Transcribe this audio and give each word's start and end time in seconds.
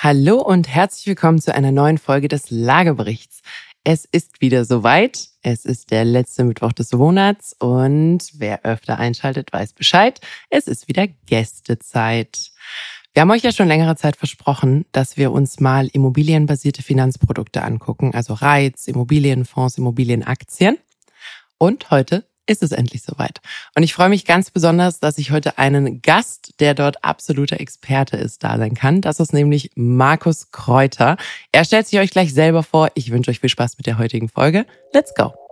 Hallo 0.00 0.40
und 0.40 0.68
herzlich 0.68 1.08
willkommen 1.08 1.40
zu 1.40 1.52
einer 1.52 1.72
neuen 1.72 1.98
Folge 1.98 2.28
des 2.28 2.50
Lageberichts. 2.50 3.42
Es 3.82 4.04
ist 4.04 4.40
wieder 4.40 4.64
soweit. 4.64 5.26
Es 5.42 5.64
ist 5.64 5.90
der 5.90 6.04
letzte 6.04 6.44
Mittwoch 6.44 6.72
des 6.72 6.92
Monats 6.92 7.56
und 7.58 8.20
wer 8.34 8.64
öfter 8.64 9.00
einschaltet, 9.00 9.52
weiß 9.52 9.72
Bescheid. 9.72 10.20
Es 10.50 10.68
ist 10.68 10.86
wieder 10.86 11.08
Gästezeit. 11.26 12.52
Wir 13.12 13.22
haben 13.22 13.30
euch 13.32 13.42
ja 13.42 13.50
schon 13.50 13.66
längere 13.66 13.96
Zeit 13.96 14.14
versprochen, 14.14 14.84
dass 14.92 15.16
wir 15.16 15.32
uns 15.32 15.58
mal 15.58 15.88
immobilienbasierte 15.88 16.84
Finanzprodukte 16.84 17.64
angucken, 17.64 18.14
also 18.14 18.34
Reiz, 18.34 18.86
Immobilienfonds, 18.86 19.78
Immobilienaktien. 19.78 20.78
Und 21.58 21.90
heute 21.90 22.24
ist 22.48 22.62
es 22.62 22.72
endlich 22.72 23.02
soweit. 23.02 23.40
Und 23.74 23.82
ich 23.82 23.94
freue 23.94 24.08
mich 24.08 24.24
ganz 24.24 24.50
besonders, 24.50 25.00
dass 25.00 25.18
ich 25.18 25.30
heute 25.30 25.58
einen 25.58 26.02
Gast, 26.02 26.54
der 26.60 26.74
dort 26.74 27.04
absoluter 27.04 27.60
Experte 27.60 28.16
ist, 28.16 28.42
da 28.42 28.56
sein 28.56 28.74
kann. 28.74 29.00
Das 29.00 29.20
ist 29.20 29.32
nämlich 29.32 29.70
Markus 29.74 30.50
Kräuter. 30.50 31.16
Er 31.52 31.64
stellt 31.64 31.86
sich 31.86 31.98
euch 31.98 32.10
gleich 32.10 32.32
selber 32.32 32.62
vor. 32.62 32.88
Ich 32.94 33.10
wünsche 33.10 33.30
euch 33.30 33.40
viel 33.40 33.50
Spaß 33.50 33.78
mit 33.78 33.86
der 33.86 33.98
heutigen 33.98 34.28
Folge. 34.28 34.66
Let's 34.92 35.14
go! 35.14 35.47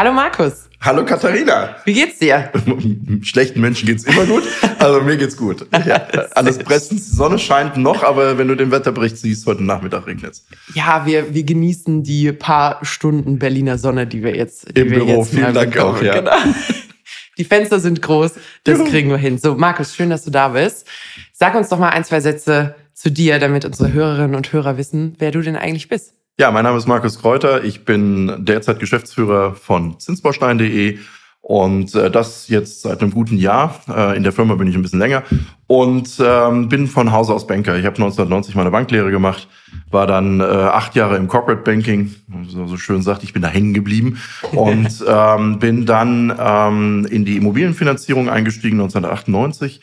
Hallo 0.00 0.14
Markus. 0.14 0.70
Hallo 0.80 1.04
Katharina. 1.04 1.76
Wie 1.84 1.92
geht's 1.92 2.18
dir? 2.18 2.50
Schlechten 3.22 3.60
Menschen 3.60 3.84
geht's 3.84 4.04
immer 4.04 4.24
gut. 4.24 4.44
Also 4.78 5.02
mir 5.02 5.18
geht's 5.18 5.36
gut. 5.36 5.66
Ja, 5.84 5.96
alles 6.34 6.56
bestens. 6.56 7.04
Die 7.10 7.16
Sonne 7.16 7.38
scheint 7.38 7.76
noch, 7.76 8.02
aber 8.02 8.38
wenn 8.38 8.48
du 8.48 8.54
den 8.54 8.70
Wetterbericht 8.70 9.18
siehst, 9.18 9.44
heute 9.44 9.62
Nachmittag 9.62 10.06
regnet's. 10.06 10.46
Ja, 10.72 11.04
wir, 11.04 11.34
wir 11.34 11.42
genießen 11.42 12.02
die 12.02 12.32
paar 12.32 12.82
Stunden 12.82 13.38
Berliner 13.38 13.76
Sonne, 13.76 14.06
die 14.06 14.22
wir 14.22 14.34
jetzt 14.34 14.74
die 14.74 14.80
im 14.80 14.90
wir 14.90 15.00
Büro. 15.00 15.18
Jetzt 15.18 15.34
Vielen 15.34 15.52
Dank 15.52 15.74
bekommen. 15.74 15.96
auch. 15.96 16.02
Ja. 16.02 16.14
Genau. 16.14 16.32
Die 17.36 17.44
Fenster 17.44 17.78
sind 17.78 18.00
groß, 18.02 18.32
das 18.64 18.84
kriegen 18.84 19.08
wir 19.08 19.16
hin. 19.16 19.38
So, 19.38 19.54
Markus, 19.54 19.94
schön, 19.94 20.10
dass 20.10 20.24
du 20.24 20.30
da 20.30 20.48
bist. 20.48 20.86
Sag 21.32 21.54
uns 21.54 21.68
doch 21.68 21.78
mal 21.78 21.88
ein, 21.88 22.04
zwei 22.04 22.20
Sätze 22.20 22.74
zu 22.92 23.10
dir, 23.10 23.38
damit 23.38 23.64
unsere 23.64 23.92
Hörerinnen 23.92 24.34
und 24.34 24.52
Hörer 24.52 24.76
wissen, 24.76 25.14
wer 25.18 25.30
du 25.30 25.40
denn 25.40 25.56
eigentlich 25.56 25.88
bist. 25.88 26.14
Ja, 26.38 26.50
mein 26.50 26.64
Name 26.64 26.78
ist 26.78 26.86
Markus 26.86 27.18
Kräuter. 27.18 27.64
Ich 27.64 27.84
bin 27.84 28.44
derzeit 28.44 28.78
Geschäftsführer 28.78 29.54
von 29.54 29.98
Zinsbaustein.de 29.98 30.98
und 31.42 31.94
äh, 31.94 32.10
das 32.10 32.48
jetzt 32.48 32.82
seit 32.82 33.00
einem 33.00 33.10
guten 33.10 33.36
Jahr. 33.36 33.80
Äh, 33.88 34.16
in 34.16 34.22
der 34.22 34.32
Firma 34.32 34.54
bin 34.54 34.68
ich 34.68 34.74
ein 34.74 34.82
bisschen 34.82 34.98
länger 34.98 35.22
und 35.66 36.20
ähm, 36.22 36.68
bin 36.68 36.86
von 36.86 37.12
Hause 37.12 37.34
aus 37.34 37.46
Banker. 37.46 37.76
Ich 37.76 37.84
habe 37.84 37.96
1990 37.96 38.54
meine 38.54 38.70
Banklehre 38.70 39.10
gemacht, 39.10 39.48
war 39.90 40.06
dann 40.06 40.40
äh, 40.40 40.44
acht 40.44 40.94
Jahre 40.94 41.16
im 41.16 41.28
Corporate 41.28 41.62
Banking, 41.62 42.14
so, 42.46 42.66
so 42.66 42.76
schön 42.76 43.02
sagt, 43.02 43.22
ich 43.22 43.32
bin 43.32 43.42
da 43.42 43.48
hängen 43.48 43.74
geblieben 43.74 44.18
und 44.52 45.04
ähm, 45.08 45.58
bin 45.58 45.86
dann 45.86 46.34
ähm, 46.38 47.06
in 47.10 47.24
die 47.24 47.36
Immobilienfinanzierung 47.36 48.28
eingestiegen 48.28 48.80
1998 48.80 49.80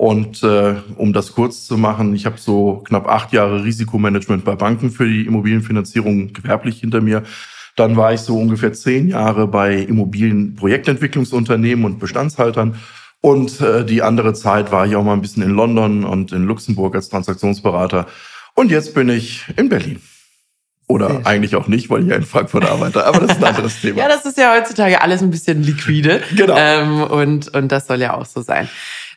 und 0.00 0.42
äh, 0.42 0.76
um 0.96 1.12
das 1.12 1.34
kurz 1.34 1.66
zu 1.66 1.76
machen, 1.76 2.14
ich 2.14 2.24
habe 2.24 2.38
so 2.38 2.82
knapp 2.86 3.06
acht 3.06 3.34
Jahre 3.34 3.64
Risikomanagement 3.64 4.46
bei 4.46 4.56
Banken 4.56 4.90
für 4.90 5.06
die 5.06 5.26
Immobilienfinanzierung 5.26 6.32
gewerblich 6.32 6.80
hinter 6.80 7.02
mir. 7.02 7.22
Dann 7.76 7.98
war 7.98 8.14
ich 8.14 8.20
so 8.20 8.38
ungefähr 8.38 8.72
zehn 8.72 9.08
Jahre 9.08 9.46
bei 9.46 9.74
Immobilienprojektentwicklungsunternehmen 9.74 11.84
und 11.84 11.98
Bestandshaltern. 11.98 12.76
Und 13.20 13.60
äh, 13.60 13.84
die 13.84 14.00
andere 14.00 14.32
Zeit 14.32 14.72
war 14.72 14.86
ich 14.86 14.96
auch 14.96 15.04
mal 15.04 15.12
ein 15.12 15.20
bisschen 15.20 15.42
in 15.42 15.50
London 15.50 16.06
und 16.06 16.32
in 16.32 16.46
Luxemburg 16.46 16.94
als 16.94 17.10
Transaktionsberater. 17.10 18.06
Und 18.54 18.70
jetzt 18.70 18.94
bin 18.94 19.10
ich 19.10 19.44
in 19.58 19.68
Berlin. 19.68 20.00
Oder 20.90 21.20
eigentlich 21.24 21.54
auch 21.54 21.68
nicht, 21.68 21.90
weil 21.90 22.02
ich 22.02 22.08
ja 22.08 22.16
in 22.16 22.24
Frankfurt 22.24 22.64
arbeite. 22.64 23.06
Aber 23.06 23.20
das 23.20 23.32
ist 23.32 23.44
ein 23.44 23.44
anderes 23.44 23.80
Thema. 23.82 23.98
ja, 23.98 24.08
das 24.08 24.24
ist 24.24 24.38
ja 24.38 24.56
heutzutage 24.56 25.02
alles 25.02 25.22
ein 25.22 25.30
bisschen 25.30 25.62
liquide. 25.62 26.22
Genau. 26.34 26.56
Ähm, 26.56 27.02
und, 27.02 27.54
und 27.54 27.70
das 27.70 27.86
soll 27.86 28.00
ja 28.00 28.14
auch 28.14 28.24
so 28.24 28.40
sein. 28.40 28.66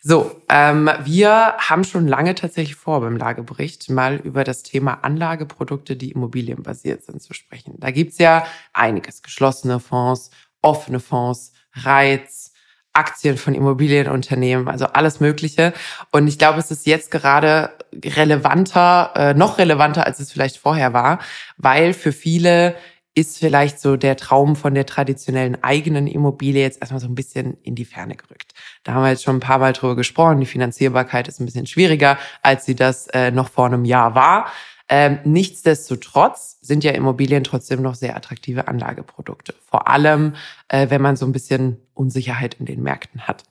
So, 0.06 0.42
ähm, 0.50 0.90
wir 1.06 1.56
haben 1.59 1.86
schon 1.86 2.09
lange 2.09 2.36
tatsächlich 2.36 2.76
vor, 2.76 3.00
beim 3.00 3.16
Lagebericht 3.16 3.90
mal 3.90 4.18
über 4.18 4.44
das 4.44 4.62
Thema 4.62 4.96
Anlageprodukte, 5.02 5.96
die 5.96 6.12
immobilienbasiert 6.12 7.06
sind, 7.06 7.22
zu 7.22 7.34
sprechen. 7.34 7.75
Da 7.80 7.90
gibt's 7.90 8.18
ja 8.18 8.46
einiges. 8.74 9.22
Geschlossene 9.22 9.80
Fonds, 9.80 10.30
offene 10.62 11.00
Fonds, 11.00 11.53
Reiz, 11.72 12.52
Aktien 12.91 13.38
von 13.38 13.56
Immobilienunternehmen, 13.56 14.68
also 14.68 14.88
alles 14.88 15.22
Mögliche. 15.22 15.72
Und 16.12 16.28
ich 16.28 16.38
glaube, 16.38 16.59
es 16.59 16.70
ist 16.70 16.85
jetzt 16.85 17.09
gerade 17.09 17.72
relevanter, 17.96 19.14
äh, 19.16 19.34
noch 19.34 19.58
relevanter, 19.58 20.06
als 20.06 20.20
es 20.20 20.34
vielleicht 20.34 20.58
vorher 20.58 20.91
war, 20.91 21.20
weil 21.56 21.94
für 21.94 22.12
viele 22.12 22.75
ist 23.16 23.38
vielleicht 23.38 23.79
so 23.79 23.96
der 23.96 24.18
Traum 24.18 24.56
von 24.56 24.74
der 24.74 24.85
traditionellen 24.85 25.62
eigenen 25.63 26.07
Immobilie 26.07 26.62
jetzt 26.62 26.81
erstmal 26.81 27.00
so 27.00 27.07
ein 27.07 27.16
bisschen 27.16 27.57
in 27.62 27.75
die 27.75 27.85
Ferne 27.85 28.16
gerückt. 28.16 28.53
Da 28.84 28.94
haben 28.94 29.03
wir 29.03 29.09
jetzt 29.09 29.24
schon 29.24 29.38
ein 29.38 29.41
paar 29.41 29.59
Mal 29.59 29.74
drüber 29.74 29.96
gesprochen. 29.96 30.40
Die 30.40 30.46
Finanzierbarkeit 30.46 31.28
ist 31.28 31.40
ein 31.40 31.46
bisschen 31.46 31.68
schwieriger, 31.68 32.18
als 32.41 32.66
sie 32.66 32.75
das 32.75 33.07
äh, 33.07 33.31
noch 33.31 33.50
vor 33.50 33.68
einem 33.68 33.85
Jahr 33.85 34.16
war. 34.16 34.47
Ähm, 34.90 35.19
nichtsdestotrotz 35.23 36.57
sind 36.62 36.84
ja 36.84 36.91
Immobilien 36.91 37.44
trotzdem 37.44 37.81
noch 37.81 37.96
sehr 37.96 38.16
attraktive 38.16 38.68
Anlageprodukte. 38.68 39.53
Vor 39.66 39.88
allem, 39.88 40.35
äh, 40.68 40.90
wenn 40.90 41.02
man 41.02 41.16
so 41.16 41.25
ein 41.25 41.31
bisschen 41.31 41.78
Unsicherheit 41.94 42.56
in 42.56 42.66
den 42.66 42.81
Märkten 42.81 43.22
hat. 43.22 43.44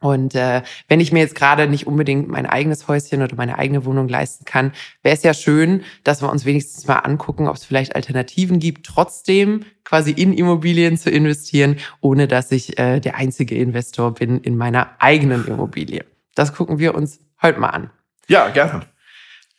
Und 0.00 0.34
äh, 0.36 0.62
wenn 0.86 1.00
ich 1.00 1.12
mir 1.12 1.18
jetzt 1.18 1.34
gerade 1.34 1.66
nicht 1.66 1.86
unbedingt 1.86 2.28
mein 2.28 2.46
eigenes 2.46 2.86
Häuschen 2.86 3.20
oder 3.20 3.34
meine 3.34 3.58
eigene 3.58 3.84
Wohnung 3.84 4.08
leisten 4.08 4.44
kann, 4.44 4.72
wäre 5.02 5.16
es 5.16 5.24
ja 5.24 5.34
schön, 5.34 5.82
dass 6.04 6.22
wir 6.22 6.30
uns 6.30 6.44
wenigstens 6.44 6.86
mal 6.86 6.98
angucken, 6.98 7.48
ob 7.48 7.56
es 7.56 7.64
vielleicht 7.64 7.96
Alternativen 7.96 8.60
gibt, 8.60 8.86
trotzdem 8.86 9.64
quasi 9.84 10.12
in 10.12 10.32
Immobilien 10.32 10.96
zu 10.96 11.10
investieren, 11.10 11.78
ohne 12.00 12.28
dass 12.28 12.52
ich 12.52 12.78
äh, 12.78 13.00
der 13.00 13.16
einzige 13.16 13.56
Investor 13.56 14.14
bin 14.14 14.38
in 14.40 14.56
meiner 14.56 14.90
eigenen 15.00 15.46
Immobilie. 15.46 16.04
Das 16.34 16.54
gucken 16.54 16.78
wir 16.78 16.94
uns 16.94 17.18
heute 17.42 17.58
mal 17.58 17.70
an. 17.70 17.90
Ja, 18.28 18.48
gerne. 18.50 18.82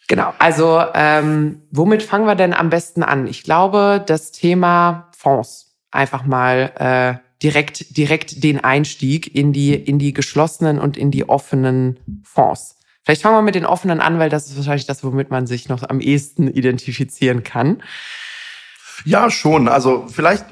Genau, 0.07 0.33
also 0.39 0.83
ähm, 0.95 1.61
womit 1.69 2.01
fangen 2.01 2.25
wir 2.25 2.35
denn 2.35 2.53
am 2.53 2.69
besten 2.69 3.03
an? 3.03 3.27
Ich 3.27 3.43
glaube, 3.43 4.03
das 4.05 4.31
Thema 4.31 5.09
Fonds 5.15 5.75
einfach 5.91 6.25
mal 6.25 7.19
äh, 7.21 7.28
direkt, 7.41 7.97
direkt 7.97 8.43
den 8.43 8.59
Einstieg 8.59 9.33
in 9.33 9.53
die, 9.53 9.73
in 9.73 9.99
die 9.99 10.13
geschlossenen 10.13 10.79
und 10.79 10.97
in 10.97 11.11
die 11.11 11.27
offenen 11.27 11.99
Fonds. 12.23 12.77
Vielleicht 13.03 13.21
fangen 13.21 13.37
wir 13.37 13.41
mit 13.41 13.55
den 13.55 13.65
offenen 13.65 14.01
an, 14.01 14.19
weil 14.19 14.29
das 14.29 14.47
ist 14.47 14.57
wahrscheinlich 14.57 14.85
das, 14.85 15.03
womit 15.03 15.31
man 15.31 15.47
sich 15.47 15.69
noch 15.69 15.83
am 15.87 15.99
ehesten 15.99 16.47
identifizieren 16.47 17.43
kann. 17.43 17.81
Ja, 19.05 19.31
schon. 19.31 19.67
Also 19.67 20.07
vielleicht 20.09 20.45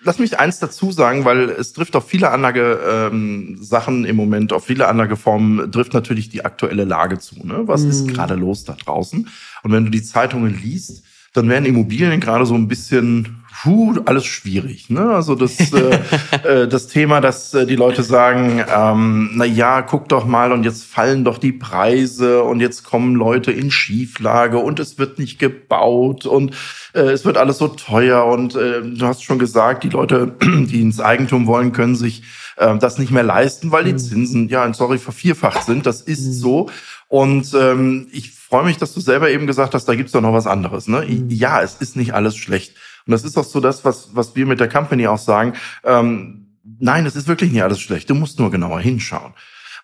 lass 0.00 0.18
mich 0.18 0.38
eins 0.38 0.58
dazu 0.58 0.92
sagen, 0.92 1.24
weil 1.24 1.50
es 1.50 1.72
trifft 1.72 1.96
auf 1.96 2.08
viele 2.08 2.30
Anlagesachen 2.30 3.98
ähm, 3.98 4.04
im 4.04 4.16
Moment, 4.16 4.52
auf 4.52 4.64
viele 4.64 4.88
Anlageformen 4.88 5.72
trifft 5.72 5.94
natürlich 5.94 6.28
die 6.28 6.44
aktuelle 6.44 6.84
Lage 6.84 7.18
zu. 7.18 7.46
Ne? 7.46 7.62
Was 7.64 7.82
mm. 7.82 7.90
ist 7.90 8.06
mhm. 8.06 8.12
gerade 8.12 8.34
los 8.34 8.64
da 8.64 8.74
draußen? 8.74 9.28
Und 9.62 9.72
wenn 9.72 9.84
du 9.84 9.90
die 9.90 10.02
Zeitungen 10.02 10.58
liest, 10.60 11.02
dann 11.32 11.48
werden 11.48 11.66
Immobilien 11.66 12.20
gerade 12.20 12.46
so 12.46 12.54
ein 12.54 12.68
bisschen, 12.68 13.37
puh, 13.62 13.96
alles 14.04 14.26
schwierig. 14.26 14.90
Ne? 14.90 15.10
Also 15.10 15.34
das, 15.34 15.58
äh, 15.72 15.98
äh, 16.44 16.68
das 16.68 16.86
Thema, 16.86 17.20
dass 17.20 17.54
äh, 17.54 17.66
die 17.66 17.76
Leute 17.76 18.02
sagen, 18.02 18.64
ähm, 18.74 19.30
na 19.34 19.44
ja, 19.44 19.82
guck 19.82 20.08
doch 20.08 20.26
mal 20.26 20.52
und 20.52 20.64
jetzt 20.64 20.84
fallen 20.84 21.24
doch 21.24 21.38
die 21.38 21.52
Preise 21.52 22.42
und 22.42 22.60
jetzt 22.60 22.84
kommen 22.84 23.14
Leute 23.14 23.50
in 23.50 23.70
Schieflage 23.70 24.58
und 24.58 24.78
es 24.78 24.98
wird 24.98 25.18
nicht 25.18 25.38
gebaut 25.38 26.26
und 26.26 26.54
äh, 26.94 27.00
es 27.00 27.24
wird 27.24 27.36
alles 27.36 27.58
so 27.58 27.68
teuer 27.68 28.26
und 28.26 28.54
äh, 28.54 28.82
du 28.82 29.06
hast 29.06 29.24
schon 29.24 29.38
gesagt, 29.38 29.84
die 29.84 29.90
Leute, 29.90 30.34
die 30.42 30.80
ins 30.80 31.00
Eigentum 31.00 31.46
wollen, 31.46 31.72
können 31.72 31.96
sich 31.96 32.22
äh, 32.56 32.76
das 32.78 32.98
nicht 32.98 33.10
mehr 33.10 33.22
leisten, 33.22 33.72
weil 33.72 33.84
die 33.84 33.92
mhm. 33.92 33.98
Zinsen, 33.98 34.48
ja, 34.48 34.72
sorry, 34.72 34.98
vervierfacht 34.98 35.64
sind. 35.64 35.86
Das 35.86 36.02
ist 36.02 36.26
mhm. 36.26 36.32
so. 36.32 36.70
Und 37.08 37.54
ähm, 37.54 38.08
ich 38.12 38.32
freue 38.32 38.64
mich, 38.64 38.76
dass 38.76 38.94
du 38.94 39.00
selber 39.00 39.30
eben 39.30 39.46
gesagt 39.46 39.74
hast, 39.74 39.86
da 39.86 39.94
gibt's 39.94 40.12
doch 40.12 40.20
noch 40.20 40.32
was 40.32 40.46
anderes. 40.46 40.88
Ne? 40.88 41.04
Mhm. 41.08 41.30
Ja, 41.30 41.62
es 41.62 41.76
ist 41.76 41.96
nicht 41.96 42.14
alles 42.14 42.36
schlecht. 42.36 42.74
Und 43.08 43.12
das 43.12 43.24
ist 43.24 43.38
auch 43.38 43.44
so 43.44 43.58
das, 43.58 43.86
was, 43.86 44.10
was 44.12 44.36
wir 44.36 44.44
mit 44.44 44.60
der 44.60 44.68
Company 44.68 45.06
auch 45.06 45.18
sagen. 45.18 45.54
Ähm, 45.82 46.58
nein, 46.78 47.06
es 47.06 47.16
ist 47.16 47.26
wirklich 47.26 47.50
nicht 47.50 47.62
alles 47.62 47.80
schlecht. 47.80 48.10
Du 48.10 48.14
musst 48.14 48.38
nur 48.38 48.50
genauer 48.50 48.80
hinschauen. 48.80 49.32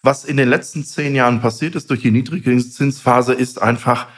Was 0.03 0.27
in 0.27 0.37
den 0.37 0.51
letzten 0.51 0.85
zehn 0.85 1.15
Jahren 1.15 1.41
passiert 1.41 1.75
ist 1.75 1.89
durch 1.89 2.03
die 2.03 2.11
Niedrigzinsphase, 2.11 3.33
ist 3.33 3.63
einfach, 3.63 4.09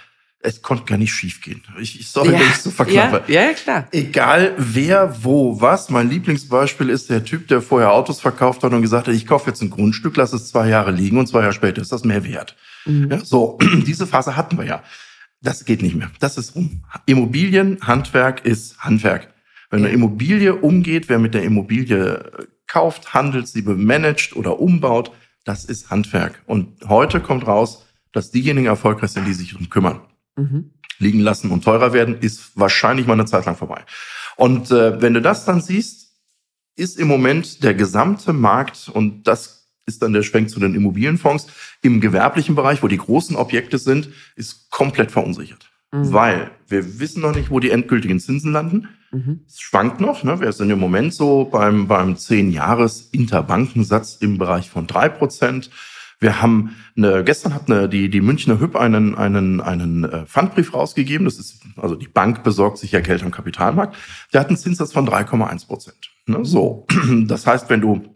es 0.41 0.61
konnte 0.61 0.83
gar 0.87 0.99
nicht 0.99 1.13
schiefgehen. 1.13 1.63
Ich, 1.81 2.01
ich 2.01 2.09
sorry, 2.09 2.33
ja, 2.33 2.41
wenn 2.41 2.49
ich 2.49 2.57
so 2.57 2.73
verklappe. 2.73 3.33
Ja, 3.33 3.43
ja, 3.43 3.53
klar. 3.53 3.87
Egal 3.93 4.55
wer, 4.59 5.23
wo, 5.23 5.61
was. 5.61 5.89
Mein 5.89 6.11
Lieblingsbeispiel 6.11 6.91
ist 6.91 7.09
der 7.09 7.25
Typ, 7.25 7.47
der 7.47 7.63
vorher 7.63 7.93
Autos 7.93 8.21
verkauft 8.21 8.65
hat 8.65 8.73
und 8.73 8.83
gesagt 8.83 9.07
hat, 9.07 9.15
ich 9.15 9.29
kaufe 9.29 9.49
jetzt 9.51 9.63
ein 9.63 9.71
Grundstück, 9.71 10.17
lass 10.17 10.33
es 10.33 10.49
zwei 10.49 10.69
Jahre 10.69 10.91
liegen 10.91 11.17
und 11.17 11.29
zwei 11.29 11.43
Jahre 11.43 11.53
später 11.53 11.81
ist 11.81 11.93
das 11.93 12.03
mehr 12.03 12.25
wert. 12.25 12.57
Mhm. 12.87 13.09
Ja, 13.09 13.25
so, 13.25 13.57
diese 13.87 14.09
Phase 14.09 14.35
hatten 14.35 14.59
wir 14.59 14.65
ja. 14.65 14.83
Das 15.41 15.65
geht 15.65 15.83
nicht 15.83 15.95
mehr. 15.95 16.11
Das 16.21 16.39
ist 16.39 16.55
rum. 16.55 16.85
Immobilien, 17.07 17.79
Handwerk 17.83 18.45
ist 18.45 18.79
Handwerk. 18.79 19.33
Wenn 19.71 19.81
eine 19.81 19.93
Immobilie 19.93 20.55
umgeht, 20.55 21.09
wer 21.09 21.19
mit 21.19 21.35
der 21.35 21.43
Immobilie 21.43 22.49
kauft, 22.67 23.15
handelt, 23.15 23.49
sie 23.49 23.63
bemanagt 23.63 24.35
oder 24.35 24.61
umbaut, 24.61 25.13
das 25.45 25.65
ist 25.65 25.91
Handwerk. 25.91 26.43
Und 26.47 26.89
heute 26.89 27.21
kommt 27.21 27.47
raus, 27.47 27.87
dass 28.13 28.31
diejenigen 28.31 28.67
erfolgreich 28.67 29.11
sind, 29.11 29.27
die 29.27 29.35
sich 29.35 29.53
darum 29.53 29.71
kümmern. 29.71 30.01
Mhm. 30.37 30.73
Liegen 30.99 31.21
lassen 31.21 31.51
und 31.51 31.65
teurer 31.65 31.93
werden, 31.93 32.19
ist 32.21 32.59
wahrscheinlich 32.59 33.07
mal 33.07 33.13
eine 33.13 33.27
Zeit 33.27 33.45
lang 33.45 33.57
vorbei. 33.57 33.85
Und 34.37 34.71
äh, 34.71 35.01
wenn 35.01 35.15
du 35.15 35.21
das 35.21 35.45
dann 35.45 35.61
siehst, 35.61 36.15
ist 36.75 36.99
im 36.99 37.09
Moment 37.09 37.63
der 37.63 37.75
gesamte 37.75 38.33
Markt 38.33 38.89
und 38.89 39.25
das 39.25 39.56
ist 39.87 40.03
dann 40.03 40.13
der 40.13 40.23
Schwenk 40.23 40.51
zu 40.51 40.61
den 40.61 40.75
Immobilienfonds 40.75 41.47
im 41.83 42.01
gewerblichen 42.01 42.55
Bereich, 42.55 42.83
wo 42.83 42.89
die 42.89 42.99
großen 42.99 43.37
Objekte 43.37 43.79
sind, 43.79 44.11
ist 44.35 44.71
komplett 44.71 45.13
verunsichert. 45.13 45.71
Mhm. 45.93 46.13
Weil 46.13 46.51
wir 46.69 47.01
wissen 47.01 47.23
noch 47.23 47.35
nicht, 47.35 47.51
wo 47.51 47.61
die 47.61 47.71
endgültigen 47.71 48.21
Zinsen 48.21 48.53
landen. 48.53 48.89
Mhm. 49.13 49.41
Es 49.47 49.61
schwankt 49.61 50.01
noch. 50.01 50.25
Ne? 50.25 50.41
Wir 50.41 50.53
sind 50.53 50.71
im 50.71 50.81
Moment 50.81 51.15
so 51.15 51.45
beim, 51.45 51.87
beim 51.87 52.15
10-Jahres-Interbankensatz 52.15 54.19
im 54.21 54.39
Bereich 54.39 54.69
von 54.69 54.87
drei 54.87 55.09
Prozent. 55.09 55.71
Wir 56.19 56.41
haben 56.41 56.75
eine, 56.97 57.25
gestern 57.25 57.55
hat 57.55 57.71
eine, 57.71 57.89
die, 57.89 58.09
die 58.09 58.23
Münchner 58.23 58.59
Hüb 58.59 58.75
einen, 58.75 59.15
einen, 59.15 59.61
einen 59.61 60.05
äh, 60.05 60.27
Pfandbrief 60.27 60.73
rausgegeben. 60.73 61.27
Das 61.27 61.39
ist, 61.39 61.61
also 61.77 61.95
die 61.95 62.09
Bank 62.09 62.43
besorgt 62.43 62.79
sich 62.79 62.93
ja 62.93 63.01
Geld 63.01 63.23
am 63.23 63.31
Kapitalmarkt. 63.31 63.97
Der 64.33 64.41
hat 64.41 64.49
einen 64.49 64.57
Zinssatz 64.57 64.93
von 64.93 65.07
3,1 65.07 65.67
Prozent. 65.67 66.11
Ne? 66.27 66.45
So. 66.45 66.87
Das 67.27 67.47
heißt, 67.47 67.71
wenn 67.71 67.83
du, 67.83 68.16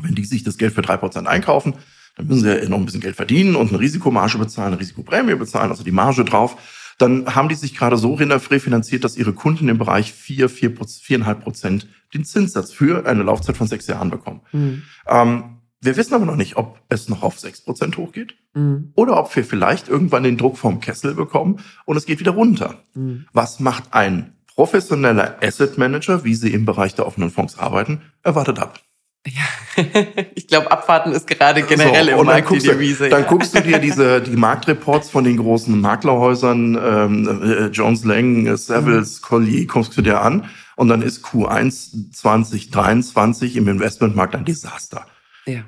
wenn 0.00 0.14
die 0.14 0.24
sich 0.24 0.44
das 0.44 0.58
Geld 0.58 0.74
für 0.74 0.82
drei 0.82 0.96
Prozent 0.96 1.26
einkaufen, 1.26 1.74
dann 2.16 2.26
müssen 2.26 2.40
sie 2.40 2.48
ja 2.48 2.68
noch 2.68 2.78
ein 2.78 2.86
bisschen 2.86 3.00
Geld 3.00 3.16
verdienen 3.16 3.56
und 3.56 3.68
eine 3.68 3.80
Risikomarge 3.80 4.38
bezahlen, 4.38 4.72
eine 4.72 4.80
Risikoprämie 4.80 5.34
bezahlen, 5.34 5.70
also 5.70 5.84
die 5.84 5.92
Marge 5.92 6.24
drauf 6.24 6.56
dann 6.98 7.34
haben 7.34 7.48
die 7.48 7.54
sich 7.54 7.76
gerade 7.76 7.96
so 7.96 8.14
refinanziert, 8.14 9.04
dass 9.04 9.16
ihre 9.16 9.32
Kunden 9.32 9.68
im 9.68 9.78
Bereich 9.78 10.12
4, 10.12 10.48
4, 10.48 10.76
4,5 10.76 11.34
Prozent 11.34 11.88
den 12.14 12.24
Zinssatz 12.24 12.72
für 12.72 13.06
eine 13.06 13.22
Laufzeit 13.22 13.56
von 13.56 13.66
sechs 13.66 13.86
Jahren 13.86 14.10
bekommen. 14.10 14.40
Mhm. 14.52 14.82
Ähm, 15.06 15.44
wir 15.82 15.96
wissen 15.96 16.14
aber 16.14 16.24
noch 16.24 16.36
nicht, 16.36 16.56
ob 16.56 16.80
es 16.88 17.08
noch 17.08 17.22
auf 17.22 17.38
sechs 17.38 17.60
Prozent 17.60 17.98
hochgeht 17.98 18.34
mhm. 18.54 18.92
oder 18.94 19.18
ob 19.18 19.34
wir 19.36 19.44
vielleicht 19.44 19.88
irgendwann 19.88 20.22
den 20.22 20.38
Druck 20.38 20.56
vom 20.56 20.80
Kessel 20.80 21.14
bekommen 21.14 21.60
und 21.84 21.96
es 21.96 22.06
geht 22.06 22.18
wieder 22.18 22.32
runter. 22.32 22.82
Mhm. 22.94 23.26
Was 23.32 23.60
macht 23.60 23.92
ein 23.92 24.32
professioneller 24.46 25.36
Asset 25.42 25.76
Manager, 25.76 26.24
wie 26.24 26.34
sie 26.34 26.52
im 26.52 26.64
Bereich 26.64 26.94
der 26.94 27.06
offenen 27.06 27.30
Fonds 27.30 27.58
arbeiten? 27.58 28.00
Er 28.22 28.34
wartet 28.34 28.58
ab. 28.58 28.80
Ja, 29.26 29.82
ich 30.34 30.46
glaube, 30.46 30.70
abwarten 30.70 31.12
ist 31.12 31.26
gerade 31.26 31.62
generell 31.62 32.10
so, 32.10 32.20
im 32.20 32.26
Markt 32.26 32.50
die 32.50 32.58
Devise. 32.58 33.08
Dann 33.08 33.22
ja. 33.22 33.28
guckst 33.28 33.54
du 33.54 33.60
dir 33.60 33.78
diese 33.78 34.20
die 34.22 34.36
Marktreports 34.36 35.10
von 35.10 35.24
den 35.24 35.36
großen 35.36 35.78
Maklerhäusern, 35.80 36.78
ähm, 36.80 37.42
äh, 37.42 37.66
Jones 37.66 38.04
Lang, 38.04 38.56
Savills, 38.56 39.20
mhm. 39.20 39.24
Collier, 39.24 39.66
guckst 39.66 39.96
du 39.96 40.02
dir 40.02 40.20
an 40.20 40.48
und 40.76 40.88
dann 40.88 41.02
ist 41.02 41.24
Q1 41.24 42.12
2023 42.12 43.56
im 43.56 43.66
Investmentmarkt 43.66 44.36
ein 44.36 44.44
Desaster. 44.44 45.06
Ja. 45.46 45.64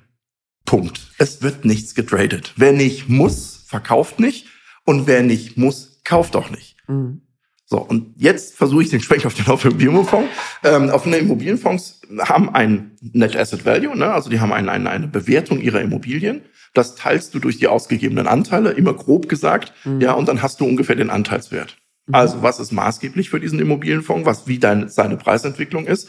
Punkt. 0.65 1.01
Es 1.19 1.43
wird 1.43 1.65
nichts 1.65 1.95
getradet. 1.95 2.53
Wer 2.57 2.73
nicht 2.73 3.09
muss, 3.09 3.65
verkauft 3.67 4.21
nicht 4.21 4.47
und 4.85 5.07
wer 5.07 5.23
nicht 5.23 5.57
muss, 5.57 6.01
kauft 6.05 6.37
auch 6.37 6.51
nicht. 6.51 6.77
Mhm. 6.87 7.23
So, 7.71 7.77
und 7.81 8.15
jetzt 8.17 8.57
versuche 8.57 8.83
ich 8.83 8.89
den 8.89 9.03
Schwenk 9.03 9.27
auf 9.27 9.35
den 9.35 9.45
Immobilienfonds. 9.45 10.31
Ähm, 10.65 10.89
auf 10.89 11.03
den 11.03 11.13
Immobilienfonds 11.13 12.01
haben 12.21 12.55
ein 12.55 12.93
Net 13.03 13.37
Asset 13.37 13.67
Value, 13.67 13.95
ne? 13.95 14.11
also 14.11 14.31
die 14.31 14.41
haben 14.41 14.55
eine, 14.55 14.73
eine, 14.73 14.89
eine 14.89 15.07
Bewertung 15.07 15.61
ihrer 15.61 15.83
Immobilien. 15.83 16.41
Das 16.73 16.95
teilst 16.95 17.35
du 17.35 17.41
durch 17.41 17.59
die 17.59 17.69
ausgegebenen 17.69 18.27
Anteile, 18.27 18.71
immer 18.71 18.95
grob 18.95 19.29
gesagt, 19.29 19.75
mhm. 19.85 20.01
ja, 20.01 20.13
und 20.13 20.29
dann 20.29 20.41
hast 20.41 20.61
du 20.61 20.65
ungefähr 20.65 20.97
den 20.97 21.11
Anteilswert. 21.11 21.77
Mhm. 22.07 22.15
Also 22.15 22.43
was 22.43 22.59
ist 22.59 22.73
maßgeblich 22.73 23.29
für 23.29 23.39
diesen 23.39 23.61
Immobilienfonds, 23.61 24.25
was 24.25 24.47
wie 24.47 24.59
deine, 24.59 24.89
seine 24.89 25.19
Preisentwicklung 25.19 25.87
ist? 25.87 26.09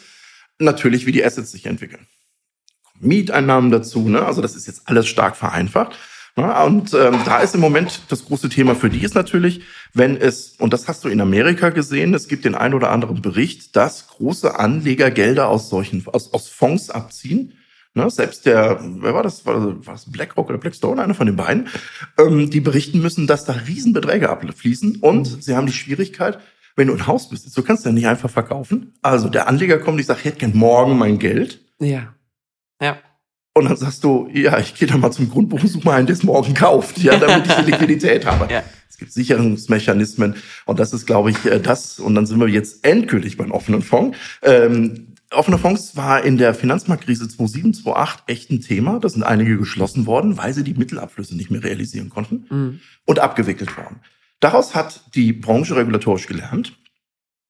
Natürlich, 0.60 1.06
wie 1.06 1.12
die 1.12 1.26
Assets 1.26 1.52
sich 1.52 1.66
entwickeln. 1.66 2.08
Mieteinnahmen 3.02 3.70
dazu, 3.70 4.08
ne? 4.08 4.26
also 4.26 4.42
das 4.42 4.56
ist 4.56 4.68
jetzt 4.68 4.84
alles 4.86 5.08
stark 5.08 5.36
vereinfacht. 5.36 5.98
Und 6.36 6.94
ähm, 6.94 7.20
da 7.26 7.40
ist 7.40 7.56
im 7.56 7.62
Moment 7.62 8.04
das 8.10 8.26
große 8.26 8.50
Thema 8.50 8.76
für 8.76 8.90
die 8.90 9.04
ist 9.04 9.16
natürlich, 9.16 9.62
wenn 9.94 10.18
es, 10.18 10.56
und 10.60 10.74
das 10.74 10.88
hast 10.88 11.04
du 11.04 11.10
in 11.10 11.22
Amerika 11.22 11.70
gesehen, 11.70 12.14
es 12.14 12.28
gibt 12.28 12.46
den 12.46 12.56
ein 12.56 12.74
oder 12.74 12.92
anderen 12.92 13.22
Bericht, 13.22 13.76
dass 13.76 14.08
große 14.08 14.58
Anleger 14.58 15.12
Gelder 15.12 15.48
aus 15.48 15.70
solchen, 15.70 16.06
aus, 16.08 16.34
aus 16.34 16.48
Fonds 16.48 16.90
abziehen. 16.90 17.54
Ne, 17.96 18.08
selbst 18.10 18.46
der, 18.46 18.80
wer 18.82 19.16
war 19.16 19.24
das? 19.24 19.48
War, 19.48 19.76
das 19.84 20.12
BlackRock 20.12 20.50
oder 20.50 20.60
Blackstone, 20.60 21.02
einer 21.02 21.16
von 21.16 21.26
den 21.26 21.36
beiden, 21.36 21.68
ähm, 22.20 22.50
die 22.52 22.60
berichten 22.60 23.02
müssen, 23.02 23.26
dass 23.26 23.46
da 23.46 23.54
Riesenbeträge 23.54 24.30
abfließen 24.30 24.98
und 24.98 25.38
mhm. 25.38 25.42
sie 25.42 25.56
haben 25.56 25.66
die 25.66 25.74
Schwierigkeit, 25.74 26.40
wenn 26.76 26.88
du 26.88 26.94
ein 26.94 27.08
Haus 27.08 27.30
bist, 27.30 27.58
du 27.58 27.64
kannst 27.64 27.86
ja 27.86 27.92
nicht 27.92 28.08
einfach 28.08 28.30
verkaufen. 28.30 28.94
Also 29.02 29.28
der 29.28 29.48
Anleger 29.48 29.80
kommt, 29.80 30.00
ich 30.00 30.06
sage, 30.06 30.20
ich 30.20 30.26
hätte 30.26 30.38
gern 30.38 30.56
morgen 30.56 30.98
mein 30.98 31.18
Geld. 31.18 31.60
Ja. 31.80 32.14
Ja. 32.82 32.98
Und 33.54 33.66
dann 33.66 33.76
sagst 33.76 34.04
du, 34.04 34.30
ja, 34.32 34.58
ich 34.60 34.76
gehe 34.76 34.88
dann 34.88 35.00
mal 35.00 35.12
zum 35.12 35.30
Grundbuch 35.30 35.62
und 35.62 35.68
suche 35.68 35.84
mal 35.84 35.96
einen, 35.96 36.08
der 36.08 36.16
es 36.16 36.24
morgen 36.24 36.54
kauft, 36.54 37.00
ja, 37.00 37.18
damit 37.18 37.48
ich 37.48 37.54
die 37.54 37.62
Liquidität 37.72 38.26
habe. 38.26 38.54
Ja. 38.54 38.64
Es 39.00 39.14
gibt 39.14 39.14
Sicherungsmechanismen 39.14 40.36
und 40.66 40.78
das 40.78 40.92
ist, 40.92 41.06
glaube 41.06 41.32
ich, 41.32 41.46
äh, 41.46 41.62
das. 41.62 42.00
Und 42.00 42.16
dann 42.16 42.26
sind 42.26 42.38
wir 42.38 42.50
jetzt 42.50 42.84
endgültig 42.84 43.38
beim 43.38 43.52
offenen 43.52 43.82
Fonds. 43.82 44.18
Ähm, 44.42 45.16
offene 45.32 45.58
Fonds 45.58 45.96
war 45.96 46.22
in 46.26 46.38
der 46.38 46.54
Finanzmarktkrise 46.54 47.30
2007, 47.30 47.76
2008 47.76 48.24
echt 48.28 48.52
ein 48.52 48.60
Thema. 48.60 49.00
Da 49.00 49.08
sind 49.08 49.24
einige 49.24 49.58
geschlossen 49.58 50.06
worden, 50.06 50.38
weil 50.38 50.54
sie 50.54 50.66
die 50.66 50.74
Mittelabflüsse 50.74 51.38
nicht 51.38 51.50
mehr 51.50 51.64
realisieren 51.64 52.10
konnten 52.10 52.46
mhm. 52.50 52.80
und 53.06 53.20
abgewickelt 53.20 53.78
worden. 53.78 54.02
Daraus 54.42 54.76
hat 54.76 55.16
die 55.16 55.32
Branche 55.32 55.78
regulatorisch 55.78 56.28
gelernt. 56.28 56.78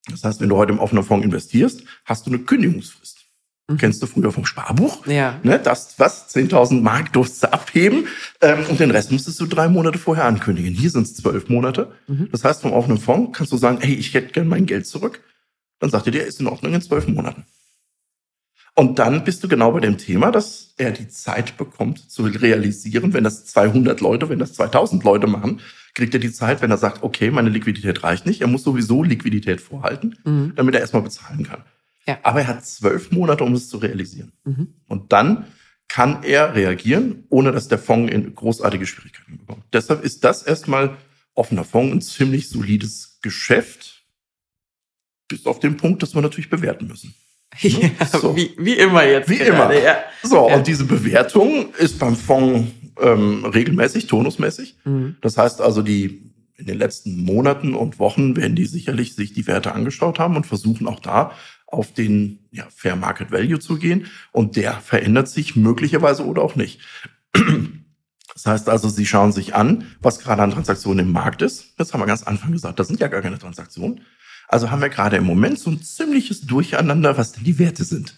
Das 0.08 0.24
heißt, 0.24 0.42
wenn 0.42 0.50
du 0.50 0.58
heute 0.58 0.74
im 0.74 0.80
offenen 0.80 1.04
Fonds 1.04 1.26
investierst, 1.26 1.84
hast 2.06 2.28
du 2.28 2.32
eine 2.32 2.40
Kündigungsfrist. 2.40 3.19
Mhm. 3.70 3.78
Kennst 3.78 4.02
du 4.02 4.08
früher 4.08 4.32
vom 4.32 4.46
Sparbuch? 4.46 5.06
Ja. 5.06 5.40
Ne, 5.44 5.60
das, 5.60 5.94
was, 5.98 6.36
10.000 6.36 6.82
Mark 6.82 7.14
durfst 7.14 7.44
du 7.44 7.54
abheben 7.54 8.08
ähm, 8.42 8.66
und 8.68 8.80
den 8.80 8.92
Rest 8.92 9.12
musstest 9.12 9.40
du 9.40 9.46
drei 9.46 9.70
Monate 9.70 10.00
vorher 10.00 10.26
ankündigen. 10.26 10.74
Hier 10.74 10.90
sind 10.90 11.04
es 11.04 11.16
zwölf 11.16 11.48
Monate. 11.50 11.92
Mhm. 12.08 12.30
Das 12.32 12.44
heißt, 12.44 12.64
vom 12.64 12.74
offenen 12.74 12.98
Fonds 12.98 13.38
kannst 13.38 13.54
du 13.54 13.58
sagen, 13.58 13.78
hey, 13.80 13.94
ich 13.94 14.14
hätte 14.14 14.34
gern 14.34 14.48
mein 14.48 14.66
Geld 14.66 14.88
zurück. 14.88 15.22
Dann 15.80 15.92
sagt 15.92 16.08
er 16.08 16.12
dir, 16.12 16.24
ist 16.24 16.42
in 16.42 16.48
Ordnung 16.48 16.74
in 16.74 16.82
zwölf 16.82 17.08
Monaten. 17.08 17.46
Und 18.76 18.98
dann 18.98 19.24
bist 19.24 19.44
du 19.44 19.48
genau 19.48 19.72
bei 19.72 19.82
dem 19.82 19.98
Thema, 19.98 20.32
dass 20.32 20.74
er 20.78 20.92
die 20.92 21.10
Zeit 21.10 21.58
bekommt 21.58 22.10
zu 22.10 22.24
realisieren, 22.24 23.14
wenn 23.14 23.24
das 23.24 23.46
200 23.46 24.00
Leute, 24.00 24.30
wenn 24.30 24.40
das 24.40 24.54
2000 24.54 25.04
Leute 25.04 25.28
machen, 25.28 25.60
kriegt 25.96 26.14
er 26.14 26.20
die 26.20 26.32
Zeit, 26.32 26.62
wenn 26.62 26.72
er 26.72 26.78
sagt, 26.78 27.04
okay, 27.04 27.30
meine 27.30 27.50
Liquidität 27.50 28.04
reicht 28.04 28.26
nicht. 28.26 28.42
Er 28.42 28.48
muss 28.48 28.64
sowieso 28.64 29.04
Liquidität 29.04 29.60
vorhalten, 29.60 30.18
mhm. 30.24 30.54
damit 30.56 30.76
er 30.76 30.82
erstmal 30.82 31.02
bezahlen 31.02 31.44
kann. 31.44 31.64
Ja. 32.10 32.20
Aber 32.24 32.42
er 32.42 32.48
hat 32.48 32.66
zwölf 32.66 33.12
Monate, 33.12 33.44
um 33.44 33.54
es 33.54 33.70
zu 33.70 33.78
realisieren. 33.78 34.32
Mhm. 34.46 34.74
Und 34.88 35.14
dann 35.14 35.46
kann 35.88 36.24
er 36.24 36.56
reagieren, 36.56 37.24
ohne 37.30 37.52
dass 37.52 37.68
der 37.68 37.80
Fonds 37.80 38.12
in 38.12 38.34
großartige 38.34 38.86
Schwierigkeiten 38.86 39.38
bekommt. 39.38 39.64
Deshalb 39.74 40.04
ist 40.04 40.24
das 40.24 40.44
erstmal 40.44 40.98
offener 41.34 41.64
Fonds 41.64 41.94
ein 41.94 42.02
ziemlich 42.02 42.50
solides 42.50 43.20
Geschäft, 43.22 44.04
bis 45.28 45.46
auf 45.46 45.60
den 45.60 45.78
Punkt, 45.78 46.02
dass 46.02 46.16
wir 46.16 46.22
natürlich 46.22 46.50
bewerten 46.50 46.88
müssen. 46.88 47.14
Ja, 47.62 48.06
so. 48.06 48.36
wie, 48.36 48.56
wie 48.60 48.74
immer 48.74 49.04
jetzt. 49.04 49.28
Wie 49.28 49.38
gerade, 49.38 49.74
immer. 49.74 49.84
Ja. 49.84 49.98
So, 50.22 50.48
ja. 50.48 50.56
und 50.56 50.68
diese 50.68 50.86
Bewertung 50.86 51.74
ist 51.80 51.98
beim 51.98 52.16
Fonds 52.16 52.72
ähm, 53.02 53.44
regelmäßig, 53.44 54.06
tonusmäßig. 54.06 54.78
Mhm. 54.86 55.18
Das 55.22 55.36
heißt 55.36 55.60
also, 55.60 55.82
die 55.82 56.30
in 56.58 56.66
den 56.66 56.78
letzten 56.78 57.24
Monaten 57.24 57.74
und 57.74 58.00
Wochen 58.00 58.36
werden 58.36 58.56
die 58.56 58.66
sicherlich 58.66 59.16
sich 59.16 59.34
die 59.34 59.48
Werte 59.48 59.72
angeschaut 59.72 60.20
haben 60.20 60.36
und 60.36 60.46
versuchen 60.46 60.88
auch 60.88 61.00
da 61.00 61.32
auf 61.72 61.94
den 61.94 62.48
ja, 62.52 62.68
Fair 62.76 62.96
Market 62.96 63.32
Value 63.32 63.60
zu 63.60 63.78
gehen. 63.78 64.08
Und 64.32 64.56
der 64.56 64.74
verändert 64.74 65.28
sich 65.28 65.56
möglicherweise 65.56 66.26
oder 66.26 66.42
auch 66.42 66.56
nicht. 66.56 66.82
Das 68.36 68.46
heißt 68.46 68.70
also, 68.70 68.88
Sie 68.88 69.06
schauen 69.06 69.34
sich 69.34 69.54
an, 69.54 69.88
was 70.00 70.20
gerade 70.20 70.42
an 70.42 70.52
Transaktionen 70.52 71.08
im 71.08 71.12
Markt 71.12 71.42
ist. 71.42 71.74
Jetzt 71.78 71.92
haben 71.92 72.00
wir 72.00 72.06
ganz 72.06 72.24
Anfang 72.24 72.54
gesagt, 72.54 72.80
das 72.80 72.88
sind 72.88 73.02
ja 73.02 73.10
gar 73.10 73.22
keine 73.22 73.38
Transaktionen. 73.38 74.06
Also 74.48 74.72
haben 74.72 74.82
wir 74.82 74.88
gerade 74.88 75.18
im 75.18 75.26
Moment 75.26 75.60
so 75.60 75.70
ein 75.70 75.82
ziemliches 75.82 76.42
Durcheinander, 76.42 77.18
was 77.18 77.34
denn 77.34 77.44
die 77.44 77.60
Werte 77.60 77.84
sind. 77.84 78.18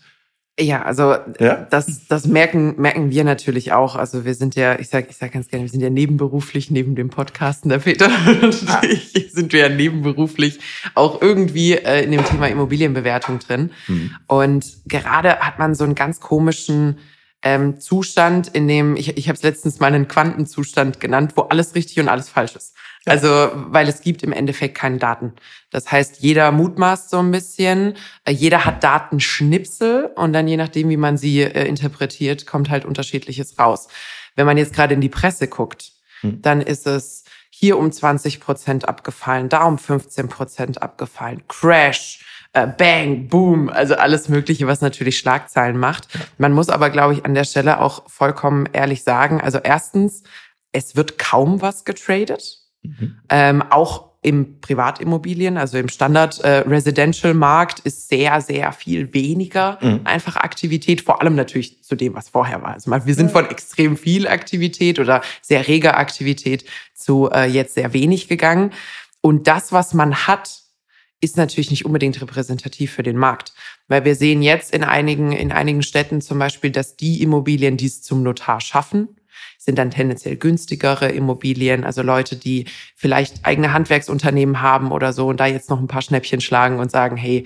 Ja, 0.62 0.84
also 0.84 1.16
ja? 1.40 1.68
das, 1.70 2.08
das 2.08 2.28
merken, 2.28 2.80
merken 2.80 3.10
wir 3.10 3.24
natürlich 3.24 3.74
auch. 3.74 3.96
Also 3.96 4.26
wir 4.26 4.36
sind 4.36 4.56
ja, 4.56 4.78
ich 4.80 4.90
sage 4.90 5.08
ich 5.10 5.18
sag 5.18 5.32
ganz 5.32 5.48
gerne, 5.48 5.64
wir 5.64 5.70
sind 5.70 5.82
ja 5.82 5.90
nebenberuflich 5.90 6.70
neben 6.70 6.96
dem 6.96 7.10
Podcasten, 7.10 7.70
der 7.70 7.80
Peter 7.80 8.10
und 8.42 8.64
ah. 8.68 8.82
ich 8.84 9.32
sind 9.32 9.54
wir 9.54 9.62
ja 9.62 9.70
nebenberuflich 9.70 10.60
auch 10.94 11.22
irgendwie 11.22 11.74
äh, 11.74 12.04
in 12.04 12.12
dem 12.12 12.24
Thema 12.26 12.48
Immobilienbewertung 12.48 13.40
drin. 13.40 13.72
Mhm. 13.88 14.12
Und 14.28 14.66
gerade 14.86 15.40
hat 15.40 15.58
man 15.58 15.74
so 15.74 15.84
einen 15.84 15.96
ganz 15.96 16.20
komischen 16.20 16.98
ähm, 17.44 17.80
Zustand, 17.80 18.50
in 18.50 18.68
dem, 18.68 18.96
ich, 18.96 19.18
ich 19.18 19.28
habe 19.28 19.36
es 19.36 19.44
letztens 19.44 19.80
mal 19.80 19.88
einen 19.88 20.08
Quantenzustand 20.08 21.00
genannt, 21.00 21.34
wo 21.36 21.42
alles 21.44 21.74
richtig 21.76 22.00
und 22.00 22.08
alles 22.08 22.30
falsch 22.30 22.56
ist. 22.56 22.76
Also, 23.06 23.50
weil 23.54 23.88
es 23.88 24.02
gibt 24.02 24.22
im 24.22 24.32
Endeffekt 24.32 24.76
keine 24.76 24.98
Daten. 24.98 25.34
Das 25.72 25.92
heißt, 25.92 26.20
jeder 26.20 26.52
mutmaßt 26.52 27.10
so 27.10 27.18
ein 27.18 27.32
bisschen, 27.32 27.96
äh, 28.26 28.32
jeder 28.32 28.64
hat 28.64 28.84
Datenschnipsel 28.84 30.12
und 30.16 30.34
dann 30.34 30.48
je 30.48 30.58
nachdem, 30.58 30.90
wie 30.90 30.98
man 30.98 31.18
sie 31.18 31.42
äh, 31.42 31.68
interpretiert, 31.68 32.46
kommt 32.46 32.70
halt 32.70 32.86
unterschiedliches 32.86 33.58
raus. 33.58 33.88
Wenn 34.36 34.46
man 34.46 34.58
jetzt 34.58 34.74
gerade 34.74 34.94
in 34.94 35.02
die 35.02 35.10
Presse 35.10 35.48
guckt, 35.48 35.94
hm. 36.22 36.42
dann 36.44 36.62
ist 36.62 36.86
es 36.86 37.24
hier 37.50 37.78
um 37.78 37.92
20 37.92 38.40
Prozent 38.40 38.88
abgefallen, 38.88 39.50
da 39.50 39.64
um 39.66 39.80
15 39.80 40.30
Prozent 40.30 40.82
abgefallen, 40.82 41.44
Crash, 41.48 42.24
äh, 42.54 42.68
Bang, 42.68 43.28
Boom, 43.28 43.70
also 43.70 43.96
alles 43.96 44.30
Mögliche, 44.30 44.68
was 44.68 44.82
natürlich 44.82 45.18
Schlagzeilen 45.18 45.78
macht. 45.78 46.08
Man 46.38 46.54
muss 46.54 46.70
aber, 46.70 46.90
glaube 46.90 47.14
ich, 47.14 47.26
an 47.26 47.34
der 47.34 47.46
Stelle 47.46 47.80
auch 47.80 48.10
vollkommen 48.10 48.70
ehrlich 48.74 49.04
sagen, 49.04 49.42
also 49.42 49.58
erstens, 49.58 50.24
es 50.72 50.96
wird 50.96 51.18
kaum 51.18 51.62
was 51.62 51.84
getradet. 51.84 52.61
Mhm. 52.84 53.16
Ähm, 53.30 53.64
auch 53.70 54.12
im 54.24 54.62
Privatimmobilien, 54.62 55.58
also 55.58 55.80
im 55.80 55.90
Standard 55.90 56.40
äh, 56.42 56.60
Residential 56.60 57.34
Markt 57.34 57.80
ist 57.80 58.08
sehr, 58.08 58.40
sehr 58.42 58.72
viel 58.72 59.14
weniger 59.14 59.80
mhm. 59.82 60.02
einfach 60.04 60.36
Aktivität, 60.36 61.02
vor 61.02 61.22
allem 61.22 61.36
natürlich 61.36 61.84
zu 61.84 61.96
dem, 61.96 62.14
was 62.14 62.30
vorher 62.30 62.62
war. 62.62 62.74
Also 62.74 62.92
wir 62.92 63.16
sind 63.16 63.32
von 63.32 63.50
extrem 63.50 63.98
viel 63.98 64.28
Aktivität 64.28 65.00
oder 65.00 65.22
sehr 65.42 65.68
reger 65.68 65.98
Aktivität 65.98 66.66
zu 66.94 67.32
äh, 67.32 67.46
jetzt 67.46 67.74
sehr 67.74 67.94
wenig 67.94 68.28
gegangen. 68.28 68.72
Und 69.22 69.48
das, 69.48 69.72
was 69.72 69.96
man 69.96 70.14
hat, 70.28 70.62
ist 71.20 71.38
natürlich 71.38 71.72
nicht 71.72 71.86
unbedingt 71.86 72.20
repräsentativ 72.22 72.92
für 72.92 73.04
den 73.04 73.18
Markt. 73.18 73.54
Weil 73.88 74.06
wir 74.06 74.16
sehen 74.16 74.42
jetzt 74.42 74.74
in 74.74 74.84
einigen, 74.84 75.32
in 75.32 75.52
einigen 75.52 75.84
Städten 75.84 76.22
zum 76.22 76.38
Beispiel, 76.40 76.72
dass 76.72 76.96
die 76.96 77.22
Immobilien, 77.22 77.78
die 77.78 77.86
es 77.86 78.02
zum 78.02 78.24
Notar 78.24 78.62
schaffen, 78.62 79.10
sind 79.58 79.78
dann 79.78 79.92
tendenziell 79.92 80.36
günstigere 80.36 81.10
Immobilien, 81.10 81.84
also 81.84 82.02
Leute, 82.02 82.36
die 82.36 82.66
vielleicht 82.96 83.46
eigene 83.46 83.74
Handwerksunternehmen 83.74 84.62
haben 84.62 84.92
oder 84.92 85.14
so 85.14 85.28
und 85.28 85.40
da 85.40 85.46
jetzt 85.46 85.70
noch 85.70 85.80
ein 85.80 85.88
paar 85.88 86.02
Schnäppchen 86.02 86.42
schlagen 86.42 86.80
und 86.80 86.92
sagen, 86.92 87.18
hey, 87.18 87.46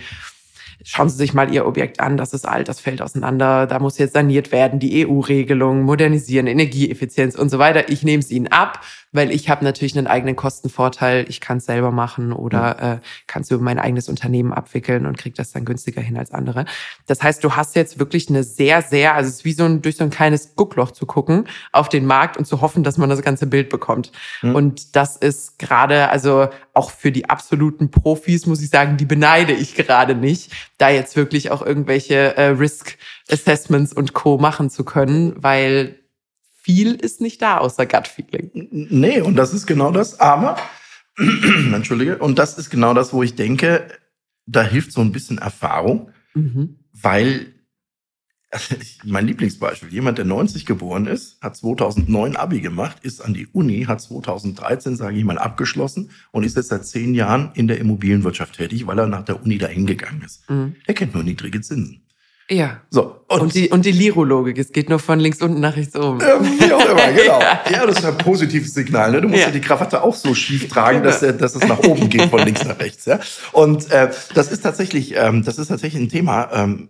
schauen 0.84 1.10
Sie 1.10 1.18
sich 1.18 1.34
mal 1.34 1.54
Ihr 1.54 1.66
Objekt 1.66 2.00
an, 2.00 2.16
das 2.16 2.34
ist 2.34 2.48
alt, 2.48 2.70
das 2.70 2.80
fällt 2.80 3.02
auseinander, 3.02 3.68
da 3.68 3.80
muss 3.80 3.98
jetzt 3.98 4.14
saniert 4.14 4.52
werden, 4.52 4.80
die 4.80 5.06
EU-Regelung, 5.06 5.82
modernisieren, 5.82 6.48
Energieeffizienz 6.48 7.36
und 7.36 7.50
so 7.50 7.60
weiter. 7.60 7.90
Ich 7.90 8.04
nehme 8.04 8.22
es 8.22 8.32
Ihnen 8.32 8.48
ab, 8.48 8.82
weil 9.16 9.32
ich 9.32 9.50
habe 9.50 9.64
natürlich 9.64 9.98
einen 9.98 10.08
eigenen 10.08 10.36
Kostenvorteil. 10.36 11.26
Ich 11.30 11.42
kann 11.42 11.58
es 11.58 11.66
selber 11.66 11.92
machen 11.92 12.34
oder 12.34 12.82
äh, 12.82 12.98
kann 13.28 13.42
es 13.42 13.52
über 13.52 13.64
mein 13.64 13.80
eigenes 13.80 14.10
Unternehmen 14.10 14.54
abwickeln 14.54 15.06
und 15.06 15.18
kriege 15.18 15.36
das 15.36 15.52
dann 15.52 15.66
günstiger 15.66 16.02
hin 16.02 16.18
als 16.18 16.32
andere. 16.32 16.66
Das 17.08 17.24
heißt, 17.24 17.44
du 17.44 17.56
hast 17.56 17.76
jetzt 17.76 18.00
wirklich 18.00 18.30
eine 18.30 18.44
sehr, 18.44 18.82
sehr, 18.82 19.16
also 19.16 19.30
es 19.30 19.38
ist 19.38 19.46
wie 19.46 19.54
so 19.54 19.64
ein 19.64 19.82
durch 19.82 19.98
so 19.98 20.04
ein 20.04 20.10
kleines 20.10 20.56
Guckloch 20.56 20.92
zu 20.92 21.06
gucken 21.06 21.48
auf 21.72 21.90
den 21.90 22.06
Markt 22.06 22.38
und 22.38 22.46
zu 22.46 22.62
hoffen, 22.62 22.84
dass 22.84 22.98
man 22.98 23.10
das 23.10 23.22
ganze 23.22 23.48
Bild 23.48 23.70
bekommt. 23.70 24.12
Mhm. 24.42 24.56
Und 24.56 24.96
das 24.96 25.16
ist 25.16 25.60
gerade, 25.60 26.10
also 26.10 26.50
auch 26.74 26.92
für 26.92 27.12
die 27.12 27.30
absoluten 27.30 27.92
Profis, 27.92 28.46
muss 28.46 28.62
ich 28.62 28.70
sagen, 28.70 28.98
die 28.98 29.06
beneide 29.06 29.54
ich 29.54 29.76
gerade 29.76 30.16
nicht, 30.16 30.52
da 30.78 30.90
jetzt 30.90 31.16
wirklich 31.16 31.52
auch 31.52 31.62
irgendwelche 31.62 32.36
äh, 32.38 32.48
Risk 32.48 32.98
Assessments 33.30 33.94
und 33.94 34.14
Co. 34.14 34.38
machen 34.38 34.70
zu 34.70 34.84
können, 34.84 35.34
weil 35.38 36.00
viel 36.66 36.96
ist 36.96 37.22
nicht 37.22 37.44
da 37.44 37.60
außer 37.60 37.86
Gut 37.86 38.08
Feeling. 38.08 38.50
Nee, 38.72 39.22
und 39.22 39.36
das 39.36 39.54
ist 39.54 39.68
genau 39.68 39.92
das. 39.92 40.20
Aber, 40.20 40.58
entschuldige, 41.18 42.18
und 42.18 42.40
das 42.40 42.58
ist 42.58 42.72
genau 42.72 42.96
das, 42.96 43.14
wo 43.14 43.22
ich 43.22 43.36
denke, 43.36 43.88
da 44.48 44.64
hilft 44.64 44.92
so 44.92 45.02
ein 45.02 45.12
bisschen 45.12 45.38
Erfahrung, 45.38 46.10
mhm. 46.34 46.80
weil 46.92 47.54
mein 49.04 49.28
Lieblingsbeispiel, 49.28 49.94
jemand, 49.94 50.18
der 50.18 50.26
90 50.26 50.66
geboren 50.66 51.06
ist, 51.06 51.40
hat 51.40 51.56
2009 51.56 52.36
Abi 52.36 52.62
gemacht, 52.62 52.98
ist 53.04 53.22
an 53.22 53.36
die 53.36 53.46
Uni, 53.46 53.84
hat 53.84 54.02
2013, 54.02 54.96
sage 54.96 55.18
ich 55.18 55.24
mal, 55.24 55.38
abgeschlossen 55.38 56.10
und 56.32 56.46
ist 56.46 56.56
jetzt 56.56 56.70
seit 56.70 56.88
zehn 56.88 57.14
Jahren 57.14 57.52
in 57.54 57.68
der 57.68 57.78
Immobilienwirtschaft 57.78 58.56
tätig, 58.56 58.88
weil 58.88 58.98
er 58.98 59.06
nach 59.06 59.24
der 59.24 59.44
Uni 59.44 59.60
dahin 59.60 59.86
gegangen 59.86 60.24
ist. 60.26 60.50
Mhm. 60.50 60.76
Er 60.88 60.96
kennt 60.96 61.14
nur 61.14 61.24
niedrige 61.24 61.62
Zinsen. 61.62 62.05
Ja. 62.50 62.82
So. 62.92 63.16
Und, 63.28 63.42
und, 63.42 63.56
die, 63.56 63.70
und 63.70 63.86
die 63.86 63.92
Lirologik, 63.92 64.60
es 64.60 64.72
geht 64.72 64.88
nur 64.88 65.00
von 65.00 65.20
links 65.20 65.42
unten 65.42 65.60
nach 65.60 65.76
rechts 65.76 65.96
oben. 65.96 66.20
Ähm, 66.22 66.60
wie 66.60 66.72
auch 66.72 66.86
immer, 66.86 67.12
genau. 67.12 67.40
ja, 67.40 67.86
das 67.88 67.98
ist 67.98 68.06
ein 68.06 68.18
positives 68.20 68.74
Signal. 68.76 69.12
Ne? 69.12 69.22
Du 69.22 69.28
musst 69.28 69.42
ja. 69.42 69.48
ja 69.48 69.52
die 69.52 69.62
Krawatte 69.62 70.04
auch 70.04 70.14
so 70.14 70.36
schief 70.36 70.70
tragen, 70.70 71.02
dass, 71.02 71.22
genau. 71.22 71.34
dass 71.34 71.56
es 71.56 71.68
nach 71.68 71.80
oben 71.80 72.08
geht 72.08 72.30
von 72.30 72.46
links 72.46 72.64
nach 72.64 72.80
rechts. 72.80 73.06
Ja? 73.06 73.20
Und 73.52 73.90
äh, 73.90 74.12
das 74.36 74.52
ist 74.52 74.62
tatsächlich, 74.62 75.16
ähm, 75.16 75.44
das 75.44 75.58
ist 75.58 75.70
tatsächlich 75.70 76.04
ein 76.04 76.10
Thema. 76.10 76.50
Ähm, 76.54 76.90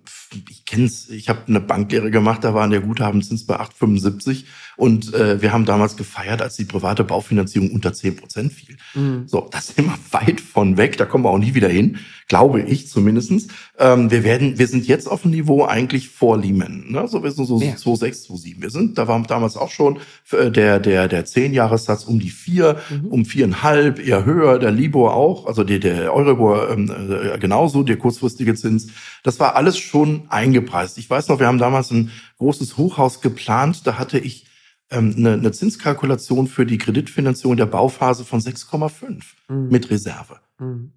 ich 0.49 0.65
kenn's, 0.65 1.09
ich 1.09 1.29
habe 1.29 1.39
eine 1.47 1.61
Banklehre 1.61 2.11
gemacht, 2.11 2.43
da 2.43 2.53
waren 2.53 2.71
der 2.71 2.81
Guthabenzins 2.81 3.45
bei 3.45 3.55
8,75 3.55 4.43
und 4.77 5.13
äh, 5.13 5.41
wir 5.41 5.53
haben 5.53 5.65
damals 5.65 5.97
gefeiert, 5.97 6.41
als 6.41 6.55
die 6.55 6.65
private 6.65 7.03
Baufinanzierung 7.03 7.71
unter 7.71 7.93
10 7.93 8.15
Prozent 8.15 8.53
fiel. 8.53 8.77
Mhm. 8.93 9.23
So, 9.27 9.47
das 9.51 9.67
sind 9.67 9.85
wir 9.85 9.97
weit 10.11 10.41
von 10.41 10.77
weg, 10.77 10.97
da 10.97 11.05
kommen 11.05 11.23
wir 11.23 11.29
auch 11.29 11.37
nie 11.37 11.53
wieder 11.53 11.69
hin, 11.69 11.97
glaube 12.27 12.61
ich 12.61 12.87
zumindestens. 12.87 13.47
Ähm, 13.77 14.11
wir 14.11 14.23
werden, 14.23 14.57
wir 14.57 14.67
sind 14.67 14.87
jetzt 14.87 15.07
auf 15.07 15.21
dem 15.21 15.31
Niveau 15.31 15.65
eigentlich 15.65 16.09
vor 16.09 16.37
Lehman, 16.37 16.85
ne? 16.89 17.07
so 17.07 17.23
wir 17.23 17.31
sind 17.31 17.45
so 17.45 17.59
ja. 17.61 17.73
2,6, 17.73 18.27
2,7. 18.27 18.61
Wir 18.61 18.69
sind, 18.69 18.97
da 18.97 19.07
war 19.07 19.21
damals 19.23 19.57
auch 19.57 19.69
schon 19.69 19.99
äh, 20.31 20.51
der 20.51 20.79
der 20.79 21.07
der 21.07 21.25
10-Jahressatz 21.25 22.05
um 22.05 22.19
die 22.19 22.29
4, 22.29 22.77
mhm. 22.89 23.07
um 23.07 23.25
viereinhalb, 23.25 23.99
eher 23.99 24.25
höher, 24.25 24.59
der 24.59 24.71
Libor 24.71 25.15
auch, 25.15 25.45
also 25.45 25.63
der, 25.63 25.79
der 25.79 26.13
Euribor 26.13 26.69
ähm, 26.69 26.89
äh, 26.89 27.37
genauso, 27.37 27.83
der 27.83 27.97
kurzfristige 27.97 28.55
Zins. 28.55 28.87
Das 29.23 29.39
war 29.39 29.55
alles 29.55 29.77
schon 29.77 30.23
eingepreist. 30.29 30.97
Ich 30.97 31.09
weiß 31.09 31.27
noch, 31.27 31.39
wir 31.39 31.47
haben 31.47 31.59
damals 31.59 31.91
ein 31.91 32.11
großes 32.37 32.77
Hochhaus 32.77 33.21
geplant, 33.21 33.81
da 33.85 33.97
hatte 33.97 34.19
ich 34.19 34.45
eine, 34.89 35.33
eine 35.33 35.51
Zinskalkulation 35.51 36.47
für 36.47 36.65
die 36.65 36.77
Kreditfinanzierung 36.77 37.57
der 37.57 37.65
Bauphase 37.65 38.23
von 38.23 38.39
6,5 38.39 39.21
mhm. 39.47 39.69
mit 39.69 39.89
Reserve. 39.89 40.39
Mhm. 40.59 40.91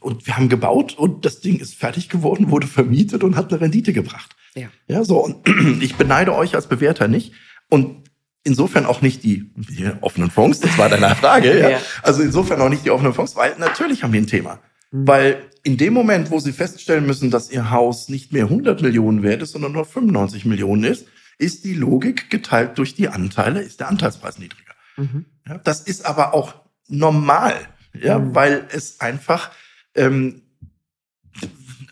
Und 0.00 0.26
wir 0.26 0.36
haben 0.36 0.48
gebaut 0.48 0.96
und 0.96 1.24
das 1.24 1.40
Ding 1.40 1.58
ist 1.58 1.74
fertig 1.74 2.08
geworden, 2.08 2.50
wurde 2.50 2.66
vermietet 2.66 3.24
und 3.24 3.36
hat 3.36 3.50
eine 3.50 3.60
Rendite 3.60 3.92
gebracht. 3.92 4.36
Ja. 4.54 4.68
Ja, 4.86 5.04
so. 5.04 5.24
Und 5.24 5.48
ich 5.82 5.96
beneide 5.96 6.34
euch 6.34 6.54
als 6.54 6.66
Bewerter 6.66 7.08
nicht. 7.08 7.32
Und 7.68 8.10
insofern 8.44 8.86
auch 8.86 9.00
nicht 9.02 9.22
die, 9.22 9.52
die 9.56 9.90
offenen 10.00 10.30
Fonds, 10.30 10.60
das 10.60 10.76
war 10.78 10.88
deine 10.88 11.14
Frage, 11.14 11.58
ja. 11.58 11.70
ja. 11.70 11.78
Also 12.02 12.22
insofern 12.22 12.60
auch 12.60 12.68
nicht 12.68 12.84
die 12.84 12.90
offenen 12.90 13.14
Fonds, 13.14 13.36
weil 13.36 13.56
natürlich 13.58 14.02
haben 14.02 14.12
wir 14.12 14.20
ein 14.20 14.26
Thema. 14.26 14.60
Mhm. 14.90 15.06
Weil 15.06 15.50
in 15.62 15.76
dem 15.76 15.92
Moment, 15.92 16.30
wo 16.30 16.38
sie 16.38 16.52
feststellen 16.52 17.06
müssen, 17.06 17.30
dass 17.30 17.50
ihr 17.50 17.70
Haus 17.70 18.08
nicht 18.08 18.32
mehr 18.32 18.44
100 18.44 18.80
Millionen 18.82 19.22
wert 19.22 19.42
ist, 19.42 19.52
sondern 19.52 19.72
nur 19.72 19.84
95 19.84 20.44
Millionen 20.46 20.84
ist, 20.84 21.06
ist 21.40 21.64
die 21.64 21.74
Logik 21.74 22.30
geteilt 22.30 22.78
durch 22.78 22.94
die 22.94 23.08
Anteile, 23.08 23.62
ist 23.62 23.80
der 23.80 23.88
Anteilspreis 23.88 24.38
niedriger. 24.38 24.74
Mhm. 24.96 25.24
Ja, 25.46 25.58
das 25.58 25.80
ist 25.80 26.06
aber 26.06 26.34
auch 26.34 26.54
normal, 26.88 27.54
ja, 27.94 28.18
mhm. 28.18 28.34
weil 28.34 28.66
es 28.70 29.00
einfach 29.00 29.50
ähm, 29.94 30.42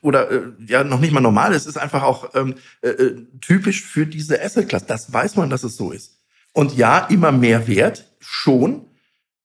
oder 0.02 0.30
äh, 0.30 0.42
ja 0.66 0.84
noch 0.84 1.00
nicht 1.00 1.12
mal 1.12 1.20
normal 1.20 1.54
ist, 1.54 1.66
ist 1.66 1.78
einfach 1.78 2.02
auch 2.02 2.34
ähm, 2.34 2.54
äh, 2.82 2.88
äh, 2.88 3.26
typisch 3.40 3.82
für 3.82 4.06
diese 4.06 4.40
Asset-Class. 4.42 4.86
Das 4.86 5.12
weiß 5.12 5.36
man, 5.36 5.50
dass 5.50 5.64
es 5.64 5.76
so 5.76 5.90
ist. 5.90 6.18
Und 6.52 6.76
ja, 6.76 6.98
immer 7.06 7.32
mehr 7.32 7.66
Wert, 7.66 8.06
schon, 8.20 8.86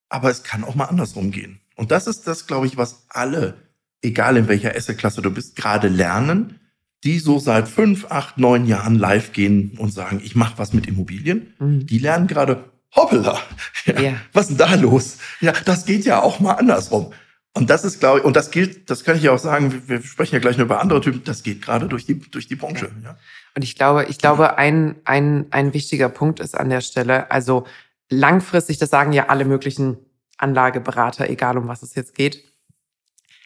aber 0.09 0.29
es 0.29 0.43
kann 0.43 0.63
auch 0.63 0.75
mal 0.75 0.85
andersrum 0.85 1.31
gehen. 1.31 1.59
Und 1.75 1.91
das 1.91 2.07
ist 2.07 2.27
das, 2.27 2.45
glaube 2.45 2.67
ich, 2.67 2.77
was 2.77 3.05
alle, 3.09 3.55
egal 4.01 4.37
in 4.37 4.47
welcher 4.47 4.75
Asset-Klasse 4.75 5.21
du 5.21 5.31
bist, 5.31 5.55
gerade 5.55 5.87
lernen, 5.87 6.59
die 7.03 7.19
so 7.19 7.39
seit 7.39 7.67
fünf, 7.67 8.05
acht, 8.09 8.37
neun 8.37 8.65
Jahren 8.65 8.95
live 8.95 9.33
gehen 9.33 9.77
und 9.77 9.91
sagen, 9.91 10.21
ich 10.23 10.35
mache 10.35 10.57
was 10.57 10.73
mit 10.73 10.87
Immobilien, 10.87 11.53
mhm. 11.59 11.85
die 11.85 11.99
lernen 11.99 12.27
gerade, 12.27 12.63
hoppala, 12.95 13.39
ja, 13.85 13.99
ja. 13.99 14.13
was 14.31 14.49
ist 14.49 14.59
denn 14.59 14.67
da 14.69 14.75
los? 14.75 15.17
Ja, 15.41 15.53
das 15.65 15.85
geht 15.85 16.05
ja 16.05 16.21
auch 16.21 16.39
mal 16.39 16.53
andersrum. 16.53 17.13
Und 17.55 17.69
das 17.69 17.83
ist, 17.83 17.99
glaube 17.99 18.19
ich, 18.19 18.25
und 18.25 18.35
das 18.35 18.49
gilt, 18.49 18.89
das 18.89 19.03
kann 19.03 19.15
ich 19.15 19.23
ja 19.23 19.31
auch 19.31 19.39
sagen, 19.39 19.83
wir 19.85 20.01
sprechen 20.01 20.33
ja 20.33 20.39
gleich 20.39 20.57
nur 20.57 20.65
über 20.65 20.81
andere 20.81 21.01
Typen, 21.01 21.23
das 21.23 21.43
geht 21.43 21.61
gerade 21.61 21.87
durch 21.87 22.05
die, 22.05 22.19
durch 22.19 22.47
die 22.47 22.55
Branche. 22.55 22.89
Ja. 23.03 23.09
ja. 23.09 23.17
Und 23.55 23.61
ich 23.61 23.75
glaube, 23.75 24.05
ich 24.05 24.17
glaube, 24.17 24.57
ein, 24.57 24.95
ein, 25.05 25.45
ein 25.51 25.73
wichtiger 25.73 26.09
Punkt 26.09 26.39
ist 26.39 26.57
an 26.57 26.69
der 26.69 26.81
Stelle, 26.81 27.29
also 27.29 27.65
langfristig, 28.09 28.79
das 28.79 28.89
sagen 28.89 29.13
ja 29.13 29.29
alle 29.29 29.45
möglichen 29.45 29.97
Anlageberater, 30.37 31.29
egal 31.29 31.57
um 31.57 31.67
was 31.67 31.83
es 31.83 31.93
jetzt 31.93 32.15
geht, 32.15 32.43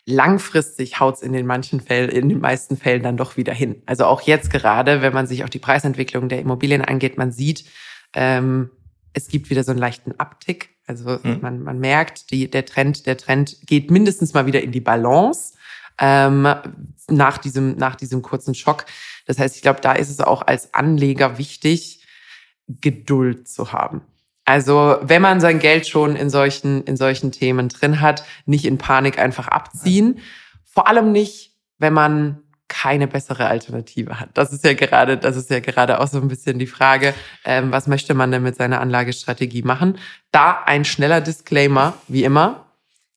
langfristig 0.08 1.02
haut's 1.02 1.22
in 1.22 1.34
den 1.34 1.46
manchen 1.46 1.82
Fällen, 1.82 2.10
in 2.10 2.30
den 2.30 2.40
meisten 2.40 2.78
Fällen 2.78 3.04
dann 3.04 3.18
doch 3.18 3.36
wieder 3.36 3.54
hin. 3.54 3.84
Also 3.86 4.06
auch 4.06 4.22
jetzt 4.22 4.50
gerade, 4.50 5.02
wenn 5.02 5.14
man 5.14 5.28
sich 5.28 5.44
auch 5.44 5.50
die 5.50 5.60
Preisentwicklung 5.60 6.30
der 6.30 6.40
Immobilien 6.40 6.82
angeht, 6.82 7.18
man 7.18 7.34
sieht, 7.34 7.66
ähm, 8.14 8.72
es 9.12 9.28
gibt 9.28 9.50
wieder 9.50 9.66
so 9.66 9.72
einen 9.72 9.82
leichten 9.82 10.18
Abtick. 10.18 10.70
Also 10.88 11.20
mhm. 11.22 11.40
man, 11.42 11.62
man 11.62 11.80
merkt, 11.80 12.32
die, 12.32 12.50
der 12.50 12.66
Trend, 12.66 13.06
der 13.06 13.18
Trend 13.18 13.58
geht 13.66 13.92
mindestens 13.92 14.34
mal 14.34 14.46
wieder 14.46 14.62
in 14.62 14.72
die 14.72 14.80
Balance 14.80 15.56
ähm, 16.00 16.48
nach 17.10 17.38
diesem 17.38 17.76
nach 17.76 17.96
diesem 17.96 18.22
kurzen 18.22 18.56
Schock. 18.56 18.86
Das 19.26 19.38
heißt, 19.38 19.58
ich 19.58 19.62
glaube, 19.62 19.82
da 19.82 19.92
ist 19.92 20.10
es 20.10 20.22
auch 20.22 20.42
als 20.42 20.74
Anleger 20.74 21.38
wichtig, 21.38 22.06
Geduld 22.68 23.50
zu 23.50 23.74
haben. 23.74 24.02
Also 24.48 24.98
wenn 25.01 25.22
man 25.22 25.42
sein 25.42 25.60
Geld 25.60 25.89
schon 25.89 26.16
in 26.16 26.30
solchen, 26.30 26.82
in 26.86 26.96
solchen 26.96 27.34
Themen 27.34 27.68
drin 27.68 28.00
hat, 28.00 28.24
nicht 28.46 28.63
in 28.63 28.77
Panik 28.77 29.20
einfach 29.20 29.50
abziehen. 29.50 30.20
Vor 30.63 30.88
allem 30.88 31.12
nicht, 31.12 31.51
wenn 31.80 31.92
man 31.92 32.38
keine 32.70 33.08
bessere 33.08 33.48
Alternative 33.48 34.22
hat. 34.22 34.30
Das 34.36 34.54
ist 34.54 34.63
ja 34.63 34.74
gerade, 34.74 35.18
das 35.18 35.36
ist 35.36 35.50
ja 35.50 35.60
gerade 35.60 36.00
auch 36.00 36.08
so 36.08 36.20
ein 36.20 36.30
bisschen 36.30 36.60
die 36.60 36.68
Frage, 36.68 37.13
ähm, 37.44 37.74
was 37.74 37.88
möchte 37.88 38.13
man 38.13 38.32
denn 38.32 38.42
mit 38.42 38.56
seiner 38.56 38.80
Anlagestrategie 38.80 39.63
machen? 39.63 39.98
Da 40.32 40.63
ein 40.66 40.86
schneller 40.86 41.20
Disclaimer, 41.20 41.96
wie 42.08 42.24
immer. 42.24 42.68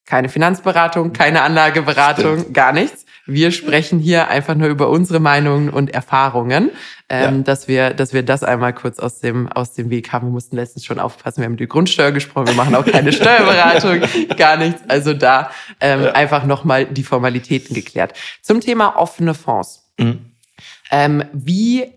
Keine 0.07 0.31
Finanzberatung, 0.31 1.13
keine 1.13 1.43
Anlageberatung, 1.43 2.41
Stimmt. 2.41 2.55
gar 2.55 2.73
nichts. 2.73 3.07
Wir 3.27 3.53
sprechen 3.53 3.99
hier 3.99 4.29
einfach 4.29 4.55
nur 4.55 4.69
über 4.69 4.89
unsere 4.89 5.21
Meinungen 5.21 5.71
und 5.71 5.91
Erfahrungen, 5.91 6.71
ähm, 7.09 7.37
ja. 7.37 7.43
dass 7.43 7.69
wir, 7.69 7.95
dass 7.95 8.13
wir 8.13 8.23
das 8.23 8.43
einmal 8.43 8.73
kurz 8.73 8.99
aus 8.99 9.21
dem, 9.21 9.49
aus 9.49 9.75
dem 9.75 9.91
Weg 9.91 10.13
haben. 10.13 10.29
Wir 10.29 10.33
mussten 10.33 10.57
letztens 10.57 10.85
schon 10.85 10.99
aufpassen. 10.99 11.41
Wir 11.41 11.47
haben 11.47 11.57
die 11.57 11.67
Grundsteuer 11.67 12.13
gesprochen. 12.13 12.49
Wir 12.49 12.55
machen 12.55 12.75
auch 12.75 12.87
keine 12.87 13.13
Steuerberatung, 13.13 14.01
gar 14.37 14.57
nichts. 14.57 14.83
Also 14.89 15.15
da 15.15 15.51
ähm, 15.81 16.05
ja. 16.05 16.13
einfach 16.13 16.45
nochmal 16.45 16.87
die 16.87 17.05
Formalitäten 17.05 17.75
geklärt. 17.75 18.15
Zum 18.43 18.61
Thema 18.61 18.97
offene 18.97 19.35
Fonds. 19.35 19.93
Mhm. 19.99 20.33
Ähm, 20.91 21.25
wie 21.33 21.93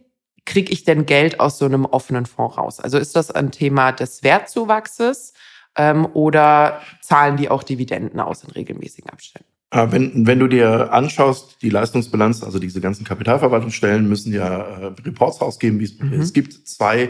kriege 0.46 0.72
ich 0.72 0.84
denn 0.84 1.06
Geld 1.06 1.40
aus 1.40 1.58
so 1.58 1.66
einem 1.66 1.86
offenen 1.86 2.26
Fonds 2.26 2.58
raus? 2.58 2.80
Also 2.80 2.98
ist 2.98 3.16
das 3.16 3.32
ein 3.32 3.52
Thema 3.52 3.92
des 3.92 4.24
Wertzuwachses? 4.24 5.34
Ähm, 5.76 6.08
oder 6.14 6.82
zahlen 7.02 7.38
die 7.38 7.50
auch 7.50 7.64
Dividenden 7.64 8.20
aus 8.20 8.44
in 8.44 8.52
regelmäßigen 8.52 9.10
Abständen? 9.10 9.53
Äh, 9.74 9.92
wenn, 9.92 10.28
wenn 10.28 10.40
du 10.40 10.48
dir 10.48 10.94
anschaust, 10.94 11.58
die 11.64 11.70
Leistungsbilanz, 11.70 12.44
also 12.44 12.60
diese 12.60 12.80
ganzen 12.80 13.06
Kapitalverwaltungsstellen 13.06 14.08
müssen 14.08 14.32
ja 14.32 14.60
äh, 14.60 14.86
Reports 15.04 15.42
rausgeben, 15.42 15.80
wie 15.80 15.86
es, 15.86 16.00
mhm. 16.00 16.14
es 16.14 16.32
gibt 16.34 16.68
zwei 16.68 17.10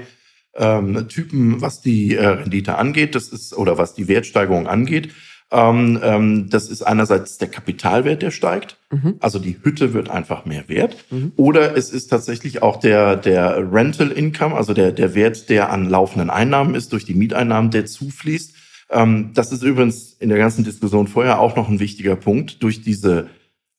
ähm, 0.56 1.08
Typen, 1.10 1.62
was 1.62 1.82
die 1.82 2.16
äh, 2.16 2.26
Rendite 2.26 2.78
angeht, 2.78 3.16
das 3.16 3.28
ist, 3.28 3.58
oder 3.58 3.78
was 3.78 3.96
die 3.96 4.08
Wertsteigerung 4.08 4.68
angeht. 4.68 5.10
Ähm, 5.52 6.00
ähm, 6.02 6.50
das 6.50 6.70
ist 6.70 6.84
einerseits 6.84 7.38
der 7.38 7.50
Kapitalwert, 7.50 8.22
der 8.22 8.32
steigt. 8.32 8.78
Mhm. 8.92 9.16
Also 9.20 9.40
die 9.40 9.58
Hütte 9.62 9.94
wird 9.94 10.10
einfach 10.10 10.46
mehr 10.46 10.70
wert. 10.70 10.96
Mhm. 11.12 11.34
Oder 11.36 11.76
es 11.76 11.90
ist 11.92 12.08
tatsächlich 12.08 12.64
auch 12.64 12.80
der, 12.80 13.18
der 13.18 13.72
Rental 13.72 14.10
Income, 14.10 14.56
also 14.56 14.74
der, 14.74 14.94
der 14.94 15.16
Wert, 15.16 15.50
der 15.50 15.70
an 15.70 15.90
laufenden 15.90 16.30
Einnahmen 16.30 16.76
ist, 16.76 16.94
durch 16.94 17.04
die 17.06 17.14
Mieteinnahmen, 17.14 17.72
der 17.72 17.86
zufließt. 17.86 18.56
Ähm, 18.94 19.32
das 19.34 19.52
ist 19.52 19.64
übrigens 19.64 20.14
in 20.20 20.30
der 20.30 20.38
ganzen 20.38 20.64
Diskussion 20.64 21.08
vorher 21.08 21.40
auch 21.40 21.56
noch 21.56 21.68
ein 21.68 21.80
wichtiger 21.80 22.16
Punkt. 22.16 22.62
Durch 22.62 22.82
diese 22.82 23.30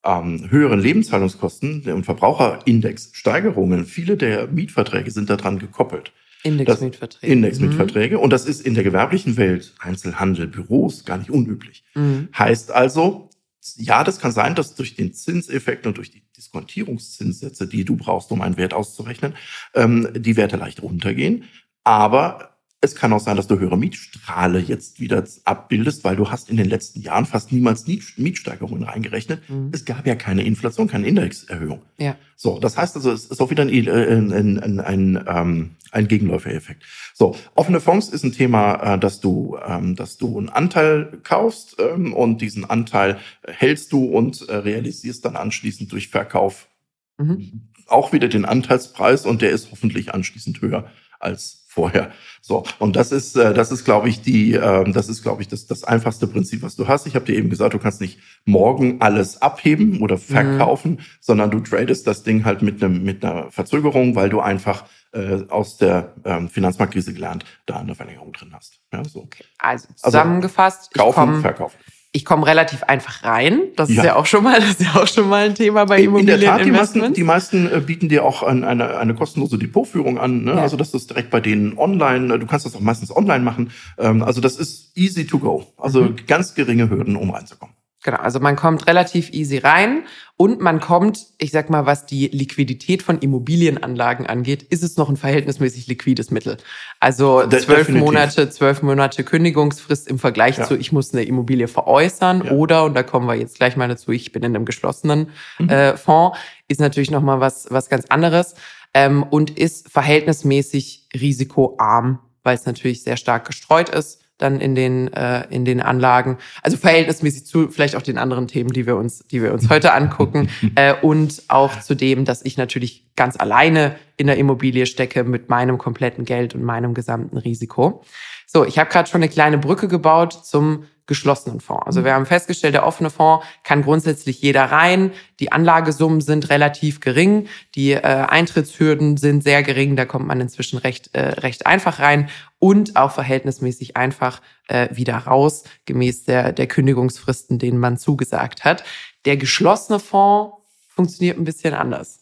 ähm, 0.04 0.50
höheren 0.50 0.80
Lebenshaltungskosten 0.80 1.82
und 1.92 2.04
Verbraucherindexsteigerungen, 2.04 3.86
viele 3.86 4.16
der 4.16 4.48
Mietverträge 4.48 5.10
sind 5.10 5.30
daran 5.30 5.58
gekoppelt. 5.58 6.12
Indexmietverträge. 6.42 7.32
Indexmietverträge. 7.32 8.16
Mhm. 8.16 8.22
Und 8.22 8.32
das 8.32 8.44
ist 8.44 8.60
in 8.60 8.74
der 8.74 8.84
gewerblichen 8.84 9.38
Welt, 9.38 9.74
Einzelhandel, 9.78 10.46
Büros, 10.46 11.04
gar 11.04 11.16
nicht 11.16 11.30
unüblich. 11.30 11.84
Mhm. 11.94 12.28
Heißt 12.36 12.70
also, 12.70 13.30
ja, 13.76 14.04
das 14.04 14.18
kann 14.18 14.32
sein, 14.32 14.54
dass 14.54 14.74
durch 14.74 14.94
den 14.94 15.14
Zinseffekt 15.14 15.86
und 15.86 15.96
durch 15.96 16.10
die 16.10 16.22
Diskontierungszinssätze, 16.36 17.66
die 17.66 17.86
du 17.86 17.96
brauchst, 17.96 18.30
um 18.30 18.42
einen 18.42 18.58
Wert 18.58 18.74
auszurechnen, 18.74 19.34
ähm, 19.74 20.08
die 20.14 20.36
Werte 20.36 20.56
leicht 20.56 20.82
runtergehen. 20.82 21.44
Aber 21.82 22.53
es 22.84 22.94
kann 22.94 23.12
auch 23.12 23.20
sein, 23.20 23.36
dass 23.36 23.46
du 23.46 23.58
höhere 23.58 23.78
Mietstrahle 23.78 24.58
jetzt 24.58 25.00
wieder 25.00 25.24
abbildest, 25.44 26.04
weil 26.04 26.16
du 26.16 26.30
hast 26.30 26.50
in 26.50 26.56
den 26.56 26.68
letzten 26.68 27.00
Jahren 27.00 27.24
fast 27.24 27.50
niemals 27.50 27.86
Mietsteigerungen 27.86 28.84
reingerechnet. 28.84 29.48
Mhm. 29.48 29.70
Es 29.72 29.84
gab 29.84 30.06
ja 30.06 30.14
keine 30.14 30.44
Inflation, 30.44 30.86
keine 30.86 31.06
Indexerhöhung. 31.06 31.82
Ja. 31.96 32.16
So, 32.36 32.58
das 32.58 32.76
heißt 32.76 32.96
also, 32.96 33.10
es 33.10 33.26
ist 33.26 33.40
auch 33.40 33.50
wieder 33.50 33.62
ein, 33.62 33.88
ein, 33.88 34.58
ein, 34.60 34.80
ein, 34.80 35.24
ähm, 35.26 35.70
ein 35.90 36.08
Gegenläufereffekt. 36.08 36.82
So, 37.14 37.36
offene 37.54 37.80
Fonds 37.80 38.08
ist 38.08 38.24
ein 38.24 38.32
Thema, 38.32 38.94
äh, 38.94 38.98
dass 38.98 39.20
du, 39.20 39.56
ähm, 39.66 39.96
dass 39.96 40.18
du 40.18 40.36
einen 40.36 40.50
Anteil 40.50 41.20
kaufst 41.22 41.76
ähm, 41.78 42.12
und 42.12 42.42
diesen 42.42 42.64
Anteil 42.64 43.18
hältst 43.46 43.92
du 43.92 44.04
und 44.04 44.46
äh, 44.48 44.56
realisierst 44.56 45.24
dann 45.24 45.36
anschließend 45.36 45.90
durch 45.90 46.08
Verkauf 46.08 46.68
mhm. 47.16 47.62
auch 47.86 48.12
wieder 48.12 48.28
den 48.28 48.44
Anteilspreis 48.44 49.24
und 49.24 49.40
der 49.40 49.50
ist 49.50 49.70
hoffentlich 49.70 50.12
anschließend 50.12 50.60
höher 50.60 50.90
als 51.18 51.63
vorher. 51.74 52.10
So 52.40 52.64
und 52.78 52.94
das 52.94 53.10
ist 53.10 53.36
äh, 53.36 53.52
das 53.52 53.72
ist 53.72 53.84
glaube 53.84 54.08
ich 54.08 54.22
die 54.22 54.54
äh, 54.54 54.90
das 54.92 55.08
ist 55.08 55.22
glaube 55.22 55.42
ich 55.42 55.48
das 55.48 55.66
das 55.66 55.82
einfachste 55.84 56.26
Prinzip, 56.26 56.62
was 56.62 56.76
du 56.76 56.86
hast. 56.88 57.06
Ich 57.06 57.16
habe 57.16 57.24
dir 57.24 57.36
eben 57.36 57.50
gesagt, 57.50 57.74
du 57.74 57.78
kannst 57.78 58.00
nicht 58.00 58.18
morgen 58.44 59.00
alles 59.00 59.42
abheben 59.42 60.00
oder 60.00 60.16
mhm. 60.16 60.20
verkaufen, 60.20 60.90
mhm. 60.92 60.98
sondern 61.20 61.50
du 61.50 61.60
tradest 61.60 62.06
das 62.06 62.22
Ding 62.22 62.44
halt 62.44 62.62
mit 62.62 62.82
einem 62.82 63.02
mit 63.02 63.24
einer 63.24 63.50
Verzögerung, 63.50 64.14
weil 64.14 64.28
du 64.28 64.40
einfach 64.40 64.84
äh, 65.12 65.42
aus 65.48 65.76
der 65.76 66.14
ähm, 66.24 66.48
Finanzmarktkrise 66.48 67.12
gelernt 67.12 67.44
da 67.66 67.76
eine 67.76 67.94
Verlängerung 67.94 68.32
drin 68.32 68.52
hast. 68.54 68.80
Ja, 68.92 69.04
so. 69.04 69.22
Okay. 69.22 69.44
Also, 69.58 69.88
also 69.88 70.10
zusammengefasst, 70.10 70.90
also, 70.94 71.12
kaufen, 71.12 71.40
verkaufen 71.40 71.78
ich 72.16 72.24
komme 72.24 72.46
relativ 72.46 72.84
einfach 72.84 73.24
rein. 73.24 73.60
Das 73.74 73.90
ja. 73.90 73.96
ist 73.96 74.04
ja 74.06 74.16
auch 74.16 74.26
schon 74.26 74.44
mal, 74.44 74.54
das 74.60 74.70
ist 74.70 74.82
ja 74.82 74.94
auch 74.94 75.08
schon 75.08 75.28
mal 75.28 75.46
ein 75.46 75.54
Thema 75.56 75.84
bei 75.84 76.00
Immobilieninvestments. 76.00 76.34
In 76.34 76.40
der 76.40 76.56
Tat, 76.56 76.64
die 76.64 77.00
meisten, 77.00 77.14
die 77.14 77.24
meisten 77.24 77.72
äh, 77.72 77.80
bieten 77.80 78.08
dir 78.08 78.24
auch 78.24 78.44
eine, 78.44 78.66
eine, 78.66 78.96
eine 78.96 79.14
kostenlose 79.14 79.58
Depotführung 79.58 80.18
an. 80.18 80.44
Ne? 80.44 80.52
Ja. 80.52 80.62
Also 80.62 80.76
das 80.76 80.94
ist 80.94 81.10
direkt 81.10 81.30
bei 81.30 81.40
denen 81.40 81.76
online. 81.76 82.38
Du 82.38 82.46
kannst 82.46 82.66
das 82.66 82.76
auch 82.76 82.80
meistens 82.80 83.14
online 83.14 83.42
machen. 83.42 83.72
Ähm, 83.98 84.22
also 84.22 84.40
das 84.40 84.56
ist 84.56 84.96
easy 84.96 85.26
to 85.26 85.40
go. 85.40 85.66
Also 85.76 86.02
mhm. 86.02 86.16
ganz 86.28 86.54
geringe 86.54 86.88
Hürden, 86.88 87.16
um 87.16 87.30
reinzukommen. 87.30 87.74
Genau, 88.04 88.18
also 88.18 88.38
man 88.38 88.54
kommt 88.54 88.86
relativ 88.86 89.32
easy 89.32 89.56
rein 89.56 90.04
und 90.36 90.60
man 90.60 90.78
kommt, 90.78 91.24
ich 91.38 91.52
sag 91.52 91.70
mal, 91.70 91.86
was 91.86 92.04
die 92.04 92.28
Liquidität 92.28 93.02
von 93.02 93.18
Immobilienanlagen 93.18 94.26
angeht, 94.26 94.62
ist 94.62 94.82
es 94.82 94.98
noch 94.98 95.08
ein 95.08 95.16
verhältnismäßig 95.16 95.86
liquides 95.86 96.30
Mittel. 96.30 96.58
Also 97.00 97.42
zwölf 97.48 97.88
Monate, 97.88 98.50
zwölf 98.50 98.82
Monate 98.82 99.24
Kündigungsfrist 99.24 100.06
im 100.06 100.18
Vergleich 100.18 100.58
ja. 100.58 100.64
zu, 100.64 100.76
ich 100.76 100.92
muss 100.92 101.14
eine 101.14 101.22
Immobilie 101.22 101.66
veräußern 101.66 102.44
ja. 102.44 102.52
oder, 102.52 102.84
und 102.84 102.92
da 102.92 103.02
kommen 103.02 103.26
wir 103.26 103.36
jetzt 103.36 103.56
gleich 103.56 103.74
mal 103.74 103.88
dazu, 103.88 104.12
ich 104.12 104.32
bin 104.32 104.42
in 104.42 104.54
einem 104.54 104.66
geschlossenen 104.66 105.30
mhm. 105.58 105.70
äh, 105.70 105.96
Fonds, 105.96 106.36
ist 106.68 106.80
natürlich 106.80 107.10
nochmal 107.10 107.40
was, 107.40 107.68
was 107.70 107.88
ganz 107.88 108.04
anderes 108.10 108.54
ähm, 108.92 109.22
und 109.22 109.56
ist 109.56 109.90
verhältnismäßig 109.90 111.08
risikoarm, 111.14 112.18
weil 112.42 112.54
es 112.54 112.66
natürlich 112.66 113.02
sehr 113.02 113.16
stark 113.16 113.46
gestreut 113.46 113.88
ist 113.88 114.23
dann 114.38 114.60
in 114.60 114.74
den 114.74 115.12
äh, 115.12 115.46
in 115.50 115.64
den 115.64 115.80
Anlagen. 115.80 116.38
Also 116.62 116.76
verhältnismäßig 116.76 117.46
zu 117.46 117.68
vielleicht 117.68 117.96
auch 117.96 118.02
den 118.02 118.18
anderen 118.18 118.48
Themen, 118.48 118.70
die 118.70 118.86
wir 118.86 118.96
uns 118.96 119.24
die 119.30 119.42
wir 119.42 119.52
uns 119.52 119.70
heute 119.70 119.92
angucken 119.92 120.48
äh, 120.74 120.94
und 120.94 121.42
auch 121.48 121.80
zu 121.80 121.94
dem, 121.94 122.24
dass 122.24 122.44
ich 122.44 122.56
natürlich 122.56 123.06
ganz 123.16 123.38
alleine 123.38 123.96
in 124.16 124.26
der 124.26 124.36
Immobilie 124.36 124.86
stecke 124.86 125.24
mit 125.24 125.48
meinem 125.48 125.78
kompletten 125.78 126.24
Geld 126.24 126.54
und 126.54 126.62
meinem 126.62 126.94
gesamten 126.94 127.36
Risiko. 127.36 128.02
So, 128.46 128.64
ich 128.64 128.78
habe 128.78 128.90
gerade 128.90 129.08
schon 129.08 129.22
eine 129.22 129.28
kleine 129.28 129.58
Brücke 129.58 129.88
gebaut 129.88 130.32
zum 130.44 130.84
geschlossenen 131.06 131.60
Fonds. 131.60 131.86
Also 131.86 132.00
mhm. 132.00 132.04
wir 132.04 132.14
haben 132.14 132.26
festgestellt, 132.26 132.74
der 132.74 132.86
offene 132.86 133.10
Fonds 133.10 133.44
kann 133.62 133.82
grundsätzlich 133.82 134.40
jeder 134.40 134.64
rein. 134.64 135.12
Die 135.40 135.52
Anlagesummen 135.52 136.20
sind 136.20 136.48
relativ 136.50 137.00
gering, 137.00 137.48
die 137.74 137.92
äh, 137.92 138.00
Eintrittshürden 138.00 139.16
sind 139.16 139.42
sehr 139.42 139.62
gering, 139.62 139.96
da 139.96 140.06
kommt 140.06 140.26
man 140.26 140.40
inzwischen 140.40 140.78
recht, 140.78 141.10
äh, 141.14 141.40
recht 141.40 141.66
einfach 141.66 141.98
rein 141.98 142.28
und 142.64 142.96
auch 142.96 143.12
verhältnismäßig 143.12 143.94
einfach 143.98 144.40
äh, 144.68 144.88
wieder 144.90 145.18
raus, 145.18 145.64
gemäß 145.84 146.24
der, 146.24 146.50
der 146.50 146.66
Kündigungsfristen, 146.66 147.58
denen 147.58 147.76
man 147.76 147.98
zugesagt 147.98 148.64
hat. 148.64 148.84
Der 149.26 149.36
geschlossene 149.36 149.98
Fonds 149.98 150.56
funktioniert 150.88 151.36
ein 151.36 151.44
bisschen 151.44 151.74
anders. 151.74 152.20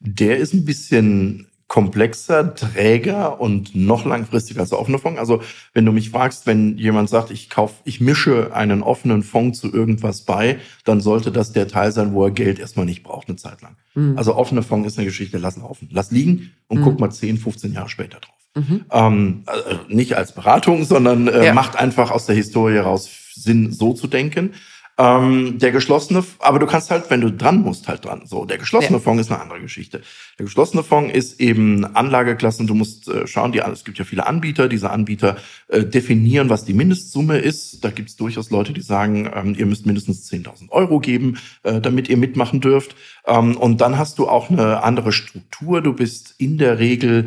Der 0.00 0.38
ist 0.38 0.54
ein 0.54 0.64
bisschen 0.64 1.46
komplexer, 1.68 2.56
träger 2.56 3.40
und 3.40 3.76
noch 3.76 4.04
langfristiger 4.04 4.62
als 4.62 4.70
der 4.70 4.80
offene 4.80 4.98
Fonds. 4.98 5.20
Also 5.20 5.40
wenn 5.72 5.86
du 5.86 5.92
mich 5.92 6.10
fragst, 6.10 6.48
wenn 6.48 6.76
jemand 6.78 7.08
sagt, 7.08 7.30
ich 7.30 7.48
kauf, 7.48 7.74
ich 7.84 8.00
mische 8.00 8.52
einen 8.56 8.82
offenen 8.82 9.22
Fonds 9.22 9.60
zu 9.60 9.72
irgendwas 9.72 10.22
bei, 10.22 10.58
dann 10.84 11.00
sollte 11.00 11.30
das 11.30 11.52
der 11.52 11.68
Teil 11.68 11.92
sein, 11.92 12.12
wo 12.12 12.24
er 12.24 12.32
Geld 12.32 12.58
erstmal 12.58 12.86
nicht 12.86 13.04
braucht, 13.04 13.28
eine 13.28 13.36
Zeit 13.36 13.62
lang. 13.62 13.76
Mhm. 13.94 14.18
Also 14.18 14.34
offene 14.34 14.64
Fonds 14.64 14.88
ist 14.88 14.98
eine 14.98 15.06
Geschichte, 15.06 15.38
lass 15.38 15.56
laufen. 15.56 15.88
Lass 15.92 16.10
liegen 16.10 16.50
und 16.66 16.80
mhm. 16.80 16.82
guck 16.82 16.98
mal 16.98 17.12
10, 17.12 17.38
15 17.38 17.72
Jahre 17.72 17.88
später 17.88 18.18
drauf. 18.18 18.35
Mhm. 18.56 18.84
Ähm, 18.90 19.42
also 19.46 19.80
nicht 19.88 20.16
als 20.16 20.32
Beratung, 20.32 20.84
sondern 20.84 21.28
äh, 21.28 21.46
ja. 21.46 21.54
macht 21.54 21.76
einfach 21.76 22.10
aus 22.10 22.26
der 22.26 22.34
Historie 22.34 22.74
heraus 22.74 23.08
Sinn, 23.34 23.70
so 23.70 23.92
zu 23.92 24.06
denken. 24.06 24.54
Ähm, 24.98 25.58
der 25.58 25.72
geschlossene, 25.72 26.24
aber 26.38 26.58
du 26.58 26.64
kannst 26.64 26.90
halt, 26.90 27.10
wenn 27.10 27.20
du 27.20 27.30
dran 27.30 27.60
musst, 27.60 27.86
halt 27.86 28.06
dran. 28.06 28.22
So, 28.24 28.46
der 28.46 28.56
geschlossene 28.56 28.96
ja. 28.96 28.98
Fonds 28.98 29.20
ist 29.20 29.30
eine 29.30 29.42
andere 29.42 29.60
Geschichte. 29.60 30.00
Der 30.38 30.46
geschlossene 30.46 30.82
Fonds 30.82 31.14
ist 31.14 31.38
eben 31.38 31.84
Anlageklassen. 31.84 32.66
Du 32.66 32.72
musst 32.72 33.06
äh, 33.08 33.26
schauen, 33.26 33.52
die, 33.52 33.58
es 33.58 33.84
gibt 33.84 33.98
ja 33.98 34.06
viele 34.06 34.26
Anbieter. 34.26 34.68
Diese 34.70 34.88
Anbieter 34.88 35.36
äh, 35.68 35.84
definieren, 35.84 36.48
was 36.48 36.64
die 36.64 36.72
Mindestsumme 36.72 37.36
ist. 37.36 37.84
Da 37.84 37.90
gibt 37.90 38.08
es 38.08 38.16
durchaus 38.16 38.48
Leute, 38.50 38.72
die 38.72 38.80
sagen, 38.80 39.30
ähm, 39.34 39.54
ihr 39.54 39.66
müsst 39.66 39.84
mindestens 39.84 40.32
10.000 40.32 40.70
Euro 40.70 40.98
geben, 40.98 41.36
äh, 41.62 41.78
damit 41.78 42.08
ihr 42.08 42.16
mitmachen 42.16 42.62
dürft. 42.62 42.96
Ähm, 43.26 43.54
und 43.58 43.82
dann 43.82 43.98
hast 43.98 44.18
du 44.18 44.26
auch 44.28 44.48
eine 44.48 44.82
andere 44.82 45.12
Struktur. 45.12 45.82
Du 45.82 45.92
bist 45.92 46.36
in 46.38 46.56
der 46.56 46.78
Regel 46.78 47.26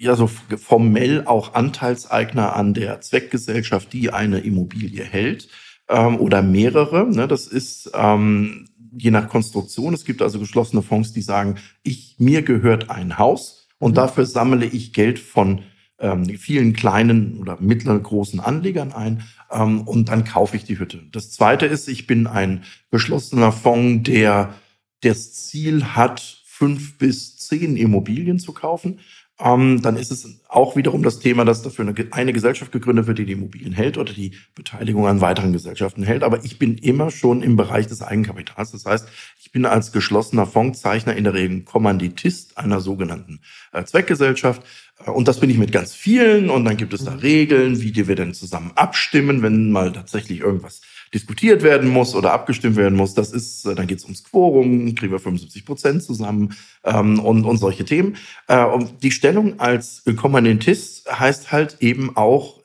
ja 0.00 0.16
so 0.16 0.26
formell 0.26 1.26
auch 1.26 1.54
Anteilseigner 1.54 2.56
an 2.56 2.72
der 2.72 3.02
Zweckgesellschaft, 3.02 3.92
die 3.92 4.10
eine 4.10 4.40
Immobilie 4.40 5.04
hält 5.04 5.48
ähm, 5.90 6.18
oder 6.18 6.40
mehrere. 6.40 7.06
Ne? 7.06 7.28
Das 7.28 7.46
ist 7.46 7.90
ähm, 7.94 8.66
je 8.96 9.10
nach 9.10 9.28
Konstruktion. 9.28 9.92
Es 9.92 10.06
gibt 10.06 10.22
also 10.22 10.38
geschlossene 10.38 10.80
Fonds, 10.80 11.12
die 11.12 11.20
sagen, 11.20 11.56
ich 11.82 12.16
mir 12.18 12.40
gehört 12.40 12.88
ein 12.88 13.18
Haus 13.18 13.68
und 13.78 13.92
mhm. 13.92 13.96
dafür 13.96 14.24
sammle 14.24 14.64
ich 14.64 14.94
Geld 14.94 15.18
von 15.18 15.62
ähm, 15.98 16.24
vielen 16.24 16.72
kleinen 16.72 17.36
oder 17.38 17.60
mittleren 17.60 18.02
großen 18.02 18.40
Anlegern 18.40 18.92
ein 18.92 19.22
ähm, 19.50 19.82
und 19.82 20.08
dann 20.08 20.24
kaufe 20.24 20.56
ich 20.56 20.64
die 20.64 20.78
Hütte. 20.78 21.02
Das 21.12 21.30
zweite 21.30 21.66
ist, 21.66 21.88
ich 21.88 22.06
bin 22.06 22.26
ein 22.26 22.64
geschlossener 22.90 23.52
Fonds, 23.52 24.08
der 24.10 24.54
das 25.02 25.34
Ziel 25.34 25.84
hat, 25.84 26.38
fünf 26.46 26.96
bis 26.96 27.36
zehn 27.36 27.76
Immobilien 27.76 28.38
zu 28.38 28.52
kaufen 28.52 29.00
ähm, 29.42 29.80
dann 29.82 29.96
ist 29.96 30.10
es 30.10 30.40
auch 30.48 30.76
wiederum 30.76 31.02
das 31.02 31.18
Thema, 31.18 31.44
dass 31.44 31.62
dafür 31.62 31.86
eine, 31.86 31.94
eine 32.12 32.32
Gesellschaft 32.32 32.72
gegründet 32.72 33.06
wird, 33.06 33.18
die 33.18 33.24
die 33.24 33.32
Immobilien 33.32 33.72
hält 33.72 33.96
oder 33.98 34.12
die 34.12 34.32
Beteiligung 34.54 35.06
an 35.06 35.20
weiteren 35.20 35.52
Gesellschaften 35.52 36.02
hält. 36.02 36.22
Aber 36.22 36.44
ich 36.44 36.58
bin 36.58 36.76
immer 36.78 37.10
schon 37.10 37.42
im 37.42 37.56
Bereich 37.56 37.86
des 37.86 38.02
Eigenkapitals. 38.02 38.72
Das 38.72 38.84
heißt, 38.84 39.08
ich 39.40 39.52
bin 39.52 39.64
als 39.64 39.92
geschlossener 39.92 40.46
Fondszeichner 40.46 41.16
in 41.16 41.24
der 41.24 41.34
Regel 41.34 41.62
Kommanditist 41.62 42.58
einer 42.58 42.80
sogenannten 42.80 43.40
äh, 43.72 43.84
Zweckgesellschaft. 43.84 44.62
Äh, 45.06 45.10
und 45.10 45.28
das 45.28 45.40
bin 45.40 45.50
ich 45.50 45.58
mit 45.58 45.72
ganz 45.72 45.94
vielen. 45.94 46.50
Und 46.50 46.64
dann 46.64 46.76
gibt 46.76 46.92
es 46.92 47.04
da 47.04 47.14
Regeln, 47.14 47.80
wie 47.80 47.92
die 47.92 48.08
wir 48.08 48.16
denn 48.16 48.34
zusammen 48.34 48.72
abstimmen, 48.74 49.42
wenn 49.42 49.70
mal 49.70 49.92
tatsächlich 49.92 50.40
irgendwas 50.40 50.82
diskutiert 51.12 51.62
werden 51.62 51.88
muss 51.88 52.14
oder 52.14 52.32
abgestimmt 52.32 52.76
werden 52.76 52.96
muss. 52.96 53.14
Das 53.14 53.32
ist, 53.32 53.64
äh, 53.66 53.74
dann 53.74 53.86
geht 53.86 53.98
es 53.98 54.04
ums 54.04 54.24
Quorum, 54.24 54.94
kriegen 54.94 55.12
wir 55.12 55.18
75 55.18 55.64
Prozent 55.64 56.02
zusammen 56.02 56.56
ähm, 56.84 57.18
und, 57.20 57.44
und 57.44 57.58
solche 57.58 57.84
Themen. 57.84 58.16
Äh, 58.46 58.64
und 58.64 59.02
die 59.02 59.10
Stellung 59.10 59.58
als 59.60 60.02
Kommandantist 60.16 61.10
heißt 61.10 61.52
halt 61.52 61.78
eben 61.80 62.16
auch, 62.16 62.60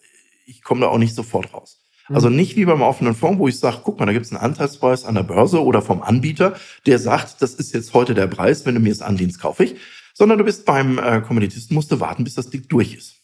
ich 0.46 0.62
komme 0.64 0.82
da 0.82 0.88
auch 0.88 1.00
nicht 1.00 1.16
sofort 1.16 1.54
raus. 1.54 1.80
Also 2.10 2.30
Mhm. 2.30 2.36
nicht 2.36 2.56
wie 2.56 2.66
beim 2.66 2.82
offenen 2.82 3.16
Fonds, 3.16 3.40
wo 3.40 3.48
ich 3.48 3.58
sage, 3.58 3.80
guck 3.84 4.00
mal, 4.00 4.06
da 4.06 4.14
gibt 4.14 4.26
es 4.26 4.32
einen 4.32 4.42
Anteilspreis 4.42 5.06
an 5.06 5.16
der 5.16 5.24
Börse 5.24 5.64
oder 5.64 5.82
vom 5.82 6.04
Anbieter, 6.04 6.56
der 6.86 7.00
sagt, 7.00 7.42
das 7.42 7.56
ist 7.56 7.74
jetzt 7.74 7.94
heute 7.94 8.14
der 8.14 8.28
Preis, 8.28 8.66
wenn 8.66 8.76
du 8.76 8.82
mir 8.82 8.92
es 8.92 9.02
andienst, 9.02 9.40
kaufe 9.40 9.64
ich. 9.64 9.76
Sondern 10.14 10.38
du 10.38 10.44
bist 10.46 10.66
beim 10.66 10.98
äh, 10.98 11.22
Kommoditisten, 11.22 11.76
musst 11.76 11.92
du 11.92 12.00
warten, 12.00 12.24
bis 12.24 12.36
das 12.36 12.50
Ding 12.50 12.68
durch 12.70 12.94
ist. 12.94 13.15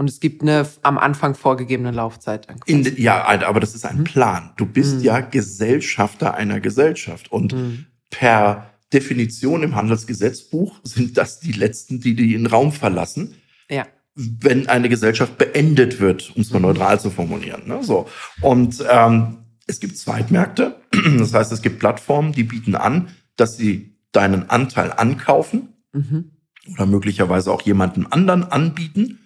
Und 0.00 0.08
es 0.08 0.18
gibt 0.18 0.40
eine 0.40 0.66
am 0.80 0.96
Anfang 0.96 1.34
vorgegebene 1.34 1.90
Laufzeit. 1.90 2.48
In, 2.64 2.90
ja, 2.96 3.22
aber 3.46 3.60
das 3.60 3.74
ist 3.74 3.84
ein 3.84 3.98
Mhm. 3.98 4.04
Plan. 4.04 4.50
Du 4.56 4.64
bist 4.64 4.96
Mhm. 4.96 5.02
ja 5.02 5.20
Gesellschafter 5.20 6.32
einer 6.32 6.58
Gesellschaft. 6.58 7.30
Und 7.30 7.52
Mhm. 7.52 7.84
per 8.08 8.70
Definition 8.94 9.62
im 9.62 9.76
Handelsgesetzbuch 9.76 10.80
sind 10.84 11.18
das 11.18 11.40
die 11.40 11.52
letzten, 11.52 12.00
die 12.00 12.14
den 12.16 12.46
Raum 12.46 12.72
verlassen, 12.72 13.34
Ja. 13.70 13.86
wenn 14.14 14.70
eine 14.70 14.88
Gesellschaft 14.88 15.36
beendet 15.36 16.00
wird, 16.00 16.32
um 16.34 16.40
es 16.40 16.50
mal 16.50 16.60
Mhm. 16.60 16.64
neutral 16.68 16.98
zu 16.98 17.10
formulieren. 17.10 17.68
Ne? 17.68 17.80
So. 17.84 18.08
Und 18.40 18.82
ähm, 18.90 19.36
es 19.66 19.80
gibt 19.80 19.98
Zweitmärkte, 19.98 20.76
das 21.18 21.34
heißt, 21.34 21.52
es 21.52 21.60
gibt 21.60 21.78
Plattformen, 21.78 22.32
die 22.32 22.44
bieten 22.44 22.74
an, 22.74 23.08
dass 23.36 23.58
sie 23.58 23.98
deinen 24.12 24.48
Anteil 24.48 24.92
ankaufen 24.92 25.74
Mhm. 25.92 26.30
oder 26.72 26.86
möglicherweise 26.86 27.52
auch 27.52 27.60
jemanden 27.60 28.06
anderen 28.06 28.44
anbieten. 28.44 29.18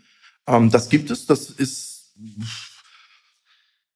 Ähm, 0.46 0.70
das 0.70 0.88
gibt 0.88 1.10
es, 1.10 1.26
das 1.26 1.50
ist 1.50 2.14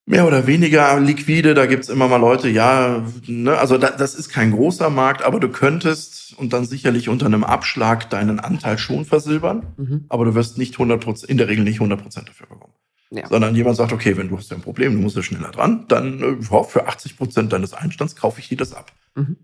mehr 0.06 0.26
oder 0.26 0.46
weniger 0.46 0.98
liquide, 1.00 1.52
da 1.54 1.66
gibt's 1.66 1.88
immer 1.90 2.08
mal 2.08 2.16
Leute, 2.16 2.48
ja, 2.48 3.04
ne, 3.26 3.58
also 3.58 3.76
da, 3.76 3.90
das 3.90 4.14
ist 4.14 4.30
kein 4.30 4.52
großer 4.52 4.88
Markt, 4.88 5.22
aber 5.22 5.38
du 5.38 5.50
könntest 5.50 6.34
und 6.38 6.52
dann 6.54 6.64
sicherlich 6.64 7.08
unter 7.10 7.26
einem 7.26 7.44
Abschlag 7.44 8.08
deinen 8.08 8.40
Anteil 8.40 8.78
schon 8.78 9.04
versilbern, 9.04 9.74
Mhm. 9.76 10.04
aber 10.08 10.24
du 10.24 10.34
wirst 10.34 10.56
nicht 10.56 10.76
100%, 10.78 11.26
in 11.26 11.36
der 11.36 11.48
Regel 11.48 11.64
nicht 11.64 11.80
100% 11.80 12.26
dafür 12.26 12.46
bekommen. 12.46 12.72
Ja. 13.10 13.26
Sondern 13.26 13.54
jemand 13.54 13.76
sagt, 13.76 13.92
okay, 13.92 14.16
wenn 14.16 14.28
du 14.28 14.36
hast 14.38 14.50
ja 14.50 14.56
ein 14.56 14.62
Problem, 14.62 14.94
du 14.94 15.00
musst 15.00 15.16
ja 15.16 15.22
schneller 15.22 15.50
dran, 15.50 15.86
dann 15.88 16.42
ja, 16.42 16.62
für 16.62 16.88
80% 16.88 17.48
deines 17.48 17.72
Einstands 17.72 18.16
kaufe 18.16 18.40
ich 18.40 18.48
dir 18.48 18.56
das 18.56 18.74
ab. 18.74 18.92
Mhm. 19.14 19.36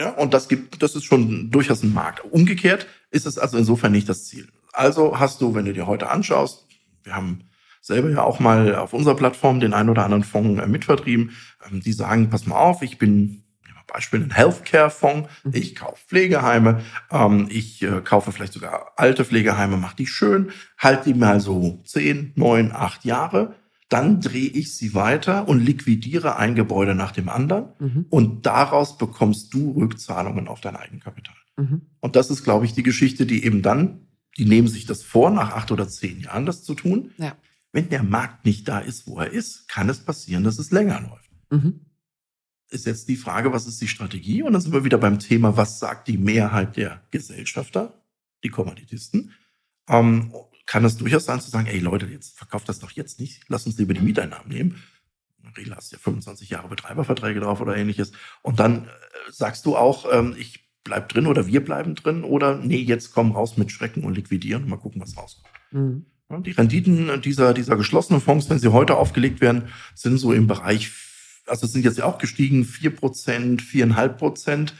Ja, 0.00 0.10
und 0.10 0.34
das 0.34 0.48
gibt, 0.48 0.82
das 0.82 0.96
ist 0.96 1.04
schon 1.04 1.50
durchaus 1.50 1.84
ein 1.84 1.92
Markt. 1.92 2.24
Umgekehrt 2.24 2.86
ist 3.10 3.26
es 3.26 3.38
also 3.38 3.58
insofern 3.58 3.92
nicht 3.92 4.08
das 4.08 4.24
Ziel. 4.24 4.48
Also 4.74 5.18
hast 5.18 5.40
du, 5.40 5.54
wenn 5.54 5.64
du 5.64 5.72
dir 5.72 5.86
heute 5.86 6.10
anschaust, 6.10 6.66
wir 7.02 7.14
haben 7.14 7.40
selber 7.80 8.10
ja 8.10 8.22
auch 8.22 8.40
mal 8.40 8.74
auf 8.76 8.92
unserer 8.92 9.14
Plattform 9.14 9.60
den 9.60 9.74
einen 9.74 9.90
oder 9.90 10.04
anderen 10.04 10.24
Fonds 10.24 10.60
äh, 10.62 10.66
mitvertrieben, 10.66 11.30
ähm, 11.70 11.80
die 11.80 11.92
sagen, 11.92 12.30
pass 12.30 12.46
mal 12.46 12.56
auf, 12.56 12.82
ich 12.82 12.98
bin 12.98 13.40
Beispiel 13.86 14.22
ein 14.22 14.30
Healthcare-Fonds, 14.34 15.28
Mhm. 15.44 15.50
ich 15.54 15.76
kaufe 15.76 16.02
Pflegeheime, 16.08 16.80
ähm, 17.12 17.46
ich 17.50 17.80
äh, 17.82 18.00
kaufe 18.02 18.32
vielleicht 18.32 18.54
sogar 18.54 18.92
alte 18.96 19.24
Pflegeheime, 19.24 19.76
mache 19.76 19.94
die 19.94 20.06
schön, 20.08 20.50
halte 20.78 21.12
die 21.12 21.14
mal 21.18 21.38
so 21.38 21.80
10, 21.84 22.32
9, 22.34 22.72
8 22.72 23.04
Jahre, 23.04 23.54
dann 23.90 24.20
drehe 24.20 24.48
ich 24.48 24.74
sie 24.74 24.94
weiter 24.94 25.46
und 25.46 25.60
liquidiere 25.60 26.36
ein 26.36 26.54
Gebäude 26.56 26.94
nach 26.96 27.12
dem 27.12 27.28
anderen 27.28 27.66
Mhm. 27.78 28.06
und 28.10 28.46
daraus 28.46 28.98
bekommst 28.98 29.52
du 29.54 29.72
Rückzahlungen 29.72 30.48
auf 30.48 30.60
dein 30.60 30.74
Eigenkapital. 30.74 31.36
Mhm. 31.56 31.82
Und 32.00 32.16
das 32.16 32.30
ist, 32.30 32.42
glaube 32.42 32.64
ich, 32.64 32.72
die 32.72 32.82
Geschichte, 32.82 33.26
die 33.26 33.44
eben 33.44 33.62
dann, 33.62 34.08
die 34.36 34.44
nehmen 34.44 34.68
sich 34.68 34.86
das 34.86 35.02
vor, 35.02 35.30
nach 35.30 35.52
acht 35.52 35.70
oder 35.70 35.88
zehn 35.88 36.20
Jahren 36.20 36.46
das 36.46 36.62
zu 36.64 36.74
tun. 36.74 37.12
Ja. 37.18 37.36
Wenn 37.72 37.88
der 37.88 38.02
Markt 38.02 38.44
nicht 38.44 38.68
da 38.68 38.78
ist, 38.78 39.06
wo 39.06 39.18
er 39.18 39.30
ist, 39.30 39.68
kann 39.68 39.88
es 39.88 40.00
passieren, 40.00 40.44
dass 40.44 40.58
es 40.58 40.70
länger 40.70 41.00
läuft. 41.00 41.30
Mhm. 41.50 41.86
Ist 42.70 42.86
jetzt 42.86 43.08
die 43.08 43.16
Frage, 43.16 43.52
was 43.52 43.66
ist 43.66 43.80
die 43.80 43.88
Strategie? 43.88 44.42
Und 44.42 44.52
dann 44.52 44.62
sind 44.62 44.72
wir 44.72 44.84
wieder 44.84 44.98
beim 44.98 45.18
Thema, 45.18 45.56
was 45.56 45.78
sagt 45.78 46.08
die 46.08 46.18
Mehrheit 46.18 46.76
der 46.76 47.02
Gesellschafter, 47.10 48.02
die 48.42 48.48
Kommanditisten? 48.48 49.32
Ähm, 49.88 50.32
kann 50.66 50.84
es 50.84 50.96
durchaus 50.96 51.26
sein 51.26 51.40
zu 51.40 51.50
sagen, 51.50 51.66
ey 51.66 51.78
Leute, 51.78 52.06
jetzt 52.06 52.36
verkauft 52.36 52.68
das 52.68 52.78
doch 52.78 52.90
jetzt 52.92 53.20
nicht, 53.20 53.42
lass 53.48 53.66
uns 53.66 53.76
lieber 53.76 53.92
die 53.92 54.00
Mieteinnahmen 54.00 54.48
nehmen. 54.48 54.82
Regel 55.56 55.74
hast 55.76 55.92
du 55.92 55.96
ja 55.96 56.00
25 56.00 56.50
Jahre 56.50 56.68
Betreiberverträge 56.68 57.40
drauf 57.40 57.60
oder 57.60 57.76
ähnliches. 57.76 58.12
Und 58.42 58.60
dann 58.60 58.84
äh, 58.84 58.88
sagst 59.30 59.66
du 59.66 59.76
auch, 59.76 60.06
ähm, 60.10 60.34
ich 60.38 60.63
bleib 60.84 61.08
drin 61.08 61.26
oder 61.26 61.46
wir 61.46 61.64
bleiben 61.64 61.94
drin 61.94 62.22
oder 62.22 62.56
nee, 62.58 62.80
jetzt 62.80 63.12
komm 63.12 63.32
raus 63.32 63.56
mit 63.56 63.72
Schrecken 63.72 64.04
und 64.04 64.14
liquidieren 64.14 64.64
und 64.64 64.68
mal 64.68 64.76
gucken, 64.76 65.00
was 65.00 65.16
rauskommt. 65.16 65.48
Mhm. 65.72 66.04
Die 66.42 66.52
Renditen 66.52 67.20
dieser, 67.22 67.54
dieser 67.54 67.76
geschlossenen 67.76 68.20
Fonds, 68.20 68.48
wenn 68.50 68.58
sie 68.58 68.72
heute 68.72 68.96
aufgelegt 68.96 69.40
werden, 69.40 69.68
sind 69.94 70.18
so 70.18 70.32
im 70.32 70.46
Bereich, 70.46 70.90
also 71.46 71.66
sind 71.66 71.84
jetzt 71.84 71.98
ja 71.98 72.04
auch 72.04 72.18
gestiegen, 72.18 72.64
4%, 72.64 73.60
4,5%. 73.60 74.72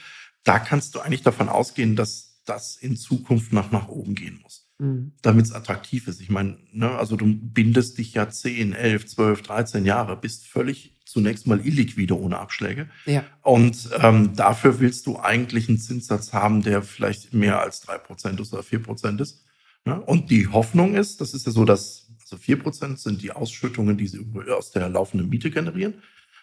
Da 0.42 0.58
kannst 0.58 0.94
du 0.94 1.00
eigentlich 1.00 1.22
davon 1.22 1.48
ausgehen, 1.48 1.96
dass 1.96 2.42
das 2.44 2.76
in 2.76 2.96
Zukunft 2.96 3.52
nach, 3.52 3.70
nach 3.72 3.88
oben 3.88 4.14
gehen 4.14 4.40
muss, 4.42 4.68
Mhm. 4.78 5.12
damit 5.22 5.46
es 5.46 5.52
attraktiv 5.52 6.08
ist. 6.08 6.20
Ich 6.20 6.30
meine, 6.30 6.58
ne, 6.72 6.90
also 6.90 7.16
du 7.16 7.26
bindest 7.26 7.98
dich 7.98 8.14
ja 8.14 8.28
10, 8.28 8.72
11, 8.72 9.06
12, 9.06 9.42
13 9.42 9.84
Jahre, 9.84 10.16
bist 10.16 10.46
völlig 10.46 10.94
zunächst 11.14 11.46
mal 11.46 11.64
illiquide 11.64 12.18
ohne 12.18 12.38
Abschläge. 12.40 12.88
Ja. 13.06 13.24
Und 13.42 13.88
ähm, 14.02 14.34
dafür 14.34 14.80
willst 14.80 15.06
du 15.06 15.20
eigentlich 15.20 15.68
einen 15.68 15.78
Zinssatz 15.78 16.32
haben, 16.32 16.62
der 16.62 16.82
vielleicht 16.82 17.32
mehr 17.32 17.60
als 17.60 17.86
3% 17.86 18.40
ist 18.40 18.52
oder 18.52 18.62
4% 18.62 19.22
ist. 19.22 19.44
Ne? 19.84 20.00
Und 20.00 20.30
die 20.30 20.48
Hoffnung 20.48 20.96
ist, 20.96 21.20
das 21.20 21.32
ist 21.32 21.46
ja 21.46 21.52
so, 21.52 21.64
dass 21.64 22.08
also 22.20 22.36
4% 22.36 22.96
sind 22.96 23.22
die 23.22 23.30
Ausschüttungen, 23.30 23.96
die 23.96 24.08
sie 24.08 24.26
aus 24.50 24.72
der 24.72 24.88
laufenden 24.88 25.28
Miete 25.28 25.52
generieren. 25.52 25.94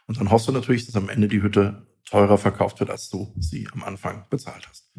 Und 0.08 0.20
dann 0.20 0.32
hoffst 0.32 0.48
du 0.48 0.54
natürlich, 0.54 0.86
dass 0.86 0.96
am 0.96 1.10
Ende 1.10 1.28
die 1.28 1.42
Hütte 1.42 1.86
teurer 2.06 2.38
verkauft 2.38 2.80
wird, 2.80 2.90
als 2.90 3.10
du 3.10 3.34
sie 3.38 3.68
am 3.74 3.84
Anfang 3.84 4.26
bezahlt 4.30 4.68
hast. 4.70 4.90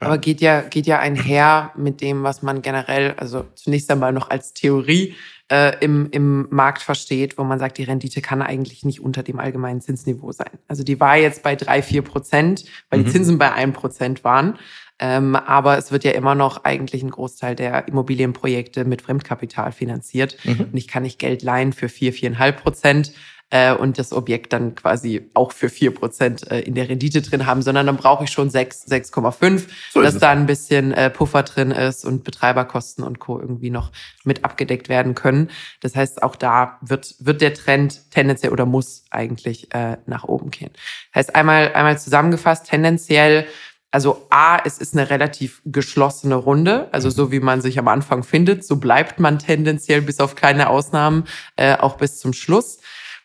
Aber 0.00 0.18
geht 0.18 0.40
ja, 0.40 0.62
geht 0.62 0.86
ja 0.86 0.98
einher 0.98 1.72
mit 1.76 2.00
dem, 2.00 2.24
was 2.24 2.42
man 2.42 2.60
generell, 2.60 3.12
also 3.18 3.46
zunächst 3.54 3.88
einmal 3.90 4.12
noch 4.12 4.30
als 4.30 4.52
Theorie 4.52 5.14
äh, 5.52 5.76
im, 5.80 6.08
im 6.12 6.46
Markt 6.50 6.80
versteht, 6.80 7.36
wo 7.36 7.44
man 7.44 7.58
sagt, 7.58 7.76
die 7.76 7.82
Rendite 7.84 8.22
kann 8.22 8.40
eigentlich 8.40 8.84
nicht 8.86 9.00
unter 9.00 9.22
dem 9.22 9.38
allgemeinen 9.38 9.82
Zinsniveau 9.82 10.32
sein. 10.32 10.50
Also 10.66 10.82
die 10.82 10.98
war 10.98 11.18
jetzt 11.18 11.42
bei 11.42 11.56
drei, 11.56 11.82
vier 11.82 12.00
Prozent, 12.00 12.64
weil 12.88 13.00
Mhm. 13.00 13.04
die 13.04 13.10
Zinsen 13.10 13.36
bei 13.38 13.52
ein 13.52 13.74
Prozent 13.74 14.24
waren. 14.24 14.58
Ähm, 14.98 15.36
aber 15.36 15.76
es 15.76 15.92
wird 15.92 16.04
ja 16.04 16.12
immer 16.12 16.34
noch 16.34 16.64
eigentlich 16.64 17.02
ein 17.02 17.10
Großteil 17.10 17.54
der 17.54 17.86
Immobilienprojekte 17.88 18.84
mit 18.86 19.02
Fremdkapital 19.02 19.72
finanziert. 19.72 20.38
Und 20.46 20.76
ich 20.76 20.88
kann 20.88 21.02
nicht 21.02 21.18
Geld 21.18 21.42
leihen 21.42 21.72
für 21.72 21.88
vier, 21.88 22.12
viereinhalb 22.12 22.62
Prozent 22.62 23.12
äh, 23.52 23.74
und 23.74 23.98
das 23.98 24.12
Objekt 24.14 24.54
dann 24.54 24.74
quasi 24.74 25.28
auch 25.34 25.52
für 25.52 25.68
vier 25.68 25.92
Prozent 25.92 26.50
äh, 26.50 26.60
in 26.60 26.74
der 26.74 26.88
Rendite 26.88 27.20
drin 27.20 27.44
haben, 27.44 27.60
sondern 27.60 27.86
dann 27.86 27.98
brauche 27.98 28.24
ich 28.24 28.30
schon 28.30 28.48
sechs, 28.48 28.86
6,5, 28.88 29.64
So 29.92 30.00
dass 30.00 30.18
da 30.18 30.30
ein 30.30 30.46
bisschen 30.46 30.92
äh, 30.92 31.10
Puffer 31.10 31.42
drin 31.42 31.70
ist 31.70 32.06
und 32.06 32.24
Betreiberkosten 32.24 33.04
und 33.04 33.18
Co. 33.18 33.38
irgendwie 33.38 33.68
noch 33.68 33.92
mit 34.24 34.42
abgedeckt 34.44 34.88
werden 34.88 35.14
können. 35.14 35.50
Das 35.82 35.94
heißt, 35.94 36.22
auch 36.22 36.34
da 36.34 36.78
wird, 36.80 37.14
wird 37.18 37.42
der 37.42 37.52
Trend 37.52 38.10
tendenziell 38.10 38.52
oder 38.52 38.64
muss 38.64 39.04
eigentlich 39.10 39.72
äh, 39.74 39.98
nach 40.06 40.24
oben 40.24 40.50
gehen. 40.50 40.70
Heißt 41.14 41.36
einmal, 41.36 41.74
einmal 41.74 41.98
zusammengefasst, 41.98 42.66
tendenziell 42.66 43.46
also 43.94 44.26
A, 44.30 44.56
es 44.64 44.78
ist 44.78 44.94
eine 44.94 45.10
relativ 45.10 45.60
geschlossene 45.66 46.36
Runde, 46.36 46.88
also 46.92 47.10
so 47.10 47.30
wie 47.30 47.40
man 47.40 47.60
sich 47.60 47.78
am 47.78 47.88
Anfang 47.88 48.22
findet, 48.22 48.64
so 48.64 48.76
bleibt 48.76 49.20
man 49.20 49.38
tendenziell 49.38 50.00
bis 50.00 50.18
auf 50.18 50.34
kleine 50.34 50.70
Ausnahmen 50.70 51.24
äh, 51.56 51.76
auch 51.76 51.98
bis 51.98 52.18
zum 52.18 52.32
Schluss. 52.32 52.78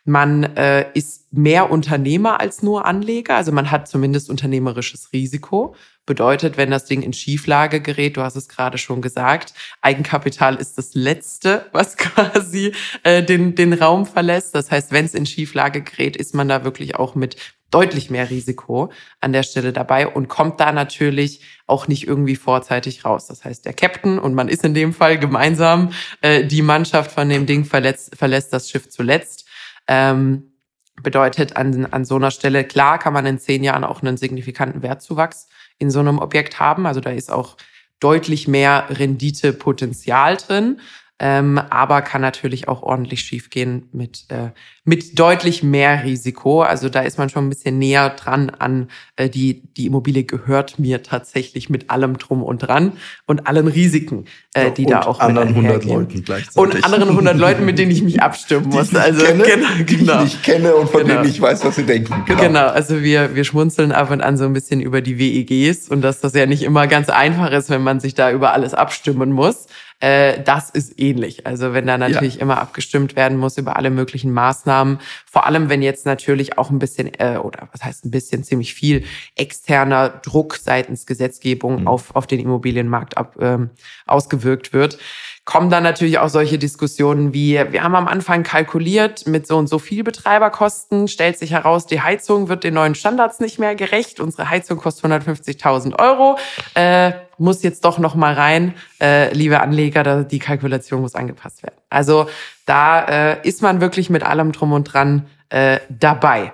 Man 0.10 0.56
äh, 0.56 0.86
ist 0.94 1.34
mehr 1.34 1.70
Unternehmer 1.70 2.40
als 2.40 2.64
nur 2.64 2.86
Anleger, 2.86 3.36
also 3.36 3.52
man 3.52 3.72
hat 3.72 3.90
zumindest 3.90 4.30
unternehmerisches 4.30 5.12
Risiko. 5.12 5.76
Bedeutet, 6.06 6.56
wenn 6.56 6.72
das 6.72 6.86
Ding 6.86 7.02
in 7.02 7.12
Schieflage 7.12 7.82
gerät, 7.82 8.16
du 8.16 8.22
hast 8.22 8.38
es 8.38 8.48
gerade 8.48 8.78
schon 8.78 9.02
gesagt, 9.02 9.54
Eigenkapital 9.82 10.56
ist 10.56 10.78
das 10.78 10.94
Letzte, 10.94 11.66
was 11.74 11.98
quasi 11.98 12.72
äh, 13.04 13.22
den, 13.22 13.56
den 13.56 13.74
Raum 13.74 14.06
verlässt. 14.06 14.56
Das 14.56 14.72
heißt, 14.72 14.94
wenn 14.94 15.04
es 15.04 15.14
in 15.14 15.26
Schieflage 15.26 15.82
gerät, 15.82 16.16
ist 16.16 16.34
man 16.34 16.48
da 16.48 16.64
wirklich 16.64 16.96
auch 16.96 17.14
mit 17.14 17.36
deutlich 17.70 18.10
mehr 18.10 18.30
Risiko 18.30 18.94
an 19.20 19.34
der 19.34 19.44
Stelle 19.44 19.74
dabei 19.74 20.08
und 20.08 20.30
kommt 20.30 20.62
da 20.62 20.72
natürlich 20.72 21.42
auch 21.66 21.90
nicht 21.90 22.08
irgendwie 22.08 22.38
vorzeitig 22.38 23.04
raus. 23.04 23.28
Das 23.28 23.44
heißt, 23.44 23.66
der 23.66 23.74
Captain 23.74 24.20
und 24.20 24.34
man 24.34 24.48
ist 24.48 24.64
in 24.64 24.74
dem 24.74 24.94
Fall 24.94 25.20
gemeinsam 25.20 25.92
äh, 26.22 26.46
die 26.46 26.62
Mannschaft 26.62 27.12
von 27.12 27.28
dem 27.28 27.46
Ding 27.46 27.66
verletzt, 27.66 28.16
verlässt 28.16 28.54
das 28.54 28.70
Schiff 28.70 28.88
zuletzt. 28.88 29.47
Ähm, 29.88 30.54
bedeutet 31.02 31.56
an, 31.56 31.86
an 31.86 32.06
so 32.06 32.16
einer 32.16 32.32
Stelle, 32.32 32.64
klar 32.64 32.98
kann 32.98 33.14
man 33.14 33.26
in 33.26 33.40
zehn 33.40 33.64
Jahren 33.64 33.84
auch 33.84 34.02
einen 34.02 34.18
signifikanten 34.18 34.82
Wertzuwachs 34.82 35.48
in 35.78 35.92
so 35.92 36.00
einem 36.00 36.20
Objekt 36.20 36.60
haben. 36.60 36.88
Also 36.88 37.00
da 37.00 37.12
ist 37.12 37.32
auch 37.32 37.56
deutlich 38.00 38.48
mehr 38.48 38.86
Renditepotenzial 38.90 40.38
drin. 40.38 40.80
Ähm, 41.20 41.58
aber 41.70 42.04
kann 42.04 42.22
natürlich 42.22 42.68
auch 42.68 42.84
ordentlich 42.84 43.22
schiefgehen 43.22 43.90
mit, 43.92 44.26
äh, 44.30 44.50
mit 44.84 45.18
deutlich 45.18 45.64
mehr 45.64 46.04
Risiko. 46.04 46.62
Also 46.62 46.90
da 46.90 47.02
ist 47.02 47.18
man 47.18 47.30
schon 47.30 47.48
ein 47.48 47.50
bisschen 47.50 47.80
näher 47.80 48.12
dran 48.12 48.52
an 48.52 48.90
äh, 49.16 49.30
die, 49.30 49.64
die 49.76 49.88
Immobilie 49.88 50.24
gehört 50.24 50.78
mir 50.78 51.02
tatsächlich 51.02 51.70
mit 51.70 51.90
allem 51.90 52.18
drum 52.20 52.44
und 52.44 52.60
dran 52.60 52.94
und 53.26 53.48
allen 53.48 53.68
Risiken, 53.68 54.26
äh, 54.54 54.72
die 54.72 54.86
und 54.86 54.92
da 54.92 55.02
auch 55.02 55.20
anderen 55.20 55.48
mit 55.50 55.58
100 55.58 55.82
einhergehen. 55.82 56.00
Leuten 56.00 56.24
gleichzeitig. 56.24 56.56
Und 56.56 56.84
anderen 56.86 57.10
100 57.10 57.36
Leuten, 57.38 57.66
mit 57.66 57.80
denen 57.80 57.92
ich 57.92 58.04
mich 58.04 58.22
abstimmen 58.22 58.70
die 58.70 58.78
muss. 58.78 58.92
ich 58.92 59.00
Also 59.00 59.26
kenne, 59.26 59.44
genau, 59.44 59.68
die 59.80 59.86
genau. 59.86 60.18
ich 60.20 60.24
nicht 60.26 60.44
kenne 60.44 60.76
und 60.76 60.90
von 60.90 61.02
Genau. 61.02 61.22
denen 61.22 61.30
ich 61.30 61.42
weiß, 61.42 61.66
was 61.66 61.76
sie 61.76 61.84
denken. 61.86 62.24
Genau. 62.28 62.42
Genau, 62.42 62.68
also 62.68 63.02
wir, 63.02 63.36
wir 63.36 63.44
schmunzeln 63.44 63.92
ab 63.92 64.12
und 64.12 64.22
an 64.22 64.38
so 64.38 64.46
ein 64.46 64.54
bisschen 64.54 64.82
über 64.82 65.02
die 65.02 65.18
WEGs 65.18 65.90
und 65.90 66.02
dass 66.02 66.22
das 66.22 66.34
ja 66.34 66.46
nicht 66.46 66.62
immer 66.62 66.86
ganz 66.86 67.10
einfach 67.10 67.52
ist, 67.52 67.72
wenn 67.72 67.82
man 67.82 68.00
sich 68.00 68.14
da 68.14 68.32
über 68.32 68.54
alles 68.54 68.76
abstimmen 68.76 69.32
muss. 69.32 69.66
Äh, 70.00 70.44
das 70.44 70.70
ist 70.70 71.00
ähnlich. 71.00 71.48
Also 71.48 71.74
wenn 71.74 71.88
da 71.88 71.98
natürlich 71.98 72.36
ja. 72.36 72.42
immer 72.42 72.60
abgestimmt 72.60 73.16
werden 73.16 73.38
muss 73.38 73.58
über 73.58 73.78
alle 73.78 73.90
möglichen 73.90 74.32
Maßnahmen, 74.32 75.00
vor 75.26 75.48
allem 75.48 75.70
wenn 75.70 75.82
jetzt 75.82 76.06
natürlich 76.06 76.58
auch 76.58 76.70
ein 76.70 76.78
bisschen, 76.78 77.12
äh, 77.20 77.40
oder 77.42 77.68
was 77.72 77.84
heißt 77.84 78.06
ein 78.06 78.12
bisschen, 78.12 78.44
ziemlich 78.44 78.76
viel 78.76 79.06
externer 79.36 80.10
Druck 80.10 80.58
seitens 80.58 81.08
Gesetzgebung 81.08 81.82
mhm. 81.82 81.88
auf, 81.88 82.16
auf 82.16 82.28
den 82.28 82.40
Immobilienmarkt 82.40 83.18
ab, 83.18 83.38
ähm, 83.40 83.72
ausgewirkt 84.06 84.72
wird, 84.72 85.00
kommen 85.46 85.70
dann 85.70 85.84
natürlich 85.84 86.20
auch 86.20 86.28
solche 86.28 86.60
Diskussionen 86.60 87.34
wie, 87.34 87.54
wir 87.54 87.82
haben 87.82 87.96
am 87.96 88.08
Anfang 88.08 88.44
kalkuliert 88.44 89.26
mit 89.28 89.48
so 89.48 89.58
und 89.58 89.68
so 89.68 89.80
viel 89.80 90.04
Betreiberkosten, 90.04 91.08
stellt 91.08 91.40
sich 91.40 91.52
heraus, 91.52 91.88
die 91.88 92.02
Heizung 92.02 92.50
wird 92.50 92.66
den 92.66 92.74
neuen 92.74 92.96
Standards 92.96 93.40
nicht 93.40 93.58
mehr 93.58 93.74
gerecht, 93.74 94.20
unsere 94.20 94.50
Heizung 94.50 94.78
kostet 94.78 95.06
150.000 95.06 95.98
Euro, 95.98 96.38
äh, 96.74 97.14
muss 97.38 97.64
jetzt 97.64 97.86
doch 97.86 97.98
noch 97.98 98.16
mal 98.16 98.34
rein, 98.34 98.74
äh, 99.02 99.34
liebe 99.34 99.62
Anleger, 99.62 100.04
da, 100.04 100.24
die 100.24 100.40
Kalkulation 100.40 101.02
muss 101.02 101.16
angepasst 101.16 101.64
werden. 101.64 101.76
Also 101.90 102.30
da 102.66 103.04
äh, 103.04 103.48
ist 103.48 103.62
man 103.62 103.82
wirklich 103.82 104.10
mit 104.10 104.24
allem 104.24 104.52
drum 104.52 104.74
und 104.74 104.86
dran 104.86 105.28
äh, 105.50 105.80
dabei. 105.90 106.54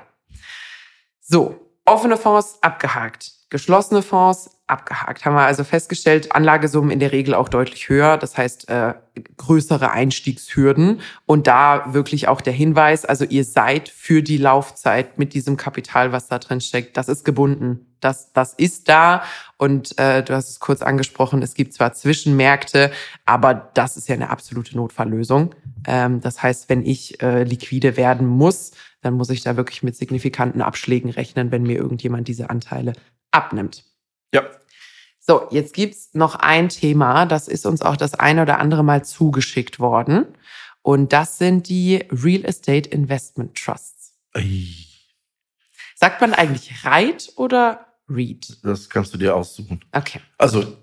So, 1.21 1.59
offene 1.85 2.17
Fonds 2.17 2.59
abgehakt, 2.61 3.31
geschlossene 3.49 4.01
Fonds 4.01 4.52
abgehakt. 4.67 5.25
Haben 5.25 5.35
wir 5.35 5.41
also 5.41 5.63
festgestellt, 5.63 6.33
Anlagesummen 6.33 6.89
in 6.89 6.99
der 6.99 7.11
Regel 7.11 7.33
auch 7.33 7.49
deutlich 7.49 7.89
höher, 7.89 8.17
das 8.17 8.37
heißt 8.37 8.69
äh, 8.69 8.93
größere 9.37 9.91
Einstiegshürden. 9.91 11.01
Und 11.25 11.47
da 11.47 11.93
wirklich 11.93 12.27
auch 12.27 12.39
der 12.39 12.53
Hinweis, 12.53 13.03
also 13.03 13.25
ihr 13.25 13.43
seid 13.43 13.89
für 13.89 14.23
die 14.23 14.37
Laufzeit 14.37 15.17
mit 15.19 15.33
diesem 15.33 15.57
Kapital, 15.57 16.11
was 16.11 16.27
da 16.29 16.39
drin 16.39 16.61
steckt, 16.61 16.95
das 16.95 17.09
ist 17.09 17.25
gebunden. 17.25 17.87
Das, 17.99 18.31
das 18.33 18.53
ist 18.53 18.89
da. 18.89 19.23
Und 19.57 19.97
äh, 19.97 20.23
du 20.23 20.33
hast 20.33 20.49
es 20.49 20.59
kurz 20.59 20.81
angesprochen, 20.81 21.41
es 21.41 21.53
gibt 21.53 21.73
zwar 21.73 21.93
Zwischenmärkte, 21.93 22.91
aber 23.25 23.53
das 23.73 23.97
ist 23.97 24.07
ja 24.07 24.15
eine 24.15 24.29
absolute 24.29 24.75
Notfalllösung. 24.75 25.55
Ähm, 25.85 26.21
das 26.21 26.41
heißt, 26.41 26.69
wenn 26.69 26.85
ich 26.85 27.21
äh, 27.21 27.43
liquide 27.43 27.97
werden 27.97 28.27
muss, 28.27 28.71
dann 29.01 29.13
muss 29.15 29.29
ich 29.29 29.41
da 29.41 29.57
wirklich 29.57 29.83
mit 29.83 29.95
signifikanten 29.95 30.61
Abschlägen 30.61 31.11
rechnen, 31.11 31.51
wenn 31.51 31.63
mir 31.63 31.77
irgendjemand 31.77 32.27
diese 32.27 32.49
Anteile 32.49 32.93
abnimmt. 33.31 33.83
So, 35.25 35.47
jetzt 35.51 35.73
gibt's 35.73 36.09
noch 36.13 36.35
ein 36.35 36.67
Thema, 36.67 37.25
das 37.25 37.47
ist 37.47 37.65
uns 37.65 37.81
auch 37.81 37.95
das 37.95 38.13
eine 38.13 38.41
oder 38.41 38.59
andere 38.59 38.83
Mal 38.83 39.05
zugeschickt 39.05 39.79
worden. 39.79 40.25
Und 40.81 41.13
das 41.13 41.37
sind 41.37 41.69
die 41.69 42.03
Real 42.11 42.43
Estate 42.43 42.89
Investment 42.89 43.55
Trusts. 43.55 44.15
Ei. 44.33 44.67
Sagt 45.95 46.19
man 46.19 46.33
eigentlich 46.33 46.83
REIT 46.83 47.31
oder 47.37 47.85
REIT? 48.09 48.57
Das 48.63 48.89
kannst 48.89 49.13
du 49.13 49.17
dir 49.17 49.33
aussuchen. 49.33 49.79
Okay. 49.93 50.19
Also 50.37 50.75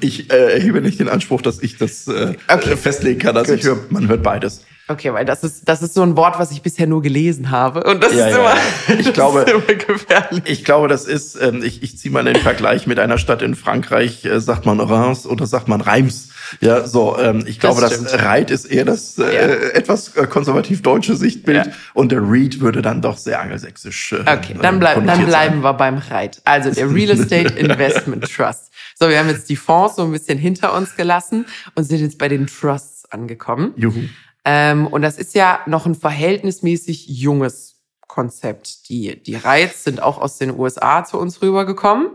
ich 0.00 0.32
äh, 0.32 0.54
erhebe 0.54 0.80
nicht 0.80 0.98
den 0.98 1.08
Anspruch, 1.08 1.40
dass 1.40 1.62
ich 1.62 1.78
das 1.78 2.08
äh, 2.08 2.34
okay. 2.48 2.76
festlegen 2.76 3.20
kann. 3.20 3.36
Also 3.36 3.54
ich 3.54 3.62
höre, 3.62 3.78
man 3.90 4.08
hört 4.08 4.24
beides. 4.24 4.64
Okay, 4.88 5.12
weil 5.12 5.24
das 5.24 5.44
ist, 5.44 5.68
das 5.68 5.82
ist 5.82 5.94
so 5.94 6.02
ein 6.02 6.16
Wort, 6.16 6.38
was 6.38 6.50
ich 6.50 6.60
bisher 6.60 6.86
nur 6.86 7.02
gelesen 7.02 7.50
habe. 7.50 7.84
Und 7.84 8.02
das 8.02 8.12
ja, 8.12 8.26
ist 8.26 8.32
ja, 8.32 8.40
immer, 8.40 8.54
ja. 8.54 9.00
Ich 9.00 9.12
glaube, 9.12 9.42
immer 9.42 9.74
gefährlich. 9.74 10.42
Ich 10.44 10.64
glaube, 10.64 10.88
das 10.88 11.04
ist, 11.04 11.40
ähm, 11.40 11.62
ich, 11.62 11.82
ich 11.82 11.98
ziehe 11.98 12.12
mal 12.12 12.24
den 12.24 12.36
Vergleich 12.36 12.86
mit 12.86 12.98
einer 12.98 13.16
Stadt 13.18 13.42
in 13.42 13.54
Frankreich, 13.54 14.24
äh, 14.24 14.40
sagt 14.40 14.66
man 14.66 14.80
Reims 14.80 15.26
oder 15.26 15.46
sagt 15.46 15.68
man 15.68 15.80
Reims. 15.80 16.30
Ja, 16.60 16.86
so, 16.86 17.18
ähm, 17.18 17.44
ich 17.46 17.60
glaube, 17.60 17.80
das, 17.80 18.02
das 18.02 18.22
Reit 18.22 18.50
ist 18.50 18.66
eher 18.66 18.84
das 18.84 19.18
äh, 19.18 19.34
ja. 19.34 19.40
etwas 19.74 20.16
äh, 20.16 20.26
konservativ 20.26 20.82
deutsche 20.82 21.16
Sichtbild 21.16 21.66
ja. 21.66 21.72
und 21.94 22.12
der 22.12 22.20
Read 22.20 22.60
würde 22.60 22.82
dann 22.82 23.00
doch 23.00 23.16
sehr 23.16 23.40
angelsächsisch. 23.40 24.12
Äh, 24.12 24.20
okay, 24.20 24.56
dann, 24.60 24.78
bleib, 24.78 24.96
dann 25.06 25.24
bleiben 25.24 25.30
sein. 25.30 25.60
wir 25.62 25.72
beim 25.74 25.98
Reit. 25.98 26.42
Also 26.44 26.70
der 26.70 26.92
Real 26.92 27.10
Estate 27.10 27.54
Investment 27.56 28.30
Trust. 28.30 28.70
So, 28.98 29.08
wir 29.08 29.18
haben 29.18 29.28
jetzt 29.28 29.48
die 29.48 29.56
Fonds 29.56 29.96
so 29.96 30.02
ein 30.02 30.12
bisschen 30.12 30.38
hinter 30.38 30.74
uns 30.74 30.96
gelassen 30.96 31.46
und 31.74 31.84
sind 31.84 32.00
jetzt 32.00 32.18
bei 32.18 32.28
den 32.28 32.46
Trusts 32.46 33.10
angekommen. 33.10 33.72
Juhu. 33.76 34.02
Ähm, 34.44 34.86
und 34.86 35.02
das 35.02 35.18
ist 35.18 35.34
ja 35.34 35.60
noch 35.66 35.86
ein 35.86 35.94
verhältnismäßig 35.94 37.06
junges 37.08 37.82
Konzept. 38.06 38.88
Die, 38.88 39.22
die 39.22 39.36
Reiz 39.36 39.84
sind 39.84 40.02
auch 40.02 40.18
aus 40.18 40.38
den 40.38 40.58
USA 40.58 41.04
zu 41.04 41.18
uns 41.18 41.40
rübergekommen 41.40 42.10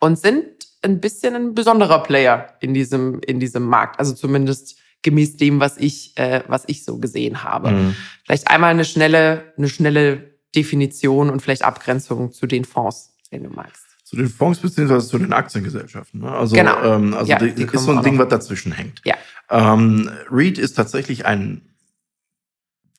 und 0.00 0.18
sind 0.18 0.44
ein 0.82 1.00
bisschen 1.00 1.34
ein 1.34 1.54
besonderer 1.54 2.02
Player 2.02 2.54
in 2.60 2.74
diesem, 2.74 3.20
in 3.20 3.40
diesem 3.40 3.64
Markt. 3.64 3.98
Also 3.98 4.14
zumindest 4.14 4.78
gemäß 5.02 5.36
dem, 5.36 5.60
was 5.60 5.76
ich, 5.76 6.16
äh, 6.18 6.42
was 6.48 6.64
ich 6.66 6.84
so 6.84 6.98
gesehen 6.98 7.44
habe. 7.44 7.70
Mhm. 7.70 7.96
Vielleicht 8.24 8.48
einmal 8.48 8.70
eine 8.70 8.84
schnelle, 8.84 9.52
eine 9.56 9.68
schnelle 9.68 10.38
Definition 10.54 11.30
und 11.30 11.40
vielleicht 11.40 11.62
Abgrenzung 11.62 12.32
zu 12.32 12.46
den 12.46 12.64
Fonds, 12.64 13.14
wenn 13.30 13.44
du 13.44 13.50
magst. 13.50 13.87
Zu 14.08 14.16
den 14.16 14.30
Fonds 14.30 14.58
beziehungsweise 14.60 15.06
zu 15.06 15.18
den 15.18 15.34
Aktiengesellschaften. 15.34 16.22
Ne? 16.22 16.30
Also, 16.30 16.56
genau. 16.56 16.82
ähm, 16.82 17.12
also 17.12 17.30
ja, 17.30 17.38
die, 17.38 17.52
die 17.52 17.64
ist 17.64 17.84
so 17.84 17.92
ein 17.92 18.02
Ding, 18.02 18.18
was 18.18 18.28
dazwischen 18.28 18.72
hängt. 18.72 19.02
Ja. 19.04 19.16
Ähm, 19.50 20.08
REIT 20.30 20.56
ist 20.56 20.72
tatsächlich 20.72 21.26
ein 21.26 21.60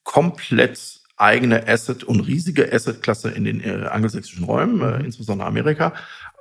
komplett 0.04 1.02
eigene 1.18 1.68
Asset 1.68 2.04
und 2.04 2.20
riesige 2.20 2.72
Assetklasse 2.72 3.32
in 3.32 3.44
den 3.44 3.60
äh, 3.60 3.88
angelsächsischen 3.90 4.44
Räumen, 4.44 4.82
äh, 4.82 5.00
mhm. 5.00 5.06
insbesondere 5.06 5.48
Amerika, 5.48 5.94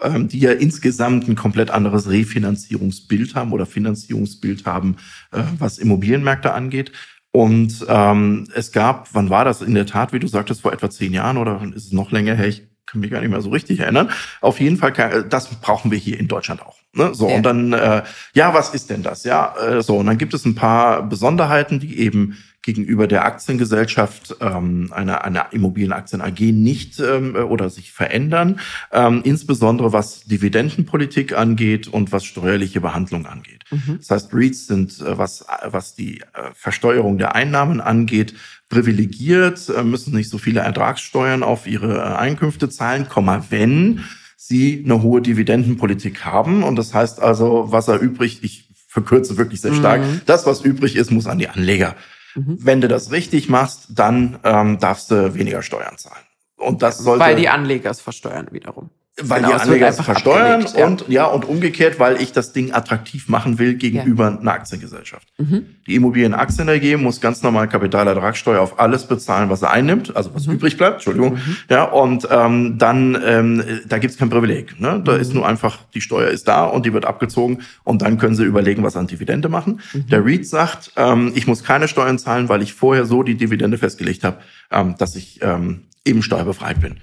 ähm, 0.02 0.28
die 0.28 0.40
ja 0.40 0.52
insgesamt 0.52 1.26
ein 1.28 1.34
komplett 1.34 1.70
anderes 1.70 2.10
Refinanzierungsbild 2.10 3.34
haben 3.34 3.54
oder 3.54 3.64
Finanzierungsbild 3.64 4.66
haben, 4.66 4.98
äh, 5.32 5.44
was 5.58 5.78
Immobilienmärkte 5.78 6.52
angeht. 6.52 6.92
Und 7.30 7.86
ähm, 7.88 8.48
es 8.54 8.70
gab, 8.70 9.14
wann 9.14 9.30
war 9.30 9.46
das 9.46 9.62
in 9.62 9.72
der 9.72 9.86
Tat, 9.86 10.12
wie 10.12 10.18
du 10.18 10.26
sagtest, 10.26 10.60
vor 10.60 10.74
etwa 10.74 10.90
zehn 10.90 11.14
Jahren 11.14 11.38
oder 11.38 11.62
ist 11.74 11.86
es 11.86 11.92
noch 11.92 12.12
länger 12.12 12.34
her? 12.34 12.48
Ich 12.48 12.67
kann 12.90 13.00
mich 13.00 13.10
gar 13.10 13.20
nicht 13.20 13.30
mehr 13.30 13.40
so 13.40 13.50
richtig 13.50 13.80
erinnern. 13.80 14.10
Auf 14.40 14.60
jeden 14.60 14.76
Fall, 14.76 14.92
kann, 14.92 15.28
das 15.28 15.48
brauchen 15.60 15.90
wir 15.90 15.98
hier 15.98 16.18
in 16.18 16.28
Deutschland 16.28 16.62
auch. 16.62 16.76
Ne? 16.94 17.14
So, 17.14 17.28
ja. 17.28 17.36
und 17.36 17.42
dann, 17.42 17.72
äh, 17.72 18.02
ja, 18.34 18.54
was 18.54 18.70
ist 18.74 18.90
denn 18.90 19.02
das? 19.02 19.24
Ja, 19.24 19.54
äh, 19.56 19.82
so, 19.82 19.98
und 19.98 20.06
dann 20.06 20.18
gibt 20.18 20.34
es 20.34 20.44
ein 20.44 20.54
paar 20.54 21.02
Besonderheiten, 21.02 21.80
die 21.80 21.98
eben 21.98 22.38
gegenüber 22.62 23.06
der 23.06 23.24
Aktiengesellschaft 23.24 24.36
ähm, 24.40 24.92
einer, 24.92 25.24
einer 25.24 25.52
Immobilienaktien 25.52 26.20
AG 26.20 26.40
nicht 26.52 27.00
ähm, 27.00 27.34
oder 27.34 27.70
sich 27.70 27.92
verändern, 27.92 28.60
ähm, 28.92 29.22
insbesondere 29.24 29.92
was 29.92 30.24
Dividendenpolitik 30.24 31.34
angeht 31.34 31.88
und 31.88 32.12
was 32.12 32.24
steuerliche 32.24 32.82
Behandlung 32.82 33.24
angeht. 33.24 33.64
Mhm. 33.70 33.98
Das 33.98 34.10
heißt, 34.10 34.34
REITs 34.34 34.66
sind, 34.66 35.00
äh, 35.00 35.16
was, 35.16 35.46
was 35.64 35.94
die 35.94 36.20
äh, 36.20 36.24
Versteuerung 36.52 37.16
der 37.16 37.34
Einnahmen 37.34 37.80
angeht, 37.80 38.34
privilegiert, 38.68 39.68
äh, 39.68 39.82
müssen 39.82 40.14
nicht 40.14 40.30
so 40.30 40.38
viele 40.38 40.60
Ertragssteuern 40.60 41.42
auf 41.42 41.66
ihre 41.66 41.98
äh, 41.98 42.16
Einkünfte 42.16 42.68
zahlen, 42.68 43.06
wenn 43.50 44.04
sie 44.36 44.82
eine 44.84 45.02
hohe 45.02 45.20
Dividendenpolitik 45.20 46.24
haben. 46.24 46.62
Und 46.62 46.76
das 46.76 46.94
heißt 46.94 47.20
also, 47.20 47.66
was 47.68 47.88
er 47.88 48.00
übrig, 48.00 48.40
ich 48.42 48.68
verkürze 48.88 49.36
wirklich 49.36 49.60
sehr 49.60 49.74
stark, 49.74 50.02
mhm. 50.02 50.20
das, 50.26 50.46
was 50.46 50.62
übrig 50.62 50.96
ist, 50.96 51.10
muss 51.10 51.26
an 51.26 51.38
die 51.38 51.48
Anleger 51.48 51.96
Mhm. 52.38 52.58
Wenn 52.60 52.80
du 52.80 52.88
das 52.88 53.10
richtig 53.10 53.48
machst, 53.48 53.88
dann 53.90 54.38
ähm, 54.44 54.78
darfst 54.78 55.10
du 55.10 55.34
weniger 55.34 55.62
Steuern 55.62 55.98
zahlen. 55.98 56.24
Und 56.56 56.82
das 56.82 56.98
sollte. 56.98 57.24
Weil 57.24 57.36
die 57.36 57.48
Anleger 57.48 57.90
es 57.90 58.00
versteuern 58.00 58.48
wiederum. 58.50 58.90
Weil 59.20 59.42
genau, 59.42 59.54
die 59.54 59.60
Anleger 59.60 59.88
es 59.88 60.00
versteuern 60.00 60.64
ja. 60.76 60.86
und 60.86 61.08
ja 61.08 61.24
und 61.26 61.44
umgekehrt, 61.44 61.98
weil 61.98 62.20
ich 62.20 62.32
das 62.32 62.52
Ding 62.52 62.72
attraktiv 62.72 63.28
machen 63.28 63.58
will 63.58 63.74
gegenüber 63.74 64.30
ja. 64.30 64.38
einer 64.38 64.52
Aktiengesellschaft. 64.52 65.26
Mhm. 65.38 65.66
Die 65.86 65.96
Immobilienaktien 65.96 66.68
AG 66.68 66.96
muss 66.98 67.20
ganz 67.20 67.42
normal 67.42 67.68
Kapitalertragssteuer 67.68 68.60
auf 68.60 68.78
alles 68.78 69.06
bezahlen, 69.06 69.50
was 69.50 69.62
er 69.62 69.70
einnimmt, 69.70 70.14
also 70.16 70.34
was 70.34 70.46
mhm. 70.46 70.54
übrig 70.54 70.76
bleibt, 70.76 70.96
Entschuldigung. 70.96 71.34
Mhm. 71.34 71.56
Ja, 71.68 71.84
und 71.84 72.28
ähm, 72.30 72.78
dann, 72.78 73.20
ähm, 73.24 73.62
da 73.88 73.98
gibt's 73.98 74.18
kein 74.18 74.30
Privileg. 74.30 74.78
Ne? 74.80 75.02
Da 75.04 75.16
ist 75.16 75.30
mhm. 75.30 75.40
nur 75.40 75.48
einfach, 75.48 75.78
die 75.94 76.00
Steuer 76.00 76.28
ist 76.28 76.46
da 76.46 76.64
und 76.64 76.86
die 76.86 76.92
wird 76.92 77.04
abgezogen 77.04 77.62
und 77.82 78.02
dann 78.02 78.18
können 78.18 78.36
sie 78.36 78.44
überlegen, 78.44 78.84
was 78.84 78.96
an 78.96 79.08
Dividende 79.08 79.48
machen. 79.48 79.80
Mhm. 79.92 80.06
Der 80.08 80.24
REIT 80.24 80.46
sagt, 80.46 80.92
ähm, 80.96 81.32
ich 81.34 81.46
muss 81.46 81.64
keine 81.64 81.88
Steuern 81.88 82.18
zahlen, 82.18 82.48
weil 82.48 82.62
ich 82.62 82.74
vorher 82.74 83.04
so 83.04 83.24
die 83.24 83.34
Dividende 83.34 83.78
festgelegt 83.78 84.22
habe, 84.22 84.38
ähm, 84.70 84.94
dass 84.96 85.16
ich 85.16 85.40
ähm, 85.42 85.84
eben 86.04 86.22
steuerbefreit 86.22 86.80
bin. 86.80 86.98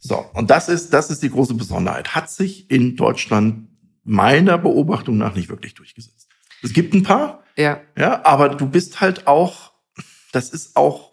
So, 0.00 0.24
und 0.32 0.50
das 0.50 0.68
ist, 0.68 0.92
das 0.92 1.10
ist 1.10 1.22
die 1.22 1.30
große 1.30 1.54
Besonderheit. 1.54 2.14
Hat 2.14 2.30
sich 2.30 2.70
in 2.70 2.96
Deutschland 2.96 3.68
meiner 4.02 4.56
Beobachtung 4.58 5.18
nach 5.18 5.34
nicht 5.34 5.50
wirklich 5.50 5.74
durchgesetzt. 5.74 6.28
Es 6.62 6.72
gibt 6.72 6.94
ein 6.94 7.02
paar, 7.02 7.44
ja, 7.56 7.80
ja 7.96 8.24
aber 8.24 8.48
du 8.48 8.66
bist 8.66 9.00
halt 9.00 9.26
auch, 9.26 9.72
das 10.32 10.50
ist 10.50 10.76
auch 10.76 11.09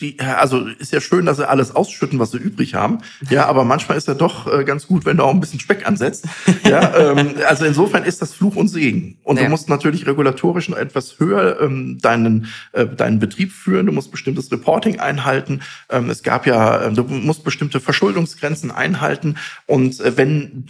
die, 0.00 0.20
also 0.20 0.66
ist 0.66 0.92
ja 0.92 1.00
schön, 1.00 1.24
dass 1.24 1.38
sie 1.38 1.48
alles 1.48 1.74
ausschütten, 1.74 2.18
was 2.18 2.30
sie 2.30 2.36
übrig 2.36 2.74
haben. 2.74 2.98
Ja, 3.30 3.46
aber 3.46 3.64
manchmal 3.64 3.96
ist 3.96 4.08
ja 4.08 4.14
doch 4.14 4.46
äh, 4.52 4.64
ganz 4.64 4.86
gut, 4.86 5.06
wenn 5.06 5.16
du 5.16 5.22
auch 5.22 5.32
ein 5.32 5.40
bisschen 5.40 5.58
Speck 5.58 5.86
ansetzt. 5.86 6.26
Ja, 6.64 7.12
ähm, 7.12 7.34
also 7.46 7.64
insofern 7.64 8.04
ist 8.04 8.20
das 8.20 8.34
Fluch 8.34 8.56
und 8.56 8.68
Segen. 8.68 9.18
Und 9.22 9.38
ja. 9.38 9.44
du 9.44 9.50
musst 9.50 9.70
natürlich 9.70 10.06
regulatorisch 10.06 10.68
noch 10.68 10.76
etwas 10.76 11.18
höher 11.18 11.60
ähm, 11.62 11.98
deinen 11.98 12.48
äh, 12.72 12.86
deinen 12.86 13.20
Betrieb 13.20 13.52
führen. 13.52 13.86
Du 13.86 13.92
musst 13.92 14.10
bestimmtes 14.10 14.52
Reporting 14.52 15.00
einhalten. 15.00 15.62
Ähm, 15.88 16.10
es 16.10 16.22
gab 16.22 16.46
ja, 16.46 16.88
äh, 16.88 16.92
du 16.92 17.04
musst 17.04 17.42
bestimmte 17.42 17.80
Verschuldungsgrenzen 17.80 18.70
einhalten. 18.70 19.36
Und 19.66 20.00
äh, 20.00 20.16
wenn 20.16 20.66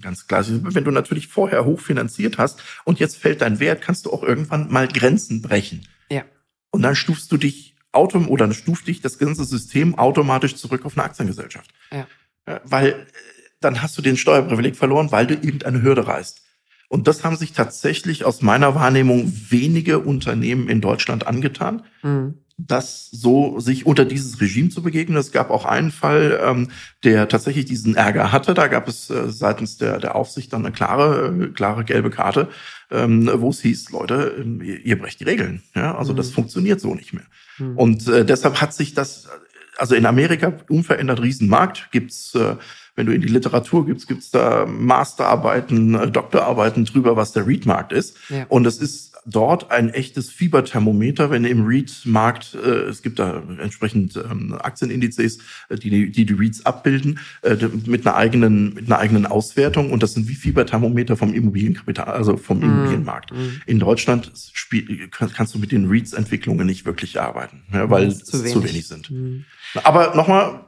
Ganz 0.00 0.26
klar, 0.26 0.44
wenn 0.48 0.84
du 0.84 0.90
natürlich 0.90 1.28
vorher 1.28 1.64
hochfinanziert 1.64 2.38
hast 2.38 2.60
und 2.84 2.98
jetzt 2.98 3.16
fällt 3.16 3.40
dein 3.40 3.60
Wert, 3.60 3.80
kannst 3.80 4.04
du 4.04 4.12
auch 4.12 4.24
irgendwann 4.24 4.70
mal 4.70 4.88
Grenzen 4.88 5.42
brechen. 5.42 5.86
Ja. 6.10 6.24
Und 6.70 6.82
dann 6.82 6.96
stufst 6.96 7.30
du 7.30 7.36
dich 7.36 7.75
autom 7.96 8.28
oder 8.28 8.52
stuft 8.52 8.86
dich 8.86 9.00
das 9.00 9.18
ganze 9.18 9.44
System 9.44 9.98
automatisch 9.98 10.56
zurück 10.56 10.84
auf 10.84 10.96
eine 10.96 11.04
Aktiengesellschaft. 11.04 11.70
Ja. 11.90 12.06
Weil 12.64 12.88
äh, 12.88 12.94
dann 13.60 13.82
hast 13.82 13.96
du 13.98 14.02
den 14.02 14.16
Steuerprivileg 14.16 14.76
verloren, 14.76 15.10
weil 15.10 15.26
du 15.26 15.34
irgendeine 15.34 15.82
Hürde 15.82 16.06
reißt. 16.06 16.42
Und 16.88 17.08
das 17.08 17.24
haben 17.24 17.36
sich 17.36 17.52
tatsächlich 17.52 18.24
aus 18.24 18.42
meiner 18.42 18.76
Wahrnehmung 18.76 19.32
wenige 19.48 19.98
Unternehmen 19.98 20.68
in 20.68 20.80
Deutschland 20.80 21.26
angetan. 21.26 21.84
Mhm 22.02 22.45
das 22.58 23.10
so 23.10 23.60
sich 23.60 23.84
unter 23.84 24.06
dieses 24.06 24.40
Regime 24.40 24.70
zu 24.70 24.82
begegnen. 24.82 25.18
Es 25.18 25.30
gab 25.30 25.50
auch 25.50 25.66
einen 25.66 25.90
Fall, 25.90 26.40
ähm, 26.42 26.68
der 27.04 27.28
tatsächlich 27.28 27.66
diesen 27.66 27.96
Ärger 27.96 28.32
hatte. 28.32 28.54
Da 28.54 28.68
gab 28.68 28.88
es 28.88 29.10
äh, 29.10 29.30
seitens 29.30 29.76
der, 29.76 29.98
der 29.98 30.16
Aufsicht 30.16 30.52
dann 30.52 30.64
eine 30.64 30.74
klare, 30.74 31.34
äh, 31.38 31.48
klare 31.48 31.84
gelbe 31.84 32.10
Karte, 32.10 32.48
ähm, 32.90 33.30
wo 33.34 33.50
es 33.50 33.60
hieß, 33.60 33.90
Leute, 33.90 34.34
ähm, 34.38 34.62
ihr, 34.62 34.84
ihr 34.84 34.98
brecht 34.98 35.20
die 35.20 35.24
Regeln. 35.24 35.62
Ja, 35.74 35.96
also 35.96 36.12
mhm. 36.12 36.16
das 36.16 36.30
funktioniert 36.30 36.80
so 36.80 36.94
nicht 36.94 37.12
mehr. 37.12 37.26
Mhm. 37.58 37.76
Und 37.76 38.08
äh, 38.08 38.24
deshalb 38.24 38.60
hat 38.60 38.72
sich 38.72 38.94
das, 38.94 39.28
also 39.76 39.94
in 39.94 40.06
Amerika 40.06 40.54
unverändert 40.70 41.20
Riesenmarkt, 41.20 41.88
gibt's 41.92 42.34
äh, 42.34 42.56
wenn 42.96 43.04
du 43.04 43.12
in 43.12 43.20
die 43.20 43.28
Literatur 43.28 43.84
gibst, 43.84 44.08
gibt's 44.08 44.30
da 44.30 44.64
Masterarbeiten, 44.66 45.94
äh, 45.94 46.10
Doktorarbeiten 46.10 46.86
drüber, 46.86 47.16
was 47.16 47.32
der 47.32 47.46
Read-Markt 47.46 47.92
ist. 47.92 48.16
Ja. 48.30 48.46
Und 48.48 48.66
es 48.66 48.78
ist 48.78 49.15
dort 49.26 49.70
ein 49.70 49.90
echtes 49.90 50.30
Fieberthermometer, 50.30 51.30
wenn 51.30 51.44
im 51.44 51.66
REIT-Markt, 51.66 52.54
äh, 52.54 52.88
es 52.88 53.02
gibt 53.02 53.18
da 53.18 53.42
entsprechend 53.60 54.16
ähm, 54.16 54.54
Aktienindizes, 54.54 55.38
äh, 55.68 55.76
die, 55.76 56.10
die 56.10 56.24
die 56.24 56.32
REITs 56.32 56.64
abbilden, 56.64 57.18
äh, 57.42 57.56
mit 57.86 58.06
einer 58.06 58.16
eigenen 58.16 58.74
mit 58.74 58.86
einer 58.86 58.98
eigenen 58.98 59.26
Auswertung 59.26 59.90
und 59.90 60.02
das 60.02 60.14
sind 60.14 60.28
wie 60.28 60.34
Fieberthermometer 60.34 61.16
vom 61.16 61.34
Immobilienkapital, 61.34 62.06
also 62.06 62.36
vom 62.36 62.60
mm. 62.60 62.62
Immobilienmarkt. 62.62 63.32
Mm. 63.32 63.60
In 63.66 63.78
Deutschland 63.80 64.32
spiel, 64.52 65.08
kannst 65.10 65.54
du 65.54 65.58
mit 65.58 65.72
den 65.72 65.88
REITs-Entwicklungen 65.88 66.66
nicht 66.66 66.86
wirklich 66.86 67.20
arbeiten, 67.20 67.62
ja, 67.72 67.90
weil 67.90 68.06
es 68.06 68.24
zu 68.24 68.40
wenig, 68.40 68.52
zu 68.52 68.64
wenig 68.64 68.86
sind. 68.86 69.10
Mm. 69.10 69.44
Aber 69.82 70.14
nochmal, 70.14 70.64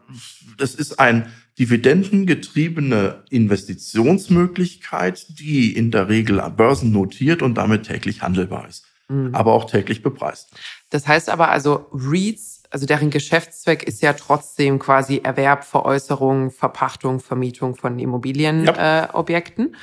das 0.57 0.75
ist 0.75 0.99
ein 0.99 1.27
dividendengetriebene 1.59 3.25
Investitionsmöglichkeit, 3.31 5.27
die 5.41 5.77
in 5.77 5.91
der 5.91 6.09
Regel 6.09 6.43
börsennotiert 6.57 7.43
und 7.43 7.55
damit 7.57 7.87
täglich 7.87 8.23
handelbar 8.23 8.69
ist, 8.69 8.85
mhm. 9.09 9.35
aber 9.35 9.53
auch 9.53 9.65
täglich 9.65 10.03
bepreist. 10.03 10.51
Das 10.91 11.07
heißt 11.07 11.29
aber 11.29 11.51
also 11.51 11.87
REITs, 11.93 12.63
also 12.71 12.87
deren 12.87 13.11
Geschäftszweck 13.11 13.83
ist 13.83 14.03
ja 14.03 14.13
trotzdem 14.13 14.79
quasi 14.79 15.21
Erwerb, 15.23 15.65
Veräußerung, 15.65 16.51
Verpachtung, 16.51 17.19
Vermietung 17.21 17.75
von 17.75 17.99
Immobilienobjekten. 17.99 19.65
Ja. 19.65 19.73
Äh, 19.73 19.77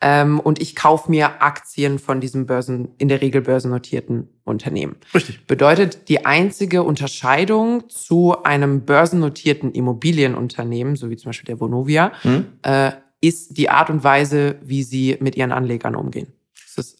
ähm, 0.00 0.40
und 0.40 0.60
ich 0.60 0.76
kaufe 0.76 1.10
mir 1.10 1.42
Aktien 1.42 1.98
von 1.98 2.20
diesem 2.20 2.46
Börsen, 2.46 2.88
in 2.98 3.08
der 3.08 3.22
Regel 3.22 3.40
börsennotierten 3.40 4.28
Unternehmen. 4.44 4.96
Richtig. 5.14 5.46
Bedeutet, 5.46 6.08
die 6.08 6.26
einzige 6.26 6.82
Unterscheidung 6.82 7.88
zu 7.88 8.42
einem 8.42 8.82
börsennotierten 8.82 9.72
Immobilienunternehmen, 9.72 10.96
so 10.96 11.08
wie 11.10 11.16
zum 11.16 11.30
Beispiel 11.30 11.46
der 11.46 11.60
Vonovia, 11.60 12.12
mhm. 12.24 12.46
äh, 12.62 12.92
ist 13.20 13.56
die 13.56 13.70
Art 13.70 13.88
und 13.88 14.04
Weise, 14.04 14.56
wie 14.62 14.82
sie 14.82 15.16
mit 15.20 15.36
ihren 15.36 15.52
Anlegern 15.52 15.96
umgehen. 15.96 16.35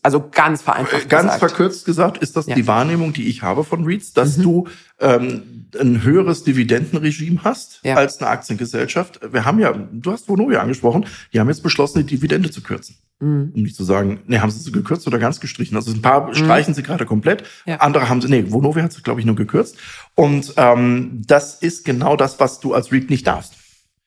Also 0.03 0.29
ganz 0.31 0.63
vereinfacht 0.63 1.09
Ganz 1.09 1.25
gesagt. 1.25 1.39
verkürzt 1.39 1.85
gesagt 1.85 2.19
ist 2.19 2.37
das 2.37 2.47
ja. 2.47 2.55
die 2.55 2.67
Wahrnehmung, 2.67 3.13
die 3.13 3.29
ich 3.29 3.43
habe 3.43 3.65
von 3.65 3.85
REITs, 3.85 4.13
dass 4.13 4.39
mhm. 4.39 4.43
du 4.43 4.69
ähm, 5.01 5.69
ein 5.79 6.03
höheres 6.03 6.45
Dividendenregime 6.45 7.45
hast 7.45 7.81
ja. 7.85 7.95
als 7.97 8.19
eine 8.19 8.31
Aktiengesellschaft. 8.31 9.21
Wir 9.31 9.45
haben 9.45 9.59
ja, 9.59 9.73
du 9.73 10.13
hast 10.13 10.29
Vonovia 10.29 10.61
angesprochen, 10.61 11.07
die 11.33 11.41
haben 11.41 11.49
jetzt 11.49 11.63
beschlossen, 11.63 12.07
die 12.07 12.17
Dividende 12.17 12.51
zu 12.51 12.63
kürzen. 12.63 12.97
Mhm. 13.21 13.53
Um 13.55 13.63
nicht 13.63 13.77
zu 13.77 13.85
sagen, 13.85 14.21
nee, 14.27 14.39
haben 14.39 14.51
sie 14.51 14.61
sie 14.61 14.73
gekürzt 14.73 15.07
oder 15.07 15.19
ganz 15.19 15.41
gestrichen. 15.41 15.77
Also 15.77 15.93
ein 15.93 16.03
paar 16.03 16.29
mhm. 16.29 16.35
streichen 16.35 16.75
sie 16.75 16.83
gerade 16.83 17.05
komplett, 17.05 17.45
ja. 17.67 17.77
andere 17.77 18.09
haben 18.09 18.23
sie, 18.23 18.29
nee, 18.29 18.51
Vonovia 18.51 18.85
hat 18.85 18.93
sie, 18.93 19.03
glaube 19.03 19.21
ich, 19.21 19.27
nur 19.27 19.37
gekürzt. 19.37 19.77
Und 20.15 20.55
ähm, 20.57 21.23
das 21.27 21.55
ist 21.55 21.85
genau 21.85 22.17
das, 22.17 22.41
was 22.41 22.61
du 22.61 22.75
als 22.75 22.93
REIT 22.93 23.11
nicht 23.11 23.27
darfst. 23.27 23.55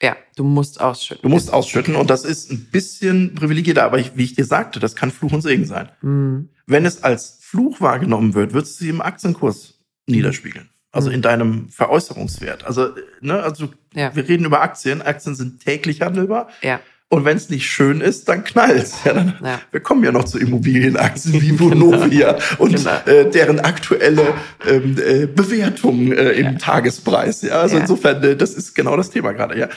Ja, 0.01 0.15
du 0.35 0.43
musst 0.43 0.79
ausschütten. 0.79 1.23
Du 1.23 1.29
musst 1.29 1.51
ausschütten 1.51 1.95
und 1.95 2.09
das 2.09 2.23
ist 2.23 2.51
ein 2.51 2.69
bisschen 2.71 3.35
privilegiert, 3.35 3.79
aber 3.79 3.99
ich, 3.99 4.15
wie 4.15 4.23
ich 4.23 4.35
dir 4.35 4.45
sagte, 4.45 4.79
das 4.79 4.95
kann 4.95 5.11
Fluch 5.11 5.33
und 5.33 5.41
Segen 5.41 5.65
sein. 5.65 5.89
Mhm. 6.01 6.49
Wenn 6.65 6.85
es 6.85 7.03
als 7.03 7.39
Fluch 7.41 7.81
wahrgenommen 7.81 8.33
wird, 8.33 8.53
wird 8.53 8.65
es 8.65 8.77
sich 8.77 8.89
im 8.89 9.01
Aktienkurs 9.01 9.79
niederspiegeln 10.07 10.69
also 10.91 11.09
mhm. 11.09 11.15
in 11.15 11.21
deinem 11.21 11.69
Veräußerungswert. 11.69 12.65
Also, 12.65 12.89
ne, 13.21 13.41
also 13.41 13.69
ja. 13.93 14.15
wir 14.15 14.27
reden 14.27 14.45
über 14.45 14.61
Aktien. 14.61 15.01
Aktien 15.01 15.35
sind 15.35 15.63
täglich 15.63 16.01
handelbar. 16.01 16.49
Ja. 16.61 16.79
Und 17.11 17.25
wenn 17.25 17.37
es 17.37 17.49
nicht 17.49 17.67
schön 17.67 18.01
ist, 18.01 18.29
dann 18.29 18.43
knallt's. 18.43 18.99
Ja, 19.03 19.13
dann, 19.13 19.39
ja. 19.43 19.59
Wir 19.71 19.79
kommen 19.79 20.03
ja 20.03 20.11
noch 20.11 20.25
zu 20.25 20.37
Immobilienaktien 20.37 21.41
wie 21.41 21.59
Vonovia 21.59 22.33
genau. 22.33 22.43
und 22.59 22.75
genau. 22.75 23.01
äh, 23.05 23.29
deren 23.29 23.59
aktuelle 23.59 24.35
ähm, 24.67 24.95
äh, 25.03 25.25
Bewertung 25.25 26.11
äh, 26.11 26.31
im 26.33 26.45
ja. 26.45 26.57
Tagespreis. 26.59 27.41
Ja, 27.41 27.61
also 27.61 27.77
insofern, 27.77 28.23
äh, 28.23 28.35
das 28.35 28.53
ist 28.53 28.75
genau 28.75 28.95
das 28.95 29.09
Thema 29.09 29.31
gerade. 29.31 29.57
Ja. 29.57 29.69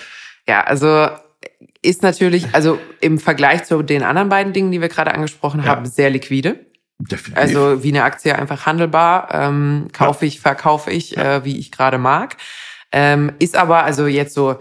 Ja, 0.47 0.61
also 0.63 1.09
ist 1.81 2.03
natürlich, 2.03 2.47
also 2.53 2.79
im 3.01 3.19
Vergleich 3.19 3.65
zu 3.65 3.83
den 3.83 4.03
anderen 4.03 4.29
beiden 4.29 4.53
Dingen, 4.53 4.71
die 4.71 4.81
wir 4.81 4.89
gerade 4.89 5.15
angesprochen 5.15 5.65
haben, 5.65 5.87
sehr 5.87 6.11
liquide. 6.11 6.67
Definitiv. 6.99 7.37
Also 7.37 7.83
wie 7.83 7.89
eine 7.89 8.05
Aktie 8.05 8.37
einfach 8.39 8.67
handelbar, 8.67 9.29
ähm, 9.33 9.89
kaufe 9.93 10.27
ich, 10.27 10.41
verkaufe 10.41 10.91
ich, 10.91 11.17
äh, 11.17 11.45
wie 11.45 11.59
ich 11.59 11.73
gerade 11.73 11.99
mag. 11.99 12.37
Ähm, 12.93 13.33
ist 13.39 13.57
aber 13.57 13.85
also 13.85 14.07
jetzt 14.07 14.35
so, 14.35 14.61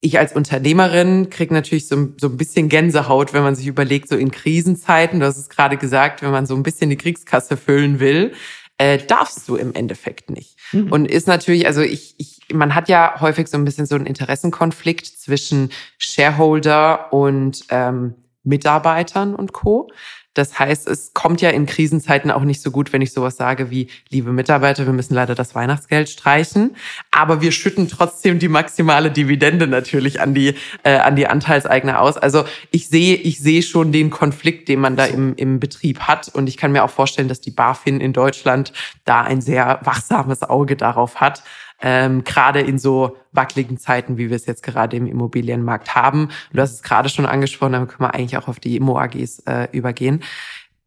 ich 0.00 0.18
als 0.18 0.34
Unternehmerin 0.34 1.30
kriege 1.30 1.54
natürlich 1.54 1.88
so, 1.88 2.08
so 2.18 2.28
ein 2.28 2.36
bisschen 2.36 2.68
Gänsehaut, 2.68 3.32
wenn 3.32 3.42
man 3.42 3.54
sich 3.54 3.66
überlegt, 3.66 4.08
so 4.08 4.16
in 4.16 4.30
Krisenzeiten, 4.30 5.20
du 5.20 5.26
hast 5.26 5.38
es 5.38 5.48
gerade 5.48 5.76
gesagt, 5.76 6.22
wenn 6.22 6.30
man 6.30 6.46
so 6.46 6.54
ein 6.54 6.62
bisschen 6.62 6.90
die 6.90 6.96
Kriegskasse 6.96 7.56
füllen 7.56 7.98
will, 7.98 8.32
äh, 8.78 8.98
darfst 8.98 9.48
du 9.48 9.56
im 9.56 9.74
Endeffekt 9.74 10.30
nicht. 10.30 10.56
Mhm. 10.72 10.92
Und 10.92 11.06
ist 11.06 11.26
natürlich, 11.26 11.66
also 11.66 11.80
ich, 11.80 12.14
ich, 12.18 12.40
man 12.52 12.74
hat 12.74 12.88
ja 12.88 13.20
häufig 13.20 13.48
so 13.48 13.56
ein 13.56 13.64
bisschen 13.64 13.86
so 13.86 13.94
einen 13.94 14.06
Interessenkonflikt 14.06 15.06
zwischen 15.06 15.70
Shareholder 15.98 17.12
und 17.12 17.64
ähm, 17.70 18.14
Mitarbeitern 18.44 19.34
und 19.34 19.52
Co. 19.52 19.90
Das 20.36 20.58
heißt, 20.58 20.86
es 20.86 21.14
kommt 21.14 21.40
ja 21.40 21.48
in 21.48 21.64
Krisenzeiten 21.64 22.30
auch 22.30 22.42
nicht 22.42 22.60
so 22.60 22.70
gut, 22.70 22.92
wenn 22.92 23.00
ich 23.00 23.10
sowas 23.10 23.36
sage 23.36 23.70
wie, 23.70 23.88
liebe 24.10 24.32
Mitarbeiter, 24.32 24.84
wir 24.84 24.92
müssen 24.92 25.14
leider 25.14 25.34
das 25.34 25.54
Weihnachtsgeld 25.54 26.10
streichen, 26.10 26.76
aber 27.10 27.40
wir 27.40 27.52
schütten 27.52 27.88
trotzdem 27.88 28.38
die 28.38 28.48
maximale 28.48 29.10
Dividende 29.10 29.66
natürlich 29.66 30.20
an 30.20 30.34
die, 30.34 30.54
äh, 30.82 30.98
an 30.98 31.16
die 31.16 31.26
Anteilseigner 31.26 32.02
aus. 32.02 32.18
Also 32.18 32.44
ich 32.70 32.88
sehe, 32.88 33.16
ich 33.16 33.38
sehe 33.40 33.62
schon 33.62 33.92
den 33.92 34.10
Konflikt, 34.10 34.68
den 34.68 34.80
man 34.80 34.94
da 34.94 35.06
im, 35.06 35.34
im 35.36 35.58
Betrieb 35.58 36.00
hat. 36.00 36.28
Und 36.28 36.50
ich 36.50 36.58
kann 36.58 36.70
mir 36.70 36.84
auch 36.84 36.90
vorstellen, 36.90 37.28
dass 37.28 37.40
die 37.40 37.50
BaFin 37.50 38.02
in 38.02 38.12
Deutschland 38.12 38.74
da 39.06 39.22
ein 39.22 39.40
sehr 39.40 39.80
wachsames 39.84 40.42
Auge 40.42 40.76
darauf 40.76 41.16
hat 41.16 41.44
ähm, 41.80 42.24
gerade 42.24 42.60
in 42.60 42.78
so 42.78 43.16
wackeligen 43.32 43.78
Zeiten, 43.78 44.18
wie 44.18 44.30
wir 44.30 44.36
es 44.36 44.46
jetzt 44.46 44.62
gerade 44.62 44.96
im 44.96 45.06
Immobilienmarkt 45.06 45.94
haben. 45.94 46.30
Du 46.52 46.60
hast 46.60 46.72
es 46.72 46.82
gerade 46.82 47.08
schon 47.08 47.26
angesprochen, 47.26 47.72
damit 47.72 47.90
können 47.90 48.08
wir 48.08 48.14
eigentlich 48.14 48.38
auch 48.38 48.48
auf 48.48 48.60
die 48.60 48.76
Immo-AGs 48.76 49.40
äh, 49.46 49.68
übergehen. 49.72 50.22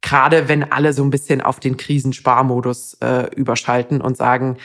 Gerade 0.01 0.47
wenn 0.47 0.71
alle 0.71 0.93
so 0.93 1.03
ein 1.03 1.09
bisschen 1.09 1.41
auf 1.41 1.59
den 1.59 1.77
Krisensparmodus 1.77 2.95
äh, 3.01 3.29
überschalten 3.35 4.01
und 4.01 4.17
sagen, 4.17 4.57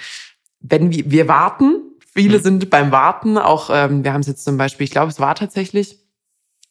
wenn 0.60 0.90
wir, 0.92 1.10
wir 1.10 1.28
warten, 1.28 1.82
viele 2.00 2.38
mhm. 2.38 2.42
sind 2.42 2.70
beim 2.70 2.92
Warten, 2.92 3.36
auch 3.36 3.68
ähm, 3.72 4.04
wir 4.04 4.12
haben 4.12 4.20
es 4.20 4.28
jetzt 4.28 4.44
zum 4.44 4.56
Beispiel, 4.56 4.84
ich 4.84 4.92
glaube, 4.92 5.10
es 5.10 5.20
war 5.20 5.34
tatsächlich 5.34 6.03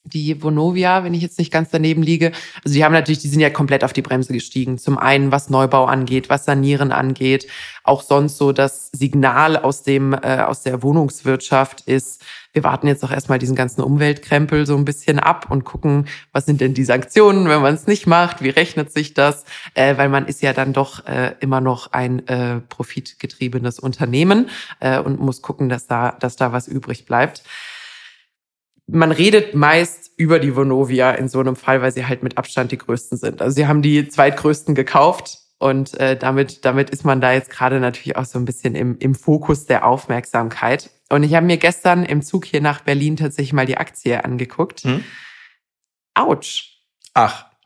die 0.05 0.41
Vonovia, 0.41 1.03
wenn 1.03 1.13
ich 1.13 1.21
jetzt 1.21 1.39
nicht 1.39 1.51
ganz 1.51 1.69
daneben 1.69 2.03
liege. 2.03 2.33
Also 2.63 2.75
die 2.75 2.83
haben 2.83 2.91
natürlich, 2.91 3.19
die 3.19 3.29
sind 3.29 3.39
ja 3.39 3.49
komplett 3.49 3.83
auf 3.83 3.93
die 3.93 4.01
Bremse 4.01 4.33
gestiegen. 4.33 4.77
Zum 4.77 4.97
einen, 4.97 5.31
was 5.31 5.49
Neubau 5.49 5.85
angeht, 5.85 6.29
was 6.29 6.45
Sanieren 6.45 6.91
angeht. 6.91 7.47
Auch 7.83 8.01
sonst 8.01 8.37
so 8.37 8.51
das 8.51 8.89
Signal 8.91 9.57
aus 9.57 9.83
dem, 9.83 10.13
äh, 10.13 10.39
aus 10.41 10.63
der 10.63 10.83
Wohnungswirtschaft 10.83 11.81
ist, 11.81 12.21
wir 12.51 12.63
warten 12.63 12.87
jetzt 12.87 13.03
auch 13.03 13.11
erstmal 13.11 13.39
diesen 13.39 13.55
ganzen 13.55 13.81
Umweltkrempel 13.81 14.65
so 14.67 14.75
ein 14.75 14.85
bisschen 14.85 15.19
ab 15.19 15.47
und 15.49 15.63
gucken, 15.63 16.07
was 16.33 16.45
sind 16.45 16.61
denn 16.61 16.73
die 16.73 16.83
Sanktionen, 16.83 17.49
wenn 17.49 17.61
man 17.61 17.73
es 17.73 17.87
nicht 17.87 18.05
macht, 18.05 18.43
wie 18.43 18.49
rechnet 18.49 18.91
sich 18.91 19.13
das? 19.13 19.45
Äh, 19.73 19.97
weil 19.97 20.09
man 20.09 20.27
ist 20.27 20.41
ja 20.41 20.53
dann 20.53 20.73
doch 20.73 21.05
äh, 21.07 21.33
immer 21.39 21.61
noch 21.61 21.93
ein 21.93 22.27
äh, 22.27 22.59
profitgetriebenes 22.59 23.79
Unternehmen 23.79 24.49
äh, 24.81 24.99
und 24.99 25.19
muss 25.19 25.41
gucken, 25.41 25.69
dass 25.69 25.87
da, 25.87 26.11
dass 26.19 26.35
da 26.35 26.51
was 26.51 26.67
übrig 26.67 27.05
bleibt 27.05 27.43
man 28.87 29.11
redet 29.11 29.55
meist 29.55 30.11
über 30.17 30.39
die 30.39 30.55
Vonovia 30.55 31.11
in 31.11 31.27
so 31.27 31.39
einem 31.39 31.55
Fall, 31.55 31.81
weil 31.81 31.91
sie 31.91 32.05
halt 32.05 32.23
mit 32.23 32.37
Abstand 32.37 32.71
die 32.71 32.77
größten 32.77 33.17
sind. 33.17 33.41
Also 33.41 33.55
sie 33.55 33.67
haben 33.67 33.81
die 33.81 34.07
zweitgrößten 34.07 34.75
gekauft 34.75 35.39
und 35.57 35.97
äh, 35.99 36.17
damit, 36.17 36.65
damit 36.65 36.89
ist 36.89 37.05
man 37.05 37.21
da 37.21 37.31
jetzt 37.31 37.49
gerade 37.49 37.79
natürlich 37.79 38.17
auch 38.17 38.25
so 38.25 38.37
ein 38.37 38.45
bisschen 38.45 38.75
im, 38.75 38.97
im 38.99 39.15
Fokus 39.15 39.65
der 39.65 39.85
Aufmerksamkeit. 39.85 40.91
Und 41.09 41.23
ich 41.23 41.35
habe 41.35 41.45
mir 41.45 41.57
gestern 41.57 42.03
im 42.03 42.21
Zug 42.21 42.45
hier 42.45 42.59
nach 42.59 42.81
Berlin 42.81 43.15
tatsächlich 43.15 43.53
mal 43.53 43.65
die 43.65 43.77
Aktie 43.77 44.23
angeguckt. 44.23 44.81
Hm? 44.81 45.03
Autsch. 46.15 46.79
Ach. 47.13 47.45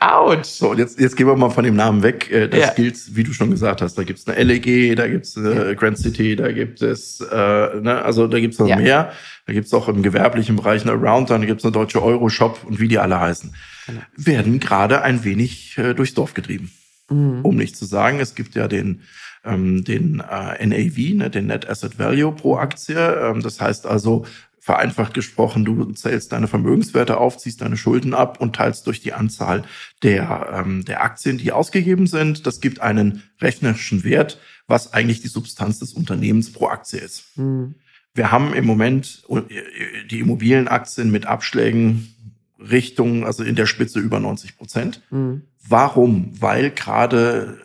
Autsch. 0.00 0.48
So, 0.48 0.70
und 0.70 0.78
jetzt, 0.78 0.98
jetzt 0.98 1.14
gehen 1.14 1.26
wir 1.26 1.36
mal 1.36 1.50
von 1.50 1.62
dem 1.62 1.76
Namen 1.76 2.02
weg. 2.02 2.30
Äh, 2.30 2.48
das 2.48 2.60
ja. 2.60 2.72
gilt, 2.72 3.14
wie 3.14 3.22
du 3.22 3.34
schon 3.34 3.50
gesagt 3.50 3.82
hast. 3.82 3.96
Da 3.96 4.02
gibt's 4.02 4.26
eine 4.26 4.42
LEG, 4.42 4.96
da 4.96 5.06
gibt's 5.06 5.36
äh, 5.36 5.74
Grand 5.74 5.98
City, 5.98 6.36
da 6.36 6.50
gibt 6.50 6.80
es, 6.80 7.20
äh, 7.20 7.34
ne, 7.34 8.00
also 8.02 8.26
da 8.26 8.40
gibt's 8.40 8.58
noch 8.58 8.66
ja. 8.66 8.76
mehr. 8.76 9.12
Da 9.46 9.52
gibt's 9.52 9.74
auch 9.74 9.88
im 9.88 10.02
gewerblichen 10.02 10.56
Bereich 10.56 10.82
eine 10.82 10.92
Around, 10.92 11.28
dann 11.28 11.46
gibt's 11.46 11.64
eine 11.64 11.72
deutsche 11.72 12.02
Euro-Shop 12.02 12.64
und 12.64 12.80
wie 12.80 12.88
die 12.88 12.98
alle 12.98 13.20
heißen. 13.20 13.54
Genau. 13.86 14.00
Werden 14.16 14.58
gerade 14.58 15.02
ein 15.02 15.22
wenig 15.24 15.76
äh, 15.76 15.92
durchs 15.94 16.14
Dorf 16.14 16.32
getrieben. 16.32 16.70
Mhm. 17.10 17.40
Um 17.42 17.56
nicht 17.56 17.76
zu 17.76 17.84
sagen, 17.84 18.20
es 18.20 18.34
gibt 18.34 18.54
ja 18.54 18.68
den 18.68 19.02
ähm, 19.44 19.84
den 19.84 20.20
äh, 20.20 20.66
NAV, 20.66 21.14
ne, 21.14 21.30
den 21.30 21.46
Net 21.46 21.68
Asset 21.68 21.98
Value 21.98 22.32
pro 22.32 22.56
Aktie. 22.56 22.96
Ähm, 22.96 23.42
das 23.42 23.60
heißt 23.60 23.86
also, 23.86 24.26
vereinfacht 24.70 25.14
gesprochen, 25.14 25.64
du 25.64 25.84
zählst 25.94 26.30
deine 26.30 26.46
Vermögenswerte 26.46 27.16
auf, 27.16 27.38
ziehst 27.38 27.60
deine 27.60 27.76
Schulden 27.76 28.14
ab 28.14 28.40
und 28.40 28.54
teilst 28.54 28.86
durch 28.86 29.00
die 29.00 29.12
Anzahl 29.12 29.64
der, 30.04 30.62
ähm, 30.64 30.84
der 30.84 31.02
Aktien, 31.02 31.38
die 31.38 31.50
ausgegeben 31.50 32.06
sind. 32.06 32.46
Das 32.46 32.60
gibt 32.60 32.80
einen 32.80 33.24
rechnerischen 33.40 34.04
Wert, 34.04 34.38
was 34.68 34.92
eigentlich 34.92 35.22
die 35.22 35.26
Substanz 35.26 35.80
des 35.80 35.92
Unternehmens 35.92 36.52
pro 36.52 36.68
Aktie 36.68 37.00
ist. 37.00 37.36
Mhm. 37.36 37.74
Wir 38.14 38.30
haben 38.30 38.54
im 38.54 38.64
Moment 38.64 39.24
äh, 39.28 40.06
die 40.08 40.20
Immobilienaktien 40.20 41.10
mit 41.10 41.26
Abschlägen 41.26 42.14
Richtung, 42.60 43.26
also 43.26 43.42
in 43.42 43.56
der 43.56 43.66
Spitze 43.66 43.98
über 43.98 44.20
90 44.20 44.56
Prozent. 44.56 45.02
Mhm. 45.10 45.42
Warum? 45.66 46.30
Weil 46.40 46.70
gerade 46.70 47.58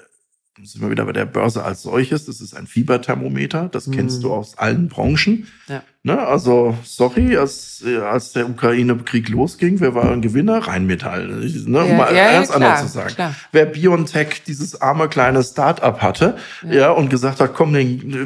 sind 0.64 0.82
wir 0.82 0.90
wieder 0.90 1.06
bei 1.06 1.14
der 1.14 1.28
Börse 1.28 1.64
als 1.64 1.84
solches. 1.84 2.26
Das 2.26 2.42
ist 2.42 2.56
ein 2.56 2.66
Fieberthermometer. 2.66 3.70
Das 3.70 3.92
kennst 3.92 4.18
mhm. 4.18 4.22
du 4.24 4.34
aus 4.34 4.58
allen 4.58 4.88
Branchen. 4.88 5.46
Ja. 5.68 5.84
Ne, 6.06 6.20
also, 6.20 6.78
sorry, 6.84 7.36
als, 7.36 7.84
als 8.08 8.34
der 8.34 8.48
Ukraine-Krieg 8.48 9.28
losging, 9.30 9.80
wer 9.80 9.96
war 9.96 10.12
ein 10.12 10.22
Gewinner? 10.22 10.60
Rheinmetall. 10.60 11.26
Ne, 11.66 11.80
um 11.80 11.90
ja, 11.90 11.98
mal 11.98 12.16
ja, 12.16 12.32
ganz 12.34 12.50
ja, 12.50 12.56
anders 12.58 12.82
zu 12.82 12.88
sagen. 12.90 13.16
Klar. 13.16 13.36
Wer 13.52 13.66
BioNTech, 13.66 14.44
dieses 14.46 14.80
arme 14.80 15.10
kleine 15.10 15.44
Start-up 15.44 16.04
hatte, 16.04 16.36
ja. 16.70 16.92
und 16.92 17.10
gesagt 17.10 17.40
hat, 17.40 17.56
komm, 17.56 17.72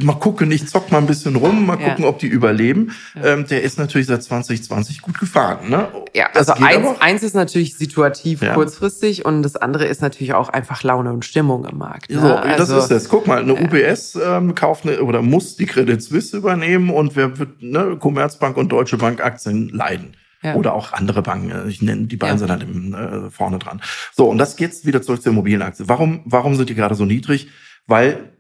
mal 0.04 0.16
gucken, 0.16 0.52
ich 0.52 0.68
zock 0.68 0.92
mal 0.92 0.98
ein 0.98 1.08
bisschen 1.08 1.38
rum, 1.38 1.68
mal 1.68 1.78
gucken, 1.78 2.04
ob 2.04 2.20
die 2.20 2.28
überleben, 2.28 2.92
ähm, 3.24 3.48
der 3.48 3.64
ist 3.64 3.80
natürlich 3.80 4.08
seit 4.08 4.24
2020 4.24 5.02
gut 5.02 5.18
gefahren. 5.18 5.70
Ne? 5.70 5.88
Ja, 6.14 6.28
also 6.34 6.52
eins, 6.56 7.00
eins 7.00 7.24
ist 7.24 7.34
natürlich 7.34 7.78
situativ 7.78 8.42
kurzfristig 8.56 9.24
und 9.24 9.42
das 9.42 9.56
andere 9.56 9.86
ist 9.86 10.02
natürlich 10.02 10.34
auch 10.34 10.50
einfach 10.50 10.84
Laune 10.84 11.14
und 11.14 11.24
Stimmung 11.24 11.64
im 11.64 11.78
Markt. 11.78 12.12
Ne? 12.12 12.20
So, 12.20 12.28
also, 12.28 12.74
das 12.76 12.84
ist 12.84 12.92
es. 12.92 13.08
Guck 13.08 13.26
mal, 13.26 13.40
eine 13.40 13.54
UBS 13.54 14.20
ähm, 14.22 14.54
kauft 14.54 14.86
eine, 14.86 15.02
oder 15.02 15.22
muss 15.22 15.56
die 15.56 15.66
Credit 15.66 16.04
Suisse 16.04 16.36
übernehmen 16.36 16.90
und 16.90 17.16
wer 17.16 17.40
wird 17.40 17.69
ne, 17.72 17.98
Commerzbank 17.98 18.58
und 18.58 18.70
Deutsche 18.72 18.98
Bank 18.98 19.24
Aktien 19.24 19.70
leiden. 19.70 20.16
Ja. 20.42 20.56
Oder 20.56 20.74
auch 20.74 20.94
andere 20.94 21.22
Banken. 21.22 21.68
Ich 21.68 21.82
nenne 21.82 22.08
die 22.08 22.16
beiden 22.16 22.36
ja. 22.36 22.40
sind 22.40 22.50
halt 22.50 22.64
im, 22.64 22.94
äh, 22.94 23.30
vorne 23.30 23.60
dran. 23.60 23.82
So, 24.14 24.30
und 24.30 24.38
das 24.38 24.56
geht 24.56 24.86
wieder 24.86 25.02
zurück 25.02 25.22
zur 25.22 25.34
Immobilienaktie. 25.34 25.90
Warum, 25.90 26.22
warum 26.24 26.56
sind 26.56 26.70
die 26.70 26.76
gerade 26.76 26.96
so 26.96 27.04
niedrig? 27.04 27.50
Weil 27.88 28.32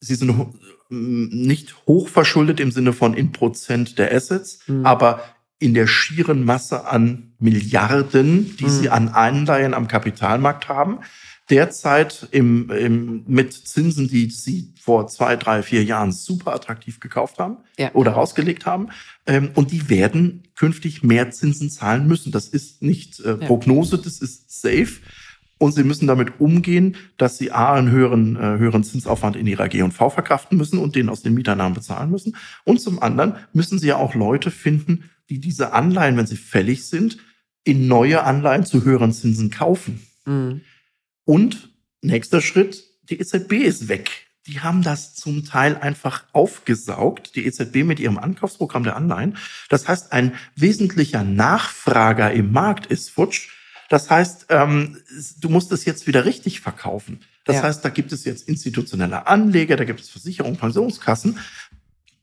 sie 0.00 0.16
sind 0.16 0.34
nicht 0.88 1.74
hoch 1.86 2.08
verschuldet 2.08 2.60
im 2.60 2.70
Sinne 2.70 2.92
von 2.92 3.14
in 3.14 3.32
Prozent 3.32 3.98
der 3.98 4.12
Assets, 4.12 4.60
mhm. 4.66 4.86
aber 4.86 5.22
in 5.58 5.74
der 5.74 5.86
schieren 5.86 6.44
Masse 6.44 6.86
an 6.86 7.34
Milliarden, 7.38 8.56
die 8.56 8.64
mhm. 8.64 8.70
sie 8.70 8.90
an 8.90 9.08
Anleihen 9.08 9.74
am 9.74 9.88
Kapitalmarkt 9.88 10.68
haben 10.68 10.98
derzeit 11.50 12.28
im, 12.32 12.70
im, 12.70 13.24
mit 13.26 13.52
Zinsen, 13.52 14.08
die 14.08 14.30
sie 14.30 14.72
vor 14.80 15.06
zwei, 15.06 15.36
drei, 15.36 15.62
vier 15.62 15.84
Jahren 15.84 16.12
super 16.12 16.54
attraktiv 16.54 17.00
gekauft 17.00 17.38
haben 17.38 17.58
ja. 17.78 17.90
oder 17.94 18.12
rausgelegt 18.12 18.66
haben. 18.66 18.88
Ähm, 19.26 19.50
und 19.54 19.70
die 19.70 19.88
werden 19.88 20.42
künftig 20.56 21.02
mehr 21.02 21.30
Zinsen 21.30 21.70
zahlen 21.70 22.06
müssen. 22.06 22.32
Das 22.32 22.48
ist 22.48 22.82
nicht 22.82 23.20
äh, 23.20 23.34
Prognose, 23.34 23.96
ja. 23.96 24.02
das 24.02 24.18
ist 24.20 24.60
safe. 24.60 25.00
Und 25.58 25.72
sie 25.72 25.84
müssen 25.84 26.06
damit 26.06 26.38
umgehen, 26.40 26.96
dass 27.16 27.38
sie 27.38 27.50
A, 27.50 27.74
einen 27.74 27.90
höheren, 27.90 28.36
äh, 28.36 28.58
höheren 28.58 28.84
Zinsaufwand 28.84 29.36
in 29.36 29.46
ihrer 29.46 29.68
G&V 29.68 30.10
verkraften 30.10 30.58
müssen 30.58 30.78
und 30.78 30.96
den 30.96 31.08
aus 31.08 31.22
den 31.22 31.32
Mieternahmen 31.34 31.74
bezahlen 31.74 32.10
müssen. 32.10 32.36
Und 32.64 32.80
zum 32.80 33.00
anderen 33.02 33.36
müssen 33.52 33.78
sie 33.78 33.88
ja 33.88 33.96
auch 33.96 34.14
Leute 34.14 34.50
finden, 34.50 35.10
die 35.30 35.40
diese 35.40 35.72
Anleihen, 35.72 36.16
wenn 36.16 36.26
sie 36.26 36.36
fällig 36.36 36.86
sind, 36.86 37.18
in 37.64 37.88
neue 37.88 38.22
Anleihen 38.22 38.64
zu 38.64 38.84
höheren 38.84 39.12
Zinsen 39.12 39.50
kaufen. 39.50 40.06
Mhm. 40.26 40.60
Und 41.26 41.68
nächster 42.00 42.40
Schritt, 42.40 42.84
die 43.10 43.20
EZB 43.20 43.52
ist 43.52 43.88
weg. 43.88 44.10
Die 44.46 44.60
haben 44.60 44.82
das 44.82 45.14
zum 45.14 45.44
Teil 45.44 45.76
einfach 45.76 46.24
aufgesaugt, 46.32 47.34
die 47.34 47.46
EZB 47.46 47.84
mit 47.84 47.98
ihrem 47.98 48.16
Ankaufsprogramm 48.16 48.84
der 48.84 48.94
Anleihen. 48.94 49.36
Das 49.68 49.88
heißt, 49.88 50.12
ein 50.12 50.34
wesentlicher 50.54 51.24
Nachfrager 51.24 52.32
im 52.32 52.52
Markt 52.52 52.86
ist 52.86 53.10
futsch. 53.10 53.48
Das 53.88 54.08
heißt, 54.08 54.46
ähm, 54.50 54.98
du 55.40 55.48
musst 55.48 55.72
es 55.72 55.84
jetzt 55.84 56.06
wieder 56.06 56.24
richtig 56.24 56.60
verkaufen. 56.60 57.20
Das 57.44 57.56
ja. 57.56 57.62
heißt, 57.64 57.84
da 57.84 57.88
gibt 57.88 58.12
es 58.12 58.24
jetzt 58.24 58.48
institutionelle 58.48 59.26
Anleger, 59.26 59.76
da 59.76 59.84
gibt 59.84 60.00
es 60.00 60.08
Versicherungen, 60.08 60.58
Pensionskassen. 60.58 61.38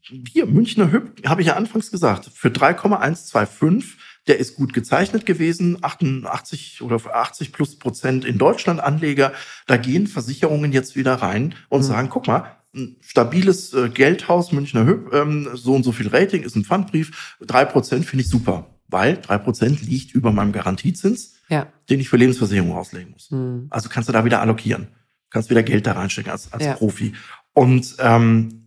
Hier, 0.01 0.45
Münchner 0.45 0.91
Hüb, 0.91 1.25
habe 1.27 1.41
ich 1.41 1.47
ja 1.47 1.55
anfangs 1.55 1.91
gesagt, 1.91 2.29
für 2.33 2.51
3,125 2.51 3.97
der 4.27 4.39
ist 4.39 4.55
gut 4.55 4.73
gezeichnet 4.73 5.25
gewesen, 5.25 5.77
88 5.81 6.81
oder 6.81 6.99
80 7.13 7.51
plus 7.51 7.77
Prozent 7.77 8.25
in 8.25 8.37
Deutschland 8.37 8.79
Anleger. 8.79 9.33
Da 9.67 9.77
gehen 9.77 10.07
Versicherungen 10.07 10.71
jetzt 10.71 10.95
wieder 10.95 11.15
rein 11.15 11.55
und 11.69 11.81
mhm. 11.81 11.85
sagen, 11.85 12.09
guck 12.09 12.27
mal, 12.27 12.57
ein 12.75 12.97
stabiles 13.01 13.73
äh, 13.73 13.89
Geldhaus, 13.89 14.51
Münchner 14.51 14.85
Hüb, 14.85 15.13
ähm, 15.13 15.49
so 15.53 15.73
und 15.75 15.83
so 15.83 15.91
viel 15.91 16.07
Rating, 16.07 16.43
ist 16.43 16.55
ein 16.55 16.65
Pfandbrief, 16.65 17.35
drei 17.39 17.65
Prozent 17.65 18.05
finde 18.05 18.23
ich 18.23 18.29
super, 18.29 18.79
weil 18.87 19.17
drei 19.17 19.37
Prozent 19.37 19.81
liegt 19.83 20.15
über 20.15 20.31
meinem 20.31 20.51
Garantiezins, 20.51 21.35
ja. 21.49 21.67
den 21.89 21.99
ich 21.99 22.09
für 22.09 22.17
Lebensversicherung 22.17 22.71
auslegen 22.71 23.11
muss. 23.11 23.29
Mhm. 23.29 23.67
Also 23.69 23.89
kannst 23.89 24.09
du 24.09 24.13
da 24.13 24.25
wieder 24.25 24.41
allokieren, 24.41 24.87
kannst 25.29 25.49
wieder 25.49 25.63
Geld 25.63 25.85
da 25.85 25.91
reinstecken 25.93 26.31
als, 26.31 26.51
als 26.51 26.65
ja. 26.65 26.73
Profi. 26.73 27.13
Und 27.53 27.95
ähm, 27.99 28.62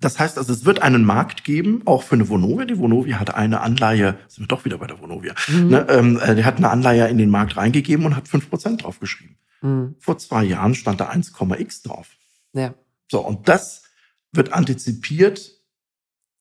das 0.00 0.18
heißt 0.18 0.36
also, 0.36 0.52
es 0.52 0.64
wird 0.64 0.82
einen 0.82 1.04
Markt 1.04 1.44
geben, 1.44 1.82
auch 1.86 2.02
für 2.02 2.14
eine 2.14 2.28
Vonovia. 2.28 2.66
Die 2.66 2.78
Vonovia 2.78 3.18
hat 3.18 3.34
eine 3.34 3.60
Anleihe, 3.60 4.18
sind 4.28 4.44
wir 4.44 4.48
doch 4.48 4.64
wieder 4.64 4.78
bei 4.78 4.86
der 4.86 5.00
Vonovia, 5.00 5.34
mhm. 5.48 5.68
ne, 5.68 5.86
ähm, 5.88 6.20
äh, 6.20 6.34
die 6.34 6.44
hat 6.44 6.58
eine 6.58 6.70
Anleihe 6.70 7.08
in 7.08 7.18
den 7.18 7.30
Markt 7.30 7.56
reingegeben 7.56 8.04
und 8.04 8.16
hat 8.16 8.28
fünf 8.28 8.50
Prozent 8.50 8.84
draufgeschrieben. 8.84 9.36
Mhm. 9.62 9.94
Vor 9.98 10.18
zwei 10.18 10.44
Jahren 10.44 10.74
stand 10.74 11.00
da 11.00 11.10
1,x 11.10 11.82
drauf. 11.82 12.08
Ja. 12.52 12.74
So, 13.10 13.20
und 13.20 13.48
das 13.48 13.84
wird 14.32 14.52
antizipiert 14.52 15.52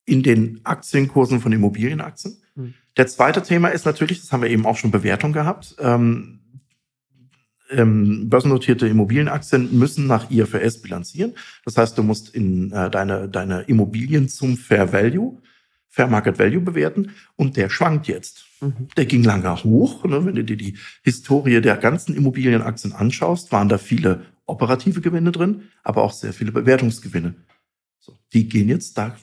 in 0.06 0.22
den 0.22 0.62
Aktienkursen 0.64 1.41
von 1.41 1.51
Immobilienaktien. 1.51 2.41
Mhm. 2.56 2.74
Der 2.97 3.08
zweite 3.08 3.41
Thema 3.41 3.70
ist 3.70 3.86
natürlich, 3.86 4.22
das 4.22 4.32
haben 4.32 4.41
wir 4.41 4.49
eben 4.49 4.66
auch 4.66 4.78
schon 4.78 4.91
Bewertung 4.91 5.34
gehabt, 5.34 5.76
ähm, 5.80 6.41
ähm, 7.70 8.30
börsennotierte 8.30 8.88
Immobilienaktien 8.88 9.78
müssen 9.78 10.07
nach 10.07 10.30
IFRS 10.30 10.82
bilanzieren. 10.82 11.34
Das 11.63 11.78
heißt, 11.78 11.97
du 11.97 12.03
musst 12.03 12.30
in 12.30 12.72
äh, 12.72 12.89
deine, 12.89 13.28
deine 13.28 13.61
Immobilien 13.61 14.30
zum 14.30 14.57
Fair 14.57 14.91
Value, 14.93 15.41
Fair 15.89 16.07
Market 16.07 16.38
Value 16.39 16.61
bewerten 16.61 17.11
und 17.36 17.57
der 17.57 17.70
schwankt 17.70 18.07
jetzt. 18.07 18.45
Mhm. 18.61 18.88
Der 18.97 19.05
ging 19.05 19.24
lange 19.24 19.63
hoch. 19.63 20.03
Ne? 20.05 20.26
Wenn 20.26 20.36
du 20.36 20.43
dir 20.43 20.57
die 20.57 20.78
Historie 21.03 21.61
der 21.61 21.78
ganzen 21.78 22.16
Immobilienaktien 22.16 22.93
anschaust, 22.93 23.51
waren 23.51 23.70
da 23.70 23.78
viele 23.78 24.26
operative 24.45 25.01
Gewinne 25.01 25.32
drin, 25.32 25.63
aber 25.84 26.03
auch 26.03 26.13
sehr 26.13 26.34
viele 26.34 26.51
Bewertungsgewinne. 26.51 27.34
So, 27.99 28.13
die 28.34 28.47
gehen 28.47 28.70
jetzt 28.70 28.97
da, 28.99 29.16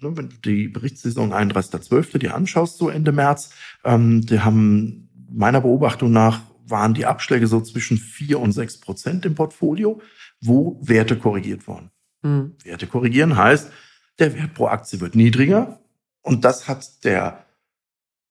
ne, 0.00 0.16
wenn 0.16 0.28
du 0.28 0.36
die 0.44 0.66
Berichtssaison 0.66 1.32
31.12. 1.32 2.18
dir 2.18 2.34
anschaust, 2.34 2.78
so 2.78 2.88
Ende 2.88 3.12
März, 3.12 3.50
ähm, 3.84 4.22
die 4.22 4.40
haben 4.40 5.08
meiner 5.30 5.60
Beobachtung 5.60 6.10
nach 6.10 6.40
waren 6.66 6.94
die 6.94 7.06
Abschläge 7.06 7.46
so 7.46 7.60
zwischen 7.60 7.98
vier 7.98 8.40
und 8.40 8.52
sechs 8.52 8.78
Prozent 8.78 9.24
im 9.26 9.34
Portfolio, 9.34 10.00
wo 10.40 10.78
Werte 10.82 11.18
korrigiert 11.18 11.66
wurden. 11.66 11.90
Mhm. 12.22 12.54
Werte 12.62 12.86
korrigieren 12.86 13.36
heißt, 13.36 13.70
der 14.18 14.34
Wert 14.34 14.54
pro 14.54 14.66
Aktie 14.66 15.00
wird 15.00 15.14
niedriger 15.14 15.80
und 16.22 16.44
das 16.44 16.68
hat 16.68 17.04
der 17.04 17.44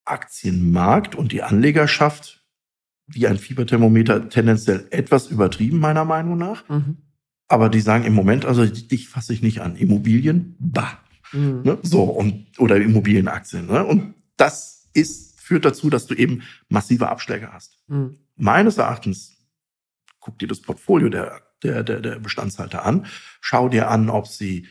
Aktienmarkt 0.05 1.15
und 1.15 1.31
die 1.31 1.43
Anlegerschaft 1.43 2.43
wie 3.07 3.27
ein 3.27 3.37
Fieberthermometer 3.37 4.29
tendenziell 4.29 4.87
etwas 4.89 5.27
übertrieben, 5.27 5.79
meiner 5.79 6.05
Meinung 6.05 6.37
nach. 6.37 6.67
Mhm. 6.69 6.97
Aber 7.47 7.69
die 7.69 7.81
sagen 7.81 8.05
im 8.05 8.13
Moment, 8.13 8.45
also 8.45 8.65
dich 8.65 9.09
fasse 9.09 9.33
ich 9.33 9.41
nicht 9.41 9.61
an. 9.61 9.75
Immobilien, 9.75 10.55
bah. 10.59 10.97
Mhm. 11.33 11.61
Ne? 11.63 11.77
So, 11.81 12.03
und, 12.03 12.47
oder 12.57 12.77
Immobilienaktien. 12.77 13.67
Ne? 13.67 13.83
Und 13.85 14.15
das 14.37 14.89
ist, 14.93 15.22
führt 15.43 15.65
dazu, 15.65 15.89
dass 15.89 16.07
du 16.07 16.15
eben 16.15 16.43
massive 16.69 17.09
Abschläge 17.09 17.53
hast. 17.53 17.77
Mhm 17.87 18.17
meines 18.35 18.77
Erachtens, 18.77 19.37
guck 20.19 20.39
dir 20.39 20.47
das 20.47 20.61
Portfolio 20.61 21.09
der, 21.09 21.41
der, 21.63 21.83
der, 21.83 21.99
der 21.99 22.19
Bestandshalter 22.19 22.85
an, 22.85 23.05
schau 23.41 23.69
dir 23.69 23.89
an, 23.89 24.09
ob 24.09 24.27
sie 24.27 24.67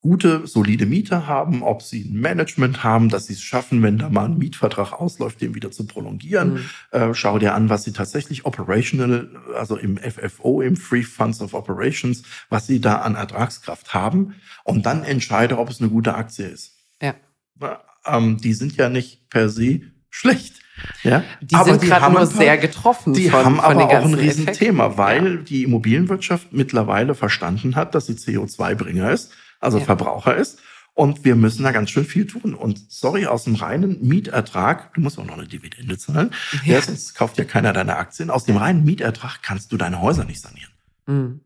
gute, 0.00 0.46
solide 0.46 0.86
Mieter 0.86 1.26
haben, 1.26 1.64
ob 1.64 1.82
sie 1.82 2.02
ein 2.02 2.20
Management 2.20 2.84
haben, 2.84 3.08
dass 3.08 3.26
sie 3.26 3.32
es 3.32 3.42
schaffen, 3.42 3.82
wenn 3.82 3.98
da 3.98 4.08
mal 4.08 4.26
ein 4.26 4.38
Mietvertrag 4.38 4.92
ausläuft, 4.92 5.40
den 5.40 5.56
wieder 5.56 5.72
zu 5.72 5.86
prolongieren. 5.88 6.54
Mhm. 6.54 6.64
Äh, 6.92 7.14
schau 7.14 7.40
dir 7.40 7.54
an, 7.54 7.68
was 7.68 7.82
sie 7.82 7.92
tatsächlich 7.92 8.46
operational, 8.46 9.28
also 9.56 9.76
im 9.76 9.98
FFO, 9.98 10.62
im 10.62 10.76
Free 10.76 11.02
Funds 11.02 11.40
of 11.40 11.52
Operations, 11.52 12.22
was 12.48 12.68
sie 12.68 12.80
da 12.80 12.98
an 12.98 13.16
Ertragskraft 13.16 13.92
haben. 13.92 14.36
Und 14.62 14.86
dann 14.86 15.02
entscheide, 15.02 15.58
ob 15.58 15.68
es 15.68 15.80
eine 15.80 15.90
gute 15.90 16.14
Aktie 16.14 16.46
ist. 16.46 16.76
Ja. 17.02 17.80
Ähm, 18.06 18.38
die 18.38 18.54
sind 18.54 18.76
ja 18.76 18.88
nicht 18.88 19.28
per 19.30 19.48
se 19.48 19.80
schlecht. 20.10 20.54
Ja? 21.02 21.24
Die 21.40 21.54
aber 21.54 21.72
sind 21.72 21.82
gerade 21.82 22.12
nur 22.12 22.26
sehr 22.26 22.56
getroffen. 22.58 23.14
Die 23.14 23.30
von, 23.30 23.44
haben 23.44 23.56
von 23.56 23.64
aber 23.64 23.88
auch 23.88 24.04
ein 24.04 24.14
Riesenthema, 24.14 24.96
weil 24.96 25.36
ja. 25.36 25.42
die 25.42 25.64
Immobilienwirtschaft 25.64 26.52
mittlerweile 26.52 27.14
verstanden 27.14 27.76
hat, 27.76 27.94
dass 27.94 28.06
sie 28.06 28.14
CO2-Bringer 28.14 29.10
ist, 29.10 29.32
also 29.60 29.78
ja. 29.78 29.84
Verbraucher 29.84 30.36
ist. 30.36 30.58
Und 30.94 31.24
wir 31.24 31.36
müssen 31.36 31.62
da 31.62 31.70
ganz 31.70 31.90
schön 31.90 32.04
viel 32.04 32.26
tun. 32.26 32.54
Und 32.54 32.90
sorry, 32.90 33.26
aus 33.26 33.44
dem 33.44 33.54
reinen 33.54 34.04
Mietertrag, 34.06 34.92
du 34.94 35.00
musst 35.00 35.16
auch 35.18 35.24
noch 35.24 35.38
eine 35.38 35.46
Dividende 35.46 35.96
zahlen, 35.96 36.32
ja. 36.64 36.74
ja 36.74 36.82
sonst 36.82 37.14
kauft 37.14 37.38
ja 37.38 37.44
keiner 37.44 37.72
deine 37.72 37.96
Aktien. 37.96 38.30
Aus 38.30 38.44
dem 38.44 38.56
reinen 38.56 38.84
Mietertrag 38.84 39.40
kannst 39.42 39.70
du 39.70 39.76
deine 39.76 40.00
Häuser 40.00 40.24
nicht 40.24 40.40
sanieren. 40.40 40.72
Mhm. 41.06 41.40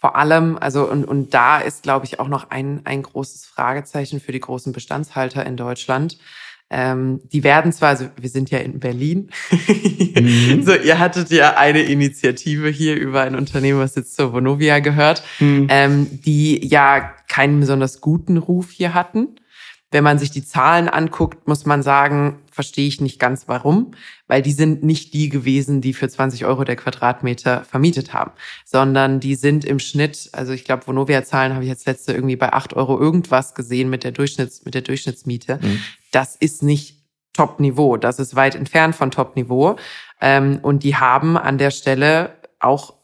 Vor 0.00 0.16
allem, 0.16 0.56
also 0.58 0.88
und, 0.88 1.04
und 1.04 1.34
da 1.34 1.58
ist, 1.58 1.82
glaube 1.82 2.06
ich, 2.06 2.20
auch 2.20 2.28
noch 2.28 2.50
ein, 2.50 2.82
ein 2.84 3.02
großes 3.02 3.46
Fragezeichen 3.46 4.20
für 4.20 4.30
die 4.30 4.40
großen 4.40 4.72
Bestandshalter 4.72 5.44
in 5.44 5.56
Deutschland. 5.56 6.18
Ähm, 6.70 7.20
die 7.32 7.42
werden 7.44 7.72
zwar, 7.72 7.90
also 7.90 8.08
wir 8.16 8.28
sind 8.28 8.50
ja 8.50 8.58
in 8.58 8.78
Berlin, 8.78 9.30
mhm. 9.50 10.62
so 10.66 10.74
ihr 10.74 10.98
hattet 10.98 11.30
ja 11.30 11.56
eine 11.56 11.80
Initiative 11.80 12.68
hier 12.68 12.94
über 12.96 13.22
ein 13.22 13.34
Unternehmen, 13.34 13.80
was 13.80 13.94
jetzt 13.94 14.14
zur 14.14 14.34
Vonovia 14.34 14.80
gehört, 14.80 15.22
mhm. 15.40 15.66
ähm, 15.70 16.20
die 16.24 16.64
ja 16.66 17.14
keinen 17.26 17.60
besonders 17.60 18.02
guten 18.02 18.36
Ruf 18.36 18.70
hier 18.70 18.92
hatten. 18.92 19.40
Wenn 19.90 20.04
man 20.04 20.18
sich 20.18 20.30
die 20.30 20.44
Zahlen 20.44 20.88
anguckt, 20.88 21.48
muss 21.48 21.64
man 21.64 21.82
sagen, 21.82 22.40
verstehe 22.50 22.86
ich 22.86 23.00
nicht 23.00 23.18
ganz 23.18 23.44
warum, 23.46 23.92
weil 24.26 24.42
die 24.42 24.52
sind 24.52 24.82
nicht 24.82 25.14
die 25.14 25.30
gewesen, 25.30 25.80
die 25.80 25.94
für 25.94 26.08
20 26.08 26.44
Euro 26.44 26.64
der 26.64 26.76
Quadratmeter 26.76 27.64
vermietet 27.64 28.12
haben, 28.12 28.32
sondern 28.66 29.18
die 29.18 29.34
sind 29.34 29.64
im 29.64 29.78
Schnitt, 29.78 30.28
also 30.32 30.52
ich 30.52 30.64
glaube, 30.64 30.86
Vonovia-Zahlen 30.86 31.54
habe 31.54 31.64
ich 31.64 31.70
jetzt 31.70 31.86
letzte 31.86 32.12
irgendwie 32.12 32.36
bei 32.36 32.52
8 32.52 32.74
Euro 32.74 33.00
irgendwas 33.00 33.54
gesehen 33.54 33.88
mit 33.88 34.04
der 34.04 34.12
Durchschnitts, 34.12 34.64
mit 34.64 34.74
der 34.74 34.82
Durchschnittsmiete. 34.82 35.58
Mhm. 35.62 35.82
Das 36.10 36.36
ist 36.36 36.62
nicht 36.62 36.98
Top-Niveau, 37.32 37.96
das 37.96 38.18
ist 38.18 38.34
weit 38.34 38.56
entfernt 38.56 38.96
von 38.96 39.10
Top-Niveau. 39.10 39.76
Ähm, 40.20 40.58
und 40.60 40.82
die 40.82 40.96
haben 40.96 41.38
an 41.38 41.56
der 41.56 41.70
Stelle 41.70 42.34
auch 42.58 42.94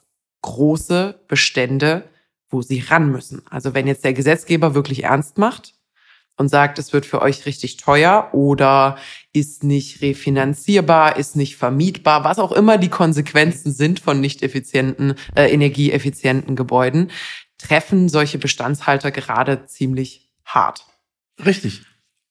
große 0.43 1.21
Bestände, 1.29 2.05
wo 2.51 2.61
sie 2.61 2.81
ran 2.81 3.11
müssen. 3.11 3.43
Also 3.49 3.73
wenn 3.73 3.87
jetzt 3.87 4.05
der 4.05 4.13
Gesetzgeber 4.13 4.75
wirklich 4.75 5.05
ernst 5.05 5.39
macht, 5.39 5.75
und 6.37 6.49
sagt, 6.49 6.79
es 6.79 6.93
wird 6.93 7.07
für 7.07 7.23
euch 7.23 7.47
richtig 7.47 7.77
teuer 7.77 8.31
oder 8.33 8.99
ist 9.33 9.65
nicht 9.65 10.03
refinanzierbar, 10.03 11.17
ist 11.17 11.37
nicht 11.37 11.57
vermietbar, 11.57 12.25
was 12.25 12.39
auch 12.39 12.53
immer 12.53 12.79
die 12.79 12.89
Konsequenzen 12.89 13.73
sind 13.73 14.01
von 14.01 14.21
nicht 14.21 14.43
effizienten, 14.43 15.15
äh, 15.35 15.53
energieeffizienten 15.53 16.57
Gebäuden, 16.57 17.11
treffen 17.59 18.09
solche 18.09 18.39
Bestandshalter 18.39 19.11
gerade 19.11 19.67
ziemlich 19.67 20.31
hart. 20.45 20.87
Richtig. 21.45 21.83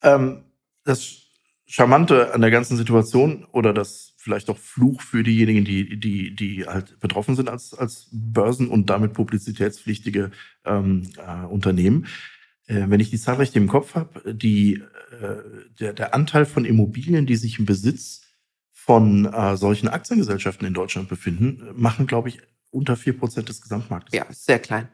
Ähm, 0.01 0.43
das 0.83 1.23
Charmante 1.65 2.33
an 2.33 2.41
der 2.41 2.51
ganzen 2.51 2.77
Situation 2.77 3.45
oder 3.51 3.73
das 3.73 4.13
vielleicht 4.17 4.49
auch 4.49 4.57
Fluch 4.57 5.01
für 5.01 5.23
diejenigen, 5.23 5.65
die, 5.65 5.99
die, 5.99 6.35
die 6.35 6.65
halt 6.65 6.99
betroffen 6.99 7.35
sind 7.35 7.49
als, 7.49 7.73
als 7.73 8.09
Börsen 8.11 8.69
und 8.69 8.89
damit 8.89 9.13
publizitätspflichtige 9.13 10.31
ähm, 10.65 11.09
äh, 11.17 11.45
Unternehmen, 11.45 12.07
äh, 12.67 12.85
wenn 12.87 12.99
ich 12.99 13.09
die 13.09 13.19
Zahl 13.19 13.35
richtig 13.35 13.57
im 13.57 13.67
Kopf 13.67 13.95
habe, 13.95 14.33
die, 14.33 14.75
äh, 15.21 15.37
der, 15.79 15.93
der 15.93 16.13
Anteil 16.13 16.45
von 16.45 16.65
Immobilien, 16.65 17.25
die 17.25 17.35
sich 17.35 17.59
im 17.59 17.65
Besitz 17.65 18.21
von 18.71 19.25
äh, 19.25 19.55
solchen 19.57 19.87
Aktiengesellschaften 19.87 20.67
in 20.67 20.73
Deutschland 20.73 21.09
befinden, 21.09 21.63
machen, 21.75 22.07
glaube 22.07 22.29
ich, 22.29 22.41
unter 22.69 22.95
vier 22.95 23.17
Prozent 23.17 23.49
des 23.49 23.61
Gesamtmarktes. 23.61 24.17
Ja, 24.17 24.25
sehr 24.31 24.59
klein. 24.59 24.89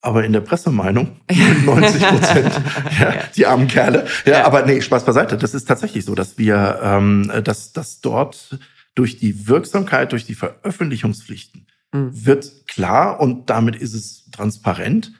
Aber 0.00 0.24
in 0.24 0.34
der 0.34 0.40
Pressemeinung 0.40 1.20
90 1.64 2.02
Prozent. 2.08 2.52
ja, 3.00 3.14
ja. 3.14 3.22
Die 3.34 3.46
armen 3.46 3.68
Kerle. 3.68 4.06
Ja, 4.26 4.32
ja, 4.32 4.44
aber 4.44 4.66
nee, 4.66 4.80
Spaß 4.82 5.04
beiseite. 5.04 5.38
Das 5.38 5.54
ist 5.54 5.66
tatsächlich 5.66 6.04
so, 6.04 6.14
dass 6.14 6.36
wir, 6.36 6.80
ähm, 6.82 7.32
dass, 7.42 7.72
dass 7.72 8.00
dort 8.00 8.58
durch 8.94 9.16
die 9.16 9.48
Wirksamkeit, 9.48 10.12
durch 10.12 10.26
die 10.26 10.34
Veröffentlichungspflichten 10.34 11.66
mhm. 11.92 12.26
wird 12.26 12.66
klar 12.66 13.20
und 13.20 13.48
damit 13.48 13.76
ist 13.76 13.94
es 13.94 14.30
transparent 14.30 15.12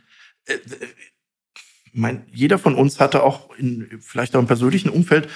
äh, 1.95 1.99
mein, 1.99 2.23
jeder 2.33 2.59
von 2.59 2.75
uns 2.75 3.01
hatte 3.01 3.23
auch 3.23 3.55
in, 3.57 3.89
vielleicht 4.01 4.35
auch 4.37 4.41
im 4.41 4.47
persönlichen 4.47 4.89
Umfeld 4.89 5.29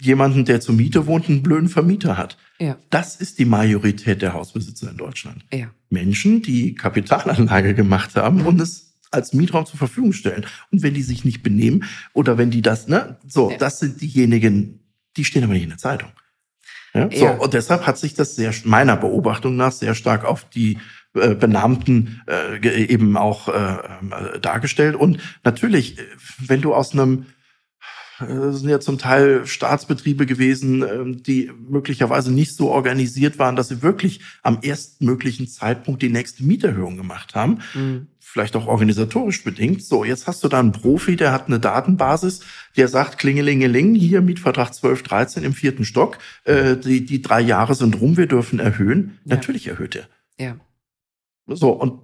jemanden, 0.00 0.44
der 0.44 0.60
zur 0.60 0.74
Miete 0.74 1.06
wohnt, 1.06 1.28
einen 1.28 1.42
blöden 1.42 1.68
Vermieter 1.68 2.18
hat. 2.18 2.36
Ja. 2.58 2.76
Das 2.90 3.16
ist 3.16 3.38
die 3.38 3.44
Majorität 3.44 4.22
der 4.22 4.34
Hausbesitzer 4.34 4.90
in 4.90 4.96
Deutschland. 4.96 5.44
Ja. 5.52 5.70
Menschen, 5.88 6.42
die 6.42 6.74
Kapitalanlage 6.74 7.74
gemacht 7.74 8.16
haben 8.16 8.42
und 8.42 8.60
es 8.60 8.94
als 9.10 9.32
Mietraum 9.32 9.66
zur 9.66 9.78
Verfügung 9.78 10.12
stellen. 10.12 10.44
Und 10.70 10.82
wenn 10.82 10.94
die 10.94 11.02
sich 11.02 11.24
nicht 11.24 11.42
benehmen 11.42 11.84
oder 12.12 12.38
wenn 12.38 12.50
die 12.50 12.62
das, 12.62 12.88
ne, 12.88 13.18
so, 13.26 13.50
ja. 13.50 13.56
das 13.56 13.78
sind 13.78 14.00
diejenigen, 14.00 14.80
die 15.16 15.24
stehen 15.24 15.44
aber 15.44 15.54
nicht 15.54 15.62
in 15.62 15.70
der 15.70 15.78
Zeitung. 15.78 16.10
Ja? 16.92 17.08
So, 17.12 17.26
und 17.26 17.54
deshalb 17.54 17.86
hat 17.86 17.98
sich 17.98 18.14
das 18.14 18.36
sehr, 18.36 18.52
meiner 18.64 18.96
Beobachtung 18.96 19.56
nach, 19.56 19.72
sehr 19.72 19.94
stark 19.94 20.24
auf 20.24 20.48
die 20.48 20.78
äh, 21.16 21.34
Benannten 21.34 22.22
äh, 22.26 22.84
eben 22.84 23.16
auch 23.16 23.48
äh, 23.48 23.52
äh, 23.52 24.40
dargestellt. 24.40 24.96
Und 24.96 25.18
natürlich, 25.44 25.96
wenn 26.38 26.60
du 26.60 26.74
aus 26.74 26.92
einem 26.92 27.26
das 28.18 28.60
sind 28.60 28.70
ja 28.70 28.80
zum 28.80 28.96
Teil 28.96 29.46
Staatsbetriebe 29.46 30.24
gewesen, 30.24 30.82
ähm, 30.82 31.22
die 31.22 31.50
möglicherweise 31.68 32.32
nicht 32.32 32.54
so 32.56 32.70
organisiert 32.70 33.38
waren, 33.38 33.56
dass 33.56 33.68
sie 33.68 33.82
wirklich 33.82 34.20
am 34.42 34.58
erstmöglichen 34.62 35.48
Zeitpunkt 35.48 36.00
die 36.02 36.08
nächste 36.08 36.44
Mieterhöhung 36.44 36.96
gemacht 36.96 37.34
haben. 37.34 37.58
Mhm. 37.74 38.06
Vielleicht 38.18 38.56
auch 38.56 38.66
organisatorisch 38.66 39.44
bedingt. 39.44 39.82
So, 39.82 40.04
jetzt 40.04 40.26
hast 40.26 40.42
du 40.42 40.48
da 40.48 40.58
einen 40.60 40.72
Profi, 40.72 41.16
der 41.16 41.32
hat 41.32 41.46
eine 41.46 41.60
Datenbasis, 41.60 42.40
der 42.76 42.88
sagt, 42.88 43.18
klingelingeling, 43.18 43.94
hier 43.94 44.22
Mietvertrag 44.22 44.74
12, 44.74 45.02
13 45.02 45.44
im 45.44 45.52
vierten 45.52 45.84
Stock, 45.84 46.18
äh, 46.44 46.76
die, 46.76 47.04
die 47.04 47.22
drei 47.22 47.40
Jahre 47.40 47.74
sind 47.74 48.00
rum, 48.00 48.16
wir 48.16 48.26
dürfen 48.26 48.58
erhöhen. 48.58 49.18
Ja. 49.24 49.36
Natürlich 49.36 49.68
erhöht 49.68 49.94
er. 49.94 50.08
Ja. 50.38 50.56
So, 51.46 51.70
und 51.70 52.00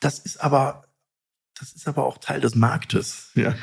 das 0.00 0.18
ist 0.18 0.42
aber, 0.42 0.84
das 1.58 1.72
ist 1.72 1.88
aber 1.88 2.04
auch 2.04 2.18
Teil 2.18 2.40
des 2.40 2.54
Marktes. 2.54 3.30
Ja. 3.34 3.54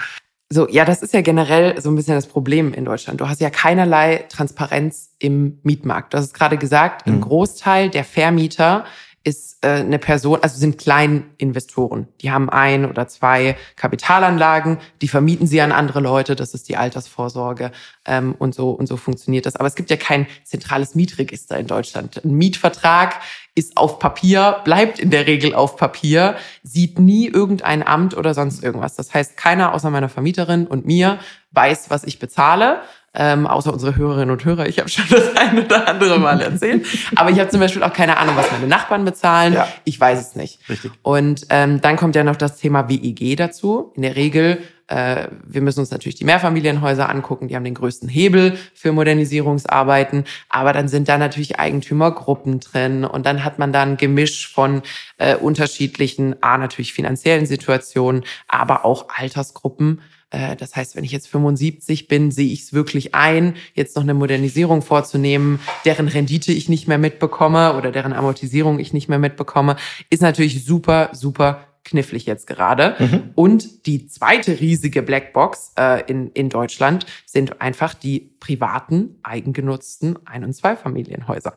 So, 0.51 0.69
ja, 0.69 0.85
das 0.85 1.01
ist 1.01 1.13
ja 1.13 1.21
generell 1.21 1.81
so 1.81 1.89
ein 1.89 1.95
bisschen 1.95 2.15
das 2.15 2.27
Problem 2.27 2.73
in 2.73 2.85
Deutschland. 2.85 3.19
Du 3.21 3.27
hast 3.27 3.41
ja 3.41 3.49
keinerlei 3.49 4.25
Transparenz 4.29 5.15
im 5.17 5.59
Mietmarkt. 5.63 6.13
Du 6.13 6.17
hast 6.17 6.25
es 6.25 6.33
gerade 6.33 6.57
gesagt, 6.57 7.07
mhm. 7.07 7.13
ein 7.13 7.21
Großteil 7.21 7.89
der 7.89 8.03
Vermieter 8.03 8.85
ist 9.23 9.63
äh, 9.63 9.69
eine 9.69 9.99
Person, 9.99 10.39
also 10.41 10.59
sind 10.59 10.77
Kleininvestoren. 10.77 12.07
Die 12.21 12.31
haben 12.31 12.49
ein 12.49 12.85
oder 12.85 13.07
zwei 13.07 13.55
Kapitalanlagen, 13.77 14.79
die 15.01 15.07
vermieten 15.07 15.47
sie 15.47 15.61
an 15.61 15.71
andere 15.71 16.01
Leute. 16.01 16.35
Das 16.35 16.53
ist 16.53 16.67
die 16.67 16.75
Altersvorsorge 16.75 17.71
ähm, 18.05 18.35
und 18.37 18.53
so 18.53 18.71
und 18.71 18.87
so 18.87 18.97
funktioniert 18.97 19.45
das. 19.45 19.55
Aber 19.55 19.67
es 19.67 19.75
gibt 19.75 19.89
ja 19.89 19.97
kein 19.97 20.27
zentrales 20.43 20.93
Mietregister 20.93 21.57
in 21.57 21.67
Deutschland. 21.67 22.23
Ein 22.23 22.33
Mietvertrag 22.33 23.21
ist 23.55 23.77
auf 23.77 23.99
Papier, 23.99 24.61
bleibt 24.63 24.99
in 24.99 25.09
der 25.11 25.27
Regel 25.27 25.53
auf 25.53 25.77
Papier, 25.77 26.35
sieht 26.63 26.99
nie 26.99 27.27
irgendein 27.27 27.85
Amt 27.85 28.17
oder 28.17 28.33
sonst 28.33 28.63
irgendwas. 28.63 28.95
Das 28.95 29.13
heißt, 29.13 29.37
keiner 29.37 29.73
außer 29.73 29.89
meiner 29.89 30.09
Vermieterin 30.09 30.65
und 30.67 30.85
mir 30.85 31.19
weiß, 31.51 31.89
was 31.89 32.03
ich 32.03 32.19
bezahle 32.19 32.81
ähm, 33.15 33.45
außer 33.45 33.71
unsere 33.71 33.95
Hörerinnen 33.95 34.31
und 34.31 34.43
Hörer. 34.43 34.67
Ich 34.67 34.79
habe 34.79 34.89
schon 34.89 35.05
das 35.09 35.35
eine 35.35 35.65
oder 35.65 35.87
andere 35.87 36.19
Mal 36.19 36.41
erzählt. 36.41 36.85
Aber 37.15 37.29
ich 37.29 37.39
habe 37.39 37.49
zum 37.49 37.59
Beispiel 37.59 37.83
auch 37.83 37.93
keine 37.93 38.17
Ahnung, 38.17 38.35
was 38.35 38.51
meine 38.51 38.67
Nachbarn 38.67 39.05
bezahlen. 39.05 39.53
Ja. 39.53 39.67
Ich 39.83 39.99
weiß 39.99 40.19
es 40.19 40.35
nicht. 40.35 40.59
Richtig. 40.67 40.91
Und 41.03 41.45
ähm, 41.49 41.81
dann 41.81 41.95
kommt 41.95 42.15
ja 42.15 42.23
noch 42.23 42.35
das 42.35 42.57
Thema 42.57 42.89
WEG 42.89 43.37
dazu. 43.37 43.91
In 43.95 44.01
der 44.01 44.15
Regel, 44.15 44.59
äh, 44.87 45.27
wir 45.45 45.61
müssen 45.61 45.79
uns 45.79 45.91
natürlich 45.91 46.15
die 46.15 46.25
Mehrfamilienhäuser 46.25 47.09
angucken, 47.09 47.47
die 47.47 47.55
haben 47.55 47.63
den 47.63 47.73
größten 47.73 48.09
Hebel 48.09 48.57
für 48.73 48.91
Modernisierungsarbeiten. 48.91 50.25
Aber 50.49 50.73
dann 50.73 50.87
sind 50.87 51.09
da 51.09 51.17
natürlich 51.17 51.59
Eigentümergruppen 51.59 52.59
drin 52.59 53.05
und 53.05 53.25
dann 53.25 53.43
hat 53.43 53.59
man 53.59 53.71
da 53.71 53.83
ein 53.83 53.97
Gemisch 53.97 54.51
von 54.51 54.81
äh, 55.17 55.35
unterschiedlichen, 55.35 56.41
A, 56.41 56.57
natürlich 56.57 56.93
finanziellen 56.93 57.45
Situationen, 57.45 58.23
aber 58.47 58.85
auch 58.85 59.07
Altersgruppen 59.09 60.01
äh, 60.33 60.55
das 60.55 60.75
heißt, 60.75 60.95
wenn 60.95 61.03
ich 61.03 61.11
jetzt 61.11 61.27
75 61.27 62.07
bin, 62.07 62.31
sehe 62.31 62.51
ich 62.51 62.63
es 62.63 62.73
wirklich 62.73 63.15
ein, 63.15 63.55
jetzt 63.75 63.95
noch 63.95 64.03
eine 64.03 64.13
Modernisierung 64.13 64.81
vorzunehmen, 64.81 65.59
deren 65.85 66.07
Rendite 66.07 66.51
ich 66.51 66.67
nicht 66.67 66.87
mehr 66.87 66.97
mitbekomme 66.97 67.75
oder 67.77 67.91
deren 67.91 68.13
Amortisierung 68.13 68.79
ich 68.79 68.93
nicht 68.93 69.07
mehr 69.07 69.19
mitbekomme, 69.19 69.77
ist 70.09 70.21
natürlich 70.21 70.65
super, 70.65 71.09
super 71.13 71.72
knifflig 71.83 72.25
jetzt 72.25 72.47
gerade. 72.47 72.95
Mhm. 72.99 73.31
Und 73.35 73.85
die 73.85 74.07
zweite 74.07 74.59
riesige 74.59 75.01
Blackbox 75.01 75.73
äh, 75.77 76.03
in, 76.09 76.31
in 76.31 76.49
Deutschland 76.49 77.05
sind 77.25 77.61
einfach 77.61 77.93
die 77.93 78.31
privaten, 78.39 79.19
eigengenutzten 79.23 80.17
Ein- 80.25 80.43
und 80.43 80.53
Zweifamilienhäuser 80.53 81.55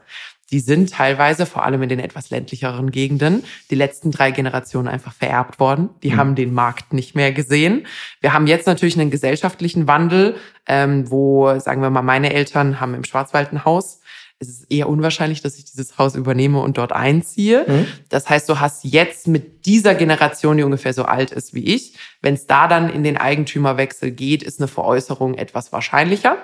die 0.50 0.60
sind 0.60 0.92
teilweise, 0.92 1.44
vor 1.44 1.64
allem 1.64 1.82
in 1.82 1.88
den 1.88 1.98
etwas 1.98 2.30
ländlicheren 2.30 2.90
Gegenden, 2.90 3.42
die 3.70 3.74
letzten 3.74 4.12
drei 4.12 4.30
Generationen 4.30 4.86
einfach 4.86 5.12
vererbt 5.12 5.58
worden. 5.58 5.90
Die 6.02 6.10
mhm. 6.10 6.16
haben 6.16 6.34
den 6.36 6.54
Markt 6.54 6.92
nicht 6.92 7.16
mehr 7.16 7.32
gesehen. 7.32 7.86
Wir 8.20 8.32
haben 8.32 8.46
jetzt 8.46 8.66
natürlich 8.66 8.98
einen 8.98 9.10
gesellschaftlichen 9.10 9.88
Wandel, 9.88 10.36
ähm, 10.66 11.10
wo, 11.10 11.58
sagen 11.58 11.82
wir 11.82 11.90
mal, 11.90 12.02
meine 12.02 12.32
Eltern 12.32 12.80
haben 12.80 12.94
im 12.94 13.04
Schwarzwald 13.04 13.52
ein 13.52 13.64
Haus. 13.64 14.00
Es 14.38 14.48
ist 14.48 14.70
eher 14.70 14.88
unwahrscheinlich, 14.88 15.40
dass 15.40 15.56
ich 15.56 15.64
dieses 15.64 15.96
Haus 15.96 16.14
übernehme 16.14 16.60
und 16.60 16.76
dort 16.76 16.92
einziehe. 16.92 17.64
Mhm. 17.66 17.86
Das 18.08 18.28
heißt, 18.28 18.48
du 18.48 18.60
hast 18.60 18.84
jetzt 18.84 19.28
mit 19.28 19.64
dieser 19.64 19.94
Generation, 19.94 20.58
die 20.58 20.62
ungefähr 20.62 20.92
so 20.92 21.04
alt 21.04 21.30
ist 21.30 21.54
wie 21.54 21.64
ich, 21.74 21.94
wenn 22.20 22.34
es 22.34 22.46
da 22.46 22.68
dann 22.68 22.90
in 22.90 23.02
den 23.02 23.16
Eigentümerwechsel 23.16 24.10
geht, 24.10 24.42
ist 24.42 24.60
eine 24.60 24.68
Veräußerung 24.68 25.34
etwas 25.34 25.72
wahrscheinlicher 25.72 26.36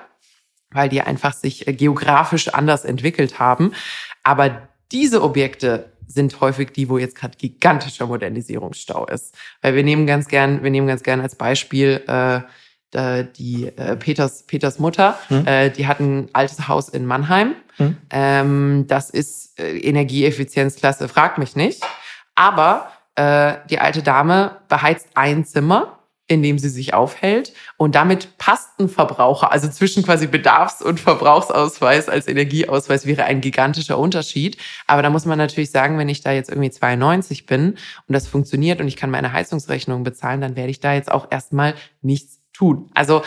weil 0.73 0.89
die 0.89 1.01
einfach 1.01 1.33
sich 1.33 1.67
äh, 1.67 1.73
geografisch 1.73 2.49
anders 2.49 2.85
entwickelt 2.85 3.39
haben. 3.39 3.73
Aber 4.23 4.67
diese 4.91 5.21
Objekte 5.21 5.91
sind 6.07 6.39
häufig 6.41 6.71
die, 6.71 6.89
wo 6.89 6.97
jetzt 6.97 7.15
gerade 7.15 7.37
gigantischer 7.37 8.07
Modernisierungsstau 8.07 9.05
ist. 9.07 9.35
Weil 9.61 9.75
wir 9.75 9.83
nehmen 9.83 10.05
ganz 10.05 10.27
gern, 10.27 10.63
wir 10.63 10.69
nehmen 10.69 10.87
ganz 10.87 11.03
gern 11.03 11.21
als 11.21 11.35
Beispiel 11.35 12.03
äh, 12.07 12.41
die 13.37 13.71
äh, 13.75 13.95
Peters, 13.95 14.43
Peters 14.43 14.77
Mutter, 14.77 15.17
hm. 15.29 15.47
äh, 15.47 15.71
die 15.71 15.87
hat 15.87 15.99
ein 15.99 16.29
altes 16.33 16.67
Haus 16.67 16.89
in 16.89 17.07
Mannheim. 17.07 17.55
Hm. 17.77 17.97
Ähm, 18.09 18.85
das 18.87 19.09
ist 19.09 19.59
äh, 19.59 19.77
Energieeffizienzklasse, 19.79 21.07
fragt 21.07 21.37
mich 21.37 21.55
nicht. 21.55 21.83
Aber 22.35 22.91
äh, 23.15 23.55
die 23.69 23.79
alte 23.79 24.03
Dame 24.03 24.57
beheizt 24.67 25.07
ein 25.15 25.45
Zimmer 25.45 25.99
in 26.27 26.41
dem 26.41 26.57
sie 26.57 26.69
sich 26.69 26.93
aufhält. 26.93 27.53
Und 27.77 27.95
damit 27.95 28.37
passt 28.37 28.79
ein 28.79 28.87
Verbraucher, 28.87 29.51
also 29.51 29.67
zwischen 29.69 30.03
quasi 30.03 30.27
Bedarfs- 30.27 30.81
und 30.81 30.99
Verbrauchsausweis 30.99 32.07
als 32.07 32.27
Energieausweis 32.27 33.05
wäre 33.05 33.25
ein 33.25 33.41
gigantischer 33.41 33.97
Unterschied. 33.97 34.57
Aber 34.87 35.01
da 35.01 35.09
muss 35.09 35.25
man 35.25 35.37
natürlich 35.37 35.71
sagen, 35.71 35.97
wenn 35.97 36.09
ich 36.09 36.21
da 36.21 36.31
jetzt 36.31 36.49
irgendwie 36.49 36.71
92 36.71 37.45
bin 37.45 37.71
und 38.07 38.13
das 38.13 38.27
funktioniert 38.27 38.79
und 38.79 38.87
ich 38.87 38.95
kann 38.95 39.11
meine 39.11 39.33
Heizungsrechnung 39.33 40.03
bezahlen, 40.03 40.41
dann 40.41 40.55
werde 40.55 40.71
ich 40.71 40.79
da 40.79 40.93
jetzt 40.93 41.11
auch 41.11 41.27
erstmal 41.29 41.75
nichts 42.01 42.39
tun. 42.53 42.89
Also 42.93 43.23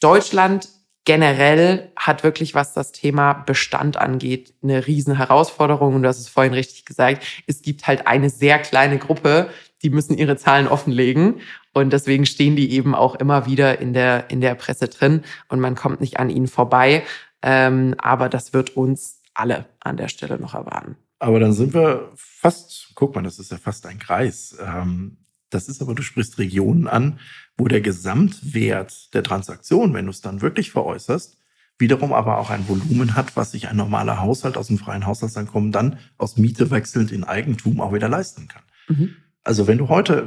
Deutschland 0.00 0.68
generell 1.04 1.92
hat 1.96 2.22
wirklich, 2.22 2.54
was 2.54 2.74
das 2.74 2.92
Thema 2.92 3.32
Bestand 3.32 3.96
angeht, 3.96 4.54
eine 4.62 4.86
riesen 4.86 5.16
Herausforderung. 5.16 5.94
Und 5.94 6.02
du 6.02 6.08
hast 6.08 6.18
es 6.18 6.28
vorhin 6.28 6.54
richtig 6.54 6.84
gesagt. 6.84 7.24
Es 7.46 7.62
gibt 7.62 7.86
halt 7.86 8.06
eine 8.06 8.30
sehr 8.30 8.58
kleine 8.58 8.98
Gruppe, 8.98 9.50
die 9.82 9.90
müssen 9.90 10.16
ihre 10.16 10.36
Zahlen 10.36 10.68
offenlegen. 10.68 11.40
Und 11.72 11.92
deswegen 11.92 12.26
stehen 12.26 12.56
die 12.56 12.72
eben 12.72 12.94
auch 12.94 13.14
immer 13.14 13.46
wieder 13.46 13.80
in 13.80 13.92
der, 13.92 14.30
in 14.30 14.40
der 14.40 14.54
Presse 14.54 14.88
drin 14.88 15.22
und 15.48 15.60
man 15.60 15.76
kommt 15.76 16.00
nicht 16.00 16.18
an 16.18 16.28
ihnen 16.28 16.48
vorbei. 16.48 17.04
Ähm, 17.42 17.94
aber 17.98 18.28
das 18.28 18.52
wird 18.52 18.76
uns 18.76 19.22
alle 19.34 19.66
an 19.80 19.96
der 19.96 20.08
Stelle 20.08 20.38
noch 20.38 20.54
erwarten. 20.54 20.96
Aber 21.20 21.38
dann 21.38 21.52
sind 21.52 21.74
wir 21.74 22.10
fast, 22.16 22.90
guck 22.94 23.14
mal, 23.14 23.22
das 23.22 23.38
ist 23.38 23.52
ja 23.52 23.58
fast 23.58 23.86
ein 23.86 23.98
Kreis. 23.98 24.56
Ähm, 24.60 25.18
das 25.50 25.68
ist 25.68 25.82
aber, 25.82 25.94
du 25.94 26.02
sprichst 26.02 26.38
Regionen 26.38 26.86
an, 26.86 27.18
wo 27.60 27.68
der 27.68 27.82
Gesamtwert 27.82 29.12
der 29.12 29.22
Transaktion, 29.22 29.92
wenn 29.92 30.06
du 30.06 30.10
es 30.10 30.22
dann 30.22 30.40
wirklich 30.40 30.70
veräußerst, 30.70 31.36
wiederum 31.76 32.14
aber 32.14 32.38
auch 32.38 32.48
ein 32.48 32.66
Volumen 32.66 33.14
hat, 33.14 33.36
was 33.36 33.52
sich 33.52 33.68
ein 33.68 33.76
normaler 33.76 34.18
Haushalt 34.18 34.56
aus 34.56 34.68
dem 34.68 34.78
freien 34.78 35.04
Haushaltseinkommen 35.04 35.70
dann 35.70 35.98
aus 36.16 36.38
Miete 36.38 36.70
wechselnd 36.70 37.12
in 37.12 37.22
Eigentum 37.22 37.82
auch 37.82 37.92
wieder 37.92 38.08
leisten 38.08 38.48
kann. 38.48 38.62
Mhm. 38.88 39.10
Also 39.44 39.66
wenn 39.66 39.78
du 39.78 39.88
heute 39.88 40.26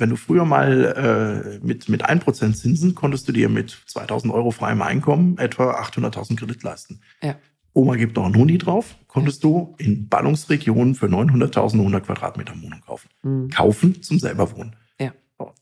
wenn 0.00 0.10
du 0.10 0.16
früher 0.16 0.44
mal 0.44 1.58
äh, 1.62 1.66
mit, 1.66 1.88
mit 1.88 2.08
1% 2.08 2.54
Zinsen 2.54 2.94
konntest 2.94 3.26
du 3.26 3.32
dir 3.32 3.48
mit 3.48 3.76
2000 3.86 4.32
Euro 4.32 4.52
freiem 4.52 4.82
Einkommen 4.82 5.38
etwa 5.38 5.80
800.000 5.80 6.36
Kredit 6.36 6.62
leisten. 6.62 7.00
Ja. 7.20 7.36
Oma 7.72 7.96
gibt 7.96 8.16
noch 8.16 8.24
einen 8.24 8.36
Huni 8.36 8.58
drauf, 8.58 8.96
konntest 9.08 9.42
du 9.42 9.74
in 9.78 10.08
Ballungsregionen 10.08 10.94
für 10.94 11.06
900.000 11.06 11.78
100 11.78 12.06
Quadratmeter 12.06 12.54
Wohnung 12.62 12.80
kaufen. 12.80 13.08
Mhm. 13.22 13.50
Kaufen 13.50 14.02
zum 14.02 14.18
selber 14.18 14.56
wohnen. 14.56 14.76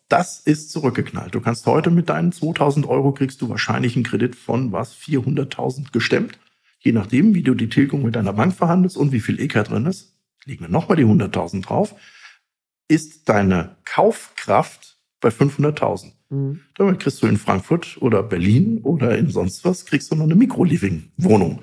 Das 0.08 0.40
ist 0.40 0.70
zurückgeknallt. 0.70 1.34
Du 1.34 1.40
kannst 1.40 1.66
heute 1.66 1.90
mit 1.90 2.08
deinen 2.08 2.32
2000 2.32 2.86
Euro 2.86 3.12
kriegst 3.12 3.42
du 3.42 3.48
wahrscheinlich 3.48 3.96
einen 3.96 4.04
Kredit 4.04 4.36
von 4.36 4.72
was 4.72 4.94
400.000 4.94 5.92
gestemmt. 5.92 6.38
Je 6.78 6.92
nachdem, 6.92 7.34
wie 7.34 7.42
du 7.42 7.54
die 7.54 7.68
Tilgung 7.68 8.02
mit 8.02 8.14
deiner 8.14 8.32
Bank 8.32 8.54
verhandelst 8.54 8.96
und 8.96 9.10
wie 9.12 9.20
viel 9.20 9.40
EK 9.40 9.64
drin 9.64 9.86
ist, 9.86 10.14
liegen 10.44 10.62
wir 10.62 10.68
nochmal 10.68 10.96
die 10.96 11.04
100.000 11.04 11.62
drauf 11.62 11.94
ist 12.88 13.28
deine 13.28 13.76
Kaufkraft 13.84 14.98
bei 15.20 15.28
500.000. 15.28 16.12
Mhm. 16.28 16.60
Damit 16.74 17.00
kriegst 17.00 17.22
du 17.22 17.26
in 17.26 17.36
Frankfurt 17.36 17.96
oder 18.00 18.22
Berlin 18.22 18.80
oder 18.82 19.16
in 19.16 19.30
sonst 19.30 19.64
was, 19.64 19.86
kriegst 19.86 20.10
du 20.10 20.16
noch 20.16 20.24
eine 20.24 20.34
Mikro-Living-Wohnung. 20.34 21.60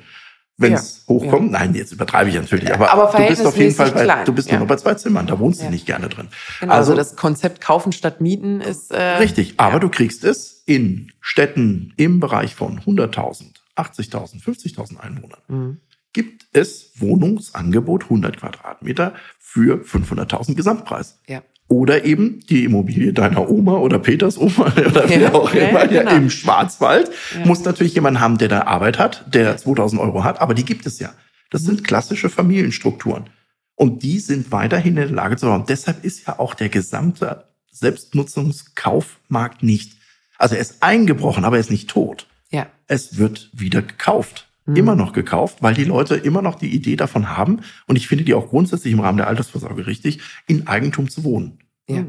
Wenn 0.57 0.73
es 0.73 1.05
ja, 1.07 1.13
hochkommt, 1.13 1.51
ja. 1.51 1.59
nein, 1.59 1.73
jetzt 1.73 1.91
übertreibe 1.91 2.29
ich 2.29 2.35
natürlich, 2.35 2.71
aber, 2.71 2.91
aber 2.91 3.17
du 3.17 3.27
bist 3.27 3.45
auf 3.45 3.57
jeden 3.57 3.73
Fall 3.73 3.91
bei, 3.91 4.03
klein. 4.03 4.25
du 4.25 4.33
bist 4.33 4.49
ja. 4.49 4.53
nur 4.53 4.61
noch 4.61 4.67
bei 4.67 4.75
zwei 4.75 4.93
Zimmern, 4.93 5.25
da 5.25 5.39
wohnst 5.39 5.63
du 5.63 5.69
nicht 5.69 5.87
gerne 5.87 6.09
drin. 6.09 6.27
Genau, 6.59 6.73
also, 6.73 6.91
also, 6.91 6.95
das 6.95 7.15
Konzept 7.15 7.59
kaufen 7.59 7.91
statt 7.91 8.21
mieten 8.21 8.61
ist 8.61 8.91
äh, 8.91 9.01
richtig, 9.17 9.55
aber 9.57 9.79
du 9.79 9.89
kriegst 9.89 10.23
es 10.23 10.61
in 10.65 11.11
Städten 11.21 11.93
im 11.97 12.19
Bereich 12.19 12.53
von 12.53 12.79
100.000, 12.81 13.55
80.000, 13.75 14.43
50.000 14.43 14.99
Einwohnern. 14.99 15.41
Mhm 15.47 15.77
gibt 16.13 16.45
es 16.53 16.91
Wohnungsangebot 16.97 18.03
100 18.03 18.37
Quadratmeter 18.37 19.15
für 19.39 19.83
500.000 19.83 20.55
Gesamtpreis. 20.55 21.19
Ja. 21.27 21.41
Oder 21.67 22.05
eben 22.05 22.41
die 22.49 22.65
Immobilie 22.65 23.13
deiner 23.13 23.49
Oma 23.49 23.77
oder 23.77 23.97
Peters 23.99 24.37
Oma 24.37 24.71
oder 24.77 25.09
ja, 25.09 25.19
wer 25.19 25.35
auch 25.35 25.53
immer 25.53 25.91
ja, 25.91 26.03
genau. 26.03 26.15
im 26.15 26.29
Schwarzwald. 26.29 27.09
Ja. 27.37 27.45
Muss 27.45 27.63
natürlich 27.63 27.95
jemand 27.95 28.19
haben, 28.19 28.37
der 28.37 28.49
da 28.49 28.63
Arbeit 28.63 28.99
hat, 28.99 29.25
der 29.33 29.57
2000 29.57 30.01
Euro 30.01 30.23
hat, 30.23 30.41
aber 30.41 30.53
die 30.53 30.65
gibt 30.65 30.85
es 30.85 30.99
ja. 30.99 31.13
Das 31.49 31.63
sind 31.63 31.83
klassische 31.83 32.29
Familienstrukturen. 32.29 33.29
Und 33.75 34.03
die 34.03 34.19
sind 34.19 34.51
weiterhin 34.51 34.97
in 34.97 35.07
der 35.07 35.09
Lage 35.09 35.37
zu 35.37 35.51
haben. 35.51 35.65
Deshalb 35.67 36.03
ist 36.03 36.27
ja 36.27 36.37
auch 36.37 36.53
der 36.53 36.69
gesamte 36.69 37.45
Selbstnutzungskaufmarkt 37.71 39.63
nicht, 39.63 39.93
also 40.37 40.55
er 40.55 40.61
ist 40.61 40.83
eingebrochen, 40.83 41.43
aber 41.43 41.57
er 41.57 41.61
ist 41.61 41.71
nicht 41.71 41.89
tot. 41.89 42.27
Ja. 42.51 42.67
Es 42.87 43.17
wird 43.17 43.49
wieder 43.53 43.81
gekauft 43.81 44.47
mhm. 44.65 44.75
immer 44.75 44.95
noch 44.95 45.13
gekauft, 45.13 45.57
weil 45.61 45.73
die 45.73 45.83
Leute 45.83 46.15
immer 46.15 46.41
noch 46.41 46.55
die 46.55 46.73
Idee 46.73 46.95
davon 46.95 47.29
haben, 47.29 47.61
und 47.87 47.95
ich 47.95 48.07
finde 48.07 48.23
die 48.23 48.33
auch 48.33 48.49
grundsätzlich 48.49 48.93
im 48.93 48.99
Rahmen 48.99 49.17
der 49.17 49.27
Altersvorsorge 49.27 49.87
richtig, 49.87 50.19
in 50.47 50.67
Eigentum 50.67 51.09
zu 51.09 51.23
wohnen. 51.23 51.59
Ja. 51.87 51.99
Äh, 51.99 52.05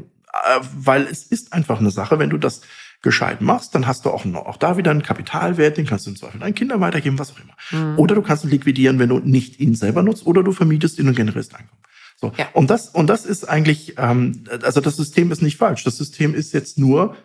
weil 0.75 1.03
es 1.03 1.23
ist 1.23 1.53
einfach 1.53 1.79
eine 1.79 1.91
Sache, 1.91 2.19
wenn 2.19 2.29
du 2.29 2.37
das 2.37 2.61
gescheit 3.01 3.39
machst, 3.39 3.75
dann 3.75 3.85
hast 3.85 4.05
du 4.05 4.09
auch, 4.09 4.25
noch, 4.25 4.45
auch 4.47 4.57
da 4.57 4.77
wieder 4.77 4.91
einen 4.91 5.03
Kapitalwert, 5.03 5.77
den 5.77 5.85
kannst 5.85 6.07
du 6.07 6.09
im 6.09 6.15
Zweifel 6.15 6.39
deinen 6.39 6.55
Kindern 6.55 6.81
weitergeben, 6.81 7.19
was 7.19 7.31
auch 7.31 7.39
immer. 7.39 7.55
Mhm. 7.71 7.99
Oder 7.99 8.15
du 8.15 8.21
kannst 8.21 8.43
ihn 8.43 8.49
liquidieren, 8.49 8.99
wenn 8.99 9.09
du 9.09 9.19
nicht 9.19 9.59
ihn 9.59 9.75
selber 9.75 10.01
nutzt, 10.01 10.25
oder 10.25 10.43
du 10.43 10.51
vermietest 10.51 10.97
ihn 10.97 11.07
und 11.07 11.15
generierst 11.15 11.53
Einkommen. 11.53 11.81
So. 12.17 12.31
Ja. 12.37 12.47
Und 12.53 12.69
das, 12.69 12.89
und 12.89 13.07
das 13.07 13.25
ist 13.25 13.47
eigentlich, 13.47 13.95
ähm, 13.97 14.43
also 14.63 14.81
das 14.81 14.95
System 14.95 15.31
ist 15.31 15.41
nicht 15.41 15.57
falsch. 15.57 15.83
Das 15.83 15.97
System 15.97 16.33
ist 16.33 16.53
jetzt 16.53 16.79
nur, 16.79 17.15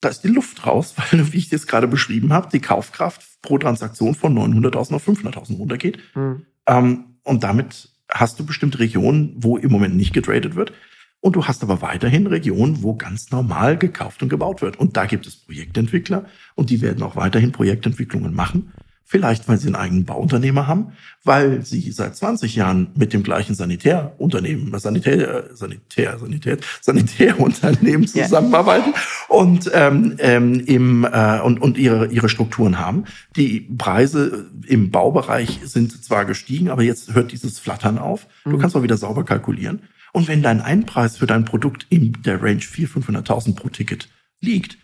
da 0.00 0.08
ist 0.08 0.22
die 0.22 0.28
Luft 0.28 0.66
raus, 0.66 0.94
weil, 1.10 1.32
wie 1.32 1.38
ich 1.38 1.48
das 1.48 1.66
gerade 1.66 1.88
beschrieben 1.88 2.32
habe, 2.32 2.48
die 2.52 2.60
Kaufkraft 2.60 3.22
pro 3.42 3.58
Transaktion 3.58 4.14
von 4.14 4.36
900.000 4.36 4.94
auf 4.94 5.08
500.000 5.08 5.56
runtergeht. 5.56 5.98
Mhm. 6.14 6.46
Ähm, 6.66 7.04
und 7.22 7.42
damit 7.42 7.90
hast 8.10 8.38
du 8.38 8.44
bestimmte 8.44 8.80
Regionen, 8.80 9.34
wo 9.36 9.56
im 9.56 9.70
Moment 9.70 9.96
nicht 9.96 10.12
getradet 10.12 10.56
wird. 10.56 10.72
Und 11.20 11.36
du 11.36 11.46
hast 11.46 11.62
aber 11.62 11.82
weiterhin 11.82 12.26
Regionen, 12.26 12.82
wo 12.82 12.94
ganz 12.94 13.30
normal 13.30 13.76
gekauft 13.76 14.22
und 14.22 14.30
gebaut 14.30 14.62
wird. 14.62 14.78
Und 14.78 14.96
da 14.96 15.04
gibt 15.04 15.26
es 15.26 15.36
Projektentwickler 15.36 16.24
und 16.54 16.70
die 16.70 16.80
werden 16.80 17.02
auch 17.02 17.14
weiterhin 17.14 17.52
Projektentwicklungen 17.52 18.34
machen. 18.34 18.72
Vielleicht, 19.10 19.48
weil 19.48 19.58
sie 19.58 19.66
einen 19.66 19.74
eigenen 19.74 20.04
Bauunternehmer 20.04 20.68
haben, 20.68 20.92
weil 21.24 21.66
sie 21.66 21.90
seit 21.90 22.14
20 22.14 22.54
Jahren 22.54 22.92
mit 22.94 23.12
dem 23.12 23.24
gleichen 23.24 23.54
Sanitärunternehmen, 23.56 24.78
Sanitär, 24.78 25.50
Sanitär, 25.52 26.16
Sanitär, 26.16 26.58
Sanitärunternehmen 26.80 28.06
zusammenarbeiten 28.06 28.90
yeah. 28.90 29.40
und 29.40 29.68
ähm, 29.74 30.14
ähm, 30.18 30.60
im 30.60 31.04
äh, 31.10 31.40
und 31.40 31.60
und 31.60 31.76
ihre 31.76 32.06
ihre 32.06 32.28
Strukturen 32.28 32.78
haben. 32.78 33.06
Die 33.34 33.62
Preise 33.76 34.48
im 34.68 34.92
Baubereich 34.92 35.58
sind 35.64 36.04
zwar 36.04 36.24
gestiegen, 36.24 36.70
aber 36.70 36.84
jetzt 36.84 37.12
hört 37.12 37.32
dieses 37.32 37.58
Flattern 37.58 37.98
auf. 37.98 38.28
Du 38.44 38.50
mhm. 38.50 38.58
kannst 38.60 38.76
auch 38.76 38.84
wieder 38.84 38.96
sauber 38.96 39.24
kalkulieren. 39.24 39.80
Und 40.12 40.28
wenn 40.28 40.40
dein 40.40 40.60
Einpreis 40.60 41.16
für 41.16 41.26
dein 41.26 41.44
Produkt 41.44 41.84
in 41.90 42.12
der 42.22 42.40
Range 42.40 42.60
400.000, 42.60 43.26
500.000 43.26 43.56
pro 43.56 43.70
Ticket 43.70 44.08
liegt, 44.40 44.78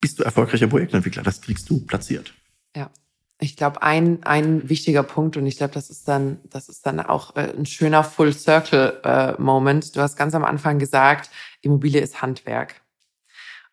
bist 0.00 0.20
du 0.20 0.22
erfolgreicher 0.22 0.68
Projektentwickler. 0.68 1.24
Das 1.24 1.40
kriegst 1.40 1.68
du 1.68 1.80
platziert. 1.80 2.32
Ja 2.76 2.92
ich 3.40 3.56
glaube, 3.56 3.82
ein, 3.82 4.22
ein 4.24 4.68
wichtiger 4.68 5.02
Punkt, 5.02 5.36
und 5.36 5.46
ich 5.46 5.56
glaube, 5.56 5.74
das 5.74 5.90
ist 5.90 6.08
dann, 6.08 6.40
das 6.50 6.68
ist 6.68 6.84
dann 6.86 7.00
auch 7.00 7.36
äh, 7.36 7.52
ein 7.56 7.66
schöner 7.66 8.02
Full 8.02 8.32
Circle 8.32 9.00
äh, 9.04 9.40
Moment. 9.40 9.94
Du 9.94 10.00
hast 10.00 10.16
ganz 10.16 10.34
am 10.34 10.44
Anfang 10.44 10.78
gesagt, 10.78 11.30
Immobilie 11.62 12.00
ist 12.00 12.20
Handwerk. 12.20 12.80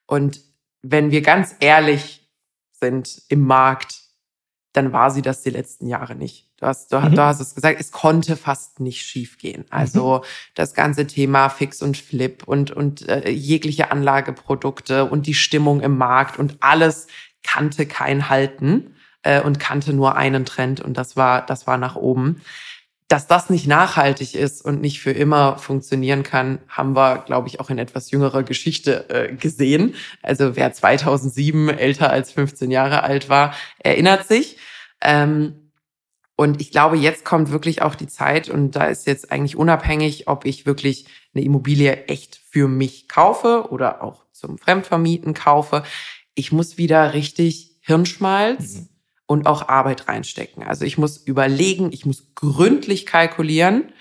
Und 0.06 0.42
wenn 0.84 1.10
wir 1.10 1.22
ganz 1.22 1.56
ehrlich 1.60 2.30
sind 2.72 3.24
im 3.28 3.42
Markt, 3.42 4.02
dann 4.74 4.92
war 4.94 5.10
sie 5.10 5.22
das 5.22 5.42
die 5.42 5.50
letzten 5.50 5.88
Jahre 5.88 6.16
nicht. 6.16 6.52
Du 6.58 6.68
hast, 6.68 6.94
du, 6.94 7.00
mhm. 7.00 7.16
du 7.16 7.24
hast 7.24 7.40
es 7.40 7.56
gesagt, 7.56 7.80
es 7.80 7.92
konnte 7.92 8.36
fast 8.36 8.80
nicht 8.80 9.02
schiefgehen. 9.02 9.66
Also 9.72 10.20
mhm. 10.20 10.26
das 10.54 10.76
ganze 10.76 11.08
Thema 11.08 11.50
Fix 11.50 11.82
und 11.82 11.98
Flip 11.98 12.44
und, 12.46 12.70
und 12.70 13.08
äh, 13.08 13.30
jegliche 13.30 13.92
Anlageprodukte 13.92 15.06
und 15.06 15.26
die 15.26 15.34
Stimmung 15.34 15.82
im 15.82 15.98
Markt 15.98 16.38
und 16.38 16.58
alles 16.60 17.08
kannte 17.42 17.88
kein 17.88 18.30
Halten 18.30 18.95
äh, 19.26 19.42
und 19.42 19.60
kannte 19.60 19.92
nur 19.92 20.16
einen 20.16 20.46
Trend 20.46 20.80
und 20.80 20.96
das 20.96 21.18
war, 21.18 21.46
das 21.46 21.68
war 21.68 21.78
nach 21.78 21.96
oben. 21.96 22.42
Dass 23.08 23.28
das 23.28 23.50
nicht 23.50 23.68
nachhaltig 23.68 24.34
ist 24.34 24.64
und 24.64 24.82
nicht 24.82 25.00
für 25.00 25.12
immer 25.12 25.58
funktionieren 25.58 26.24
kann, 26.24 26.60
haben 26.68 26.96
wir, 26.96 27.20
glaube 27.20 27.48
ich, 27.48 27.60
auch 27.60 27.70
in 27.70 27.78
etwas 27.78 28.10
jüngerer 28.10 28.44
Geschichte 28.44 29.10
äh, 29.10 29.36
gesehen. 29.36 29.94
Also 30.24 30.56
wer 30.56 30.74
2007 30.74 31.70
älter 31.70 32.10
als 32.10 32.32
15 32.32 32.72
Jahre 32.72 33.04
alt 33.04 33.30
war, 33.30 33.54
erinnert 33.80 34.28
sich. 34.28 34.58
Ähm, 35.02 35.72
und 36.36 36.60
ich 36.62 36.72
glaube, 36.72 36.98
jetzt 36.98 37.26
kommt 37.26 37.52
wirklich 37.52 37.82
auch 37.82 37.96
die 37.96 38.08
Zeit 38.08 38.50
und 38.50 38.72
da 38.72 38.86
ist 38.86 39.08
jetzt 39.08 39.32
eigentlich 39.32 39.56
unabhängig, 39.56 40.28
ob 40.28 40.46
ich 40.46 40.66
wirklich 40.66 41.06
eine 41.34 41.46
Immobilie 41.46 42.06
echt 42.08 42.42
für 42.50 42.68
mich 42.68 43.08
kaufe 43.08 43.68
oder 43.70 44.04
auch 44.04 44.26
zum 44.32 44.58
Fremdvermieten 44.58 45.34
kaufe. 45.34 45.84
Ich 46.34 46.52
muss 46.52 46.78
wieder 46.78 47.14
richtig 47.14 47.78
Hirnschmalz 47.82 48.76
mhm 48.76 48.90
und 49.28 49.48
auch 49.48 49.68
Arbeit 49.68 50.08
reinstecken. 50.08 50.64
Also 50.64 50.86
ich 50.86 50.98
muss 50.98 51.18
überlegen, 51.18 51.92
ich 51.92 52.06
muss 52.06 52.36
gründlich 52.36 53.06
kalkulieren, 53.06 53.92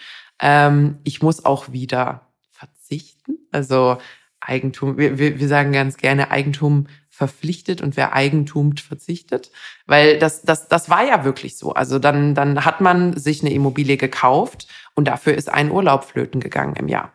ähm, 0.41 0.99
ich 1.05 1.23
muss 1.23 1.45
auch 1.45 1.73
wieder 1.73 2.29
verzichten. 2.51 3.39
Also 3.53 3.99
Eigentum, 4.41 4.99
wir, 4.99 5.19
wir, 5.19 5.49
sagen 5.49 5.73
ganz 5.73 5.97
gerne, 5.97 6.31
Eigentum 6.31 6.87
verpflichtet 7.09 7.81
und 7.81 7.97
wer 7.97 8.13
Eigentum 8.13 8.77
verzichtet. 8.77 9.51
Weil 9.87 10.19
das, 10.19 10.43
das, 10.43 10.69
das 10.69 10.91
war 10.91 11.07
ja 11.07 11.25
wirklich 11.25 11.57
so. 11.57 11.73
Also 11.73 11.99
dann, 11.99 12.35
dann 12.35 12.65
hat 12.65 12.81
man 12.81 13.17
sich 13.17 13.41
eine 13.41 13.53
Immobilie 13.53 13.97
gekauft 13.97 14.67
und 14.95 15.09
dafür 15.09 15.35
ist 15.35 15.49
ein 15.49 15.71
Urlaub 15.71 16.05
flöten 16.05 16.41
gegangen 16.41 16.77
im 16.77 16.89
Jahr. 16.89 17.13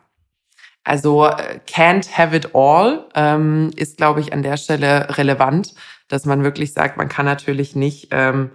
Also 0.82 1.26
äh, 1.26 1.60
can't 1.68 2.16
have 2.16 2.34
it 2.34 2.54
all 2.54 3.06
ähm, 3.14 3.70
ist, 3.76 3.98
glaube 3.98 4.20
ich, 4.20 4.32
an 4.32 4.42
der 4.42 4.56
Stelle 4.56 5.18
relevant, 5.18 5.74
dass 6.10 6.26
man 6.26 6.42
wirklich 6.42 6.72
sagt, 6.72 6.96
man 6.96 7.08
kann 7.08 7.24
natürlich 7.24 7.74
nicht, 7.76 8.08
ähm, 8.10 8.50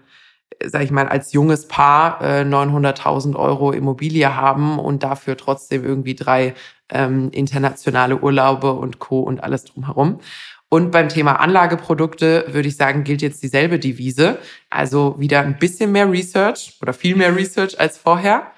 sag 0.63 0.83
ich 0.83 0.91
mal, 0.91 1.07
als 1.07 1.33
junges 1.33 1.67
Paar 1.67 2.21
äh, 2.21 2.41
900.000 2.41 3.35
Euro 3.35 3.71
Immobilie 3.71 4.35
haben 4.35 4.77
und 4.77 5.03
dafür 5.03 5.37
trotzdem 5.37 5.83
irgendwie 5.83 6.15
drei 6.15 6.53
ähm, 6.89 7.29
internationale 7.31 8.17
Urlaube 8.17 8.73
und 8.73 8.99
Co. 8.99 9.21
und 9.21 9.43
alles 9.43 9.63
drumherum. 9.63 10.19
Und 10.67 10.91
beim 10.91 11.09
Thema 11.09 11.39
Anlageprodukte 11.39 12.45
würde 12.49 12.67
ich 12.67 12.75
sagen, 12.75 13.03
gilt 13.03 13.21
jetzt 13.21 13.41
dieselbe 13.41 13.79
Devise. 13.79 14.39
Also 14.69 15.15
wieder 15.17 15.41
ein 15.41 15.57
bisschen 15.57 15.91
mehr 15.91 16.11
Research 16.11 16.77
oder 16.81 16.91
viel 16.91 17.15
mehr 17.15 17.35
Research 17.35 17.79
als 17.79 17.97
vorher. 17.97 18.51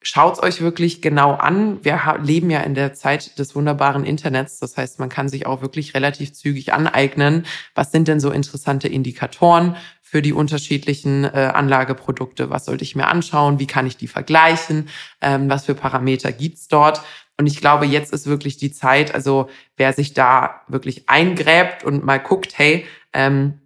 Schaut 0.00 0.40
euch 0.42 0.60
wirklich 0.60 1.02
genau 1.02 1.32
an. 1.32 1.84
Wir 1.84 2.00
leben 2.22 2.50
ja 2.50 2.60
in 2.60 2.74
der 2.74 2.94
Zeit 2.94 3.36
des 3.38 3.56
wunderbaren 3.56 4.04
Internets. 4.04 4.60
Das 4.60 4.76
heißt, 4.76 5.00
man 5.00 5.08
kann 5.08 5.28
sich 5.28 5.44
auch 5.44 5.60
wirklich 5.60 5.92
relativ 5.94 6.32
zügig 6.32 6.72
aneignen. 6.72 7.46
Was 7.74 7.90
sind 7.90 8.06
denn 8.06 8.20
so 8.20 8.30
interessante 8.30 8.86
Indikatoren 8.86 9.76
für 10.00 10.22
die 10.22 10.32
unterschiedlichen 10.32 11.24
äh, 11.24 11.50
Anlageprodukte? 11.52 12.48
Was 12.48 12.66
sollte 12.66 12.84
ich 12.84 12.94
mir 12.94 13.08
anschauen? 13.08 13.58
Wie 13.58 13.66
kann 13.66 13.88
ich 13.88 13.96
die 13.96 14.06
vergleichen? 14.06 14.88
Ähm, 15.20 15.50
was 15.50 15.66
für 15.66 15.74
Parameter 15.74 16.30
gibt's 16.30 16.68
dort? 16.68 17.02
Und 17.36 17.48
ich 17.48 17.60
glaube, 17.60 17.84
jetzt 17.84 18.12
ist 18.12 18.26
wirklich 18.26 18.56
die 18.56 18.72
Zeit, 18.72 19.14
also 19.14 19.48
wer 19.76 19.92
sich 19.92 20.14
da 20.14 20.62
wirklich 20.68 21.08
eingräbt 21.08 21.82
und 21.82 22.04
mal 22.04 22.18
guckt, 22.18 22.56
hey, 22.56 22.86
ähm, 23.12 23.60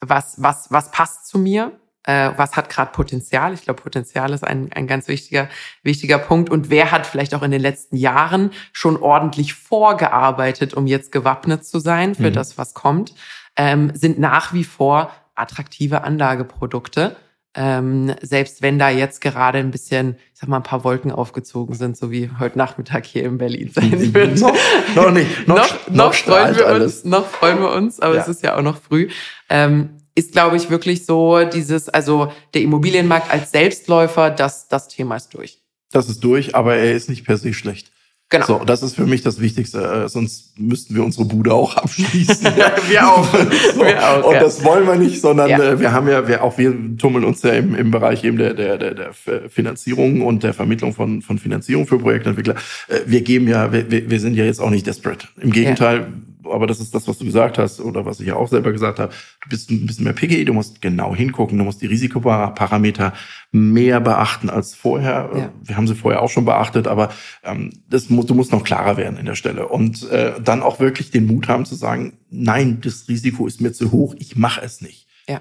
was, 0.00 0.42
was, 0.42 0.70
was 0.70 0.90
passt 0.90 1.26
zu 1.26 1.38
mir? 1.38 1.78
Äh, 2.08 2.32
was 2.36 2.56
hat 2.56 2.70
gerade 2.70 2.90
Potenzial? 2.90 3.52
Ich 3.52 3.62
glaube, 3.62 3.82
Potenzial 3.82 4.32
ist 4.32 4.42
ein, 4.42 4.72
ein 4.72 4.86
ganz 4.86 5.08
wichtiger, 5.08 5.48
wichtiger 5.82 6.16
Punkt. 6.18 6.48
Und 6.48 6.70
wer 6.70 6.90
hat 6.90 7.06
vielleicht 7.06 7.34
auch 7.34 7.42
in 7.42 7.50
den 7.50 7.60
letzten 7.60 7.96
Jahren 7.96 8.50
schon 8.72 8.96
ordentlich 8.96 9.52
vorgearbeitet, 9.52 10.72
um 10.72 10.86
jetzt 10.86 11.12
gewappnet 11.12 11.66
zu 11.66 11.80
sein 11.80 12.14
für 12.14 12.30
mhm. 12.30 12.32
das, 12.32 12.56
was 12.56 12.72
kommt, 12.72 13.14
ähm, 13.56 13.92
sind 13.94 14.18
nach 14.18 14.54
wie 14.54 14.64
vor 14.64 15.12
attraktive 15.34 16.02
Anlageprodukte 16.02 17.16
ähm, 17.54 18.14
selbst 18.22 18.62
wenn 18.62 18.78
da 18.78 18.88
jetzt 18.88 19.20
gerade 19.20 19.58
ein 19.58 19.72
bisschen, 19.72 20.16
ich 20.32 20.40
sag 20.40 20.48
mal, 20.48 20.58
ein 20.58 20.62
paar 20.62 20.84
Wolken 20.84 21.10
aufgezogen 21.10 21.74
sind, 21.74 21.96
so 21.96 22.10
wie 22.10 22.30
heute 22.38 22.56
Nachmittag 22.56 23.04
hier 23.04 23.24
in 23.24 23.38
Berlin 23.38 23.70
sein 23.74 24.14
wird. 24.14 24.38
noch, 24.38 24.56
noch 24.94 25.10
nicht. 25.10 25.28
Noch, 25.48 25.56
noch, 25.56 25.88
noch 25.88 26.14
freuen 26.14 26.56
wir 26.56 26.66
alles. 26.66 26.96
uns, 26.96 27.04
noch 27.04 27.26
freuen 27.26 27.58
wir 27.58 27.72
uns, 27.72 27.98
aber 27.98 28.14
ja. 28.14 28.20
es 28.20 28.28
ist 28.28 28.42
ja 28.44 28.56
auch 28.56 28.62
noch 28.62 28.80
früh. 28.80 29.08
Ähm, 29.48 29.90
ist, 30.18 30.32
glaube 30.32 30.56
ich, 30.56 30.68
wirklich 30.68 31.06
so 31.06 31.44
dieses, 31.44 31.88
also 31.88 32.32
der 32.52 32.62
Immobilienmarkt 32.62 33.30
als 33.30 33.52
Selbstläufer, 33.52 34.30
das, 34.30 34.66
das 34.66 34.88
Thema 34.88 35.16
ist 35.16 35.28
durch. 35.30 35.58
Das 35.92 36.08
ist 36.08 36.24
durch, 36.24 36.56
aber 36.56 36.74
er 36.74 36.94
ist 36.94 37.08
nicht 37.08 37.24
per 37.24 37.36
se 37.36 37.54
schlecht. 37.54 37.92
Genau. 38.30 38.44
So, 38.44 38.60
das 38.66 38.82
ist 38.82 38.94
für 38.94 39.06
mich 39.06 39.22
das 39.22 39.40
Wichtigste. 39.40 39.80
Äh, 39.80 40.08
sonst 40.08 40.58
müssten 40.58 40.94
wir 40.94 41.02
unsere 41.02 41.24
Bude 41.24 41.54
auch 41.54 41.76
abschließen. 41.78 42.44
wir 42.88 43.08
auch. 43.08 43.24
so. 43.32 43.80
wir 43.80 44.06
auch 44.06 44.24
und 44.24 44.34
ja. 44.34 44.40
das 44.40 44.62
wollen 44.64 44.86
wir 44.86 44.96
nicht, 44.96 45.20
sondern 45.20 45.48
ja. 45.48 45.62
äh, 45.62 45.80
wir 45.80 45.92
haben 45.92 46.08
ja, 46.08 46.28
wir 46.28 46.42
auch 46.42 46.58
wir 46.58 46.74
tummeln 46.98 47.24
uns 47.24 47.42
ja 47.42 47.52
im, 47.52 47.74
im 47.74 47.90
Bereich 47.90 48.24
eben 48.24 48.36
der, 48.36 48.52
der, 48.52 48.76
der, 48.76 48.94
der 48.94 49.12
Finanzierung 49.48 50.22
und 50.22 50.42
der 50.42 50.52
Vermittlung 50.52 50.92
von, 50.92 51.22
von 51.22 51.38
Finanzierung 51.38 51.86
für 51.86 51.98
Projektentwickler. 51.98 52.56
Äh, 52.88 53.00
wir 53.06 53.22
geben 53.22 53.48
ja, 53.48 53.72
wir, 53.72 53.88
wir 53.88 54.20
sind 54.20 54.34
ja 54.34 54.44
jetzt 54.44 54.60
auch 54.60 54.70
nicht 54.70 54.86
desperate. 54.86 55.28
Im 55.40 55.52
Gegenteil, 55.52 56.00
ja 56.00 56.06
aber 56.44 56.66
das 56.66 56.80
ist 56.80 56.94
das, 56.94 57.08
was 57.08 57.18
du 57.18 57.24
gesagt 57.24 57.58
hast 57.58 57.80
oder 57.80 58.06
was 58.06 58.20
ich 58.20 58.28
ja 58.28 58.36
auch 58.36 58.48
selber 58.48 58.72
gesagt 58.72 58.98
habe. 58.98 59.12
Du 59.42 59.48
bist 59.48 59.70
ein 59.70 59.86
bisschen 59.86 60.04
mehr 60.04 60.12
picky, 60.12 60.44
du 60.44 60.52
musst 60.52 60.80
genau 60.80 61.14
hingucken, 61.14 61.58
du 61.58 61.64
musst 61.64 61.82
die 61.82 61.86
Risikoparameter 61.86 63.12
mehr 63.50 64.00
beachten 64.00 64.50
als 64.50 64.74
vorher. 64.74 65.30
Ja. 65.34 65.52
Wir 65.62 65.76
haben 65.76 65.86
sie 65.86 65.94
vorher 65.94 66.22
auch 66.22 66.30
schon 66.30 66.44
beachtet, 66.44 66.86
aber 66.86 67.10
ähm, 67.42 67.70
das 67.88 68.10
muss, 68.10 68.26
du 68.26 68.34
musst 68.34 68.52
noch 68.52 68.64
klarer 68.64 68.96
werden 68.96 69.18
in 69.18 69.26
der 69.26 69.34
Stelle 69.34 69.68
und 69.68 70.08
äh, 70.10 70.40
dann 70.42 70.62
auch 70.62 70.80
wirklich 70.80 71.10
den 71.10 71.26
Mut 71.26 71.48
haben 71.48 71.64
zu 71.64 71.74
sagen, 71.74 72.18
nein, 72.30 72.80
das 72.82 73.08
Risiko 73.08 73.46
ist 73.46 73.60
mir 73.60 73.72
zu 73.72 73.92
hoch, 73.92 74.14
ich 74.18 74.36
mache 74.36 74.62
es 74.62 74.80
nicht. 74.80 75.06
Ja. 75.28 75.40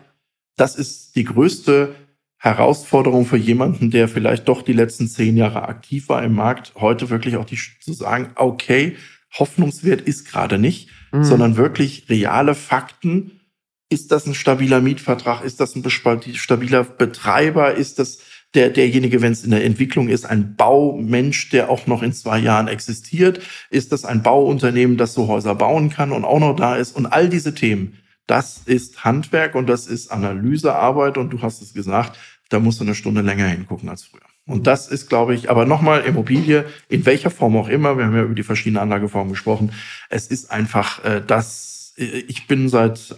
Das 0.55 0.75
ist 0.75 1.15
die 1.15 1.23
größte 1.23 1.95
Herausforderung 2.37 3.25
für 3.25 3.37
jemanden, 3.37 3.89
der 3.89 4.07
vielleicht 4.07 4.47
doch 4.47 4.61
die 4.61 4.73
letzten 4.73 5.07
zehn 5.07 5.37
Jahre 5.37 5.63
aktiv 5.63 6.07
war 6.09 6.23
im 6.23 6.35
Markt, 6.35 6.73
heute 6.75 7.09
wirklich 7.09 7.35
auch 7.37 7.45
die 7.45 7.57
zu 7.79 7.93
sagen, 7.93 8.29
okay, 8.35 8.95
Hoffnungswert 9.39 10.01
ist 10.01 10.29
gerade 10.29 10.57
nicht, 10.57 10.89
mhm. 11.11 11.23
sondern 11.23 11.57
wirklich 11.57 12.05
reale 12.09 12.55
Fakten. 12.55 13.39
Ist 13.89 14.11
das 14.11 14.25
ein 14.25 14.35
stabiler 14.35 14.81
Mietvertrag? 14.81 15.43
Ist 15.43 15.59
das 15.59 15.75
ein 15.75 15.83
stabiler 15.89 16.83
Betreiber? 16.83 17.73
Ist 17.75 17.99
das 17.99 18.19
der, 18.53 18.69
derjenige, 18.69 19.21
wenn 19.21 19.31
es 19.31 19.43
in 19.43 19.51
der 19.51 19.63
Entwicklung 19.63 20.09
ist, 20.09 20.25
ein 20.25 20.55
Baumensch, 20.55 21.49
der 21.49 21.69
auch 21.69 21.87
noch 21.87 22.01
in 22.01 22.13
zwei 22.13 22.39
Jahren 22.39 22.67
existiert? 22.67 23.41
Ist 23.69 23.91
das 23.91 24.05
ein 24.05 24.23
Bauunternehmen, 24.23 24.97
das 24.97 25.13
so 25.13 25.27
Häuser 25.27 25.55
bauen 25.55 25.89
kann 25.89 26.11
und 26.11 26.25
auch 26.25 26.39
noch 26.39 26.55
da 26.55 26.75
ist? 26.75 26.95
Und 26.95 27.05
all 27.05 27.29
diese 27.29 27.53
Themen, 27.53 27.99
das 28.25 28.61
ist 28.65 29.03
Handwerk 29.05 29.55
und 29.55 29.67
das 29.67 29.87
ist 29.87 30.11
Analysearbeit 30.11 31.17
und 31.17 31.31
du 31.31 31.41
hast 31.41 31.61
es 31.61 31.73
gesagt, 31.73 32.17
da 32.49 32.59
musst 32.59 32.79
du 32.79 32.83
eine 32.83 32.95
Stunde 32.95 33.21
länger 33.21 33.47
hingucken 33.47 33.89
als 33.89 34.03
früher. 34.03 34.26
Und 34.47 34.65
das 34.65 34.87
ist, 34.87 35.09
glaube 35.09 35.35
ich, 35.35 35.49
aber 35.49 35.65
nochmal 35.65 36.01
Immobilie, 36.01 36.65
in 36.87 37.05
welcher 37.05 37.29
Form 37.29 37.57
auch 37.57 37.67
immer, 37.67 37.97
wir 37.97 38.05
haben 38.05 38.15
ja 38.15 38.23
über 38.23 38.33
die 38.33 38.43
verschiedenen 38.43 38.81
Anlageformen 38.81 39.33
gesprochen, 39.33 39.73
es 40.09 40.27
ist 40.27 40.49
einfach 40.49 41.03
äh, 41.03 41.21
das, 41.25 41.93
äh, 41.97 42.05
ich 42.27 42.47
bin 42.47 42.69
seit 42.69 43.15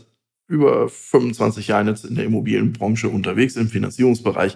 über 0.47 0.89
25 0.89 1.67
Jahren 1.67 1.87
jetzt 1.87 2.03
in 2.03 2.15
der 2.15 2.25
Immobilienbranche 2.25 3.07
unterwegs, 3.07 3.55
im 3.55 3.69
Finanzierungsbereich. 3.69 4.55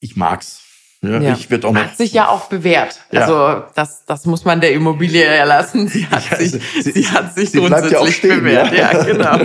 Ich 0.00 0.16
mag's. 0.16 0.63
Ja, 1.06 1.20
ja. 1.20 1.32
Ich 1.34 1.50
wird 1.50 1.64
auch 1.64 1.74
hat 1.74 1.96
sich 1.96 2.12
ja 2.12 2.28
auch 2.28 2.46
bewährt. 2.48 3.00
Ja. 3.10 3.22
Also 3.22 3.64
das, 3.74 4.04
das 4.06 4.26
muss 4.26 4.44
man 4.44 4.60
der 4.60 4.72
Immobilie 4.72 5.24
erlassen. 5.24 5.88
Sie 5.88 6.06
hat 6.06 6.30
ja, 6.30 6.36
sich, 6.36 6.52
sie, 6.52 6.92
sie, 6.92 7.08
hat 7.08 7.34
sich 7.34 7.50
sie 7.50 7.58
grundsätzlich 7.58 8.16
stehen, 8.16 8.40
bewährt. 8.40 8.72
Ja, 8.72 9.02
genau. 9.02 9.38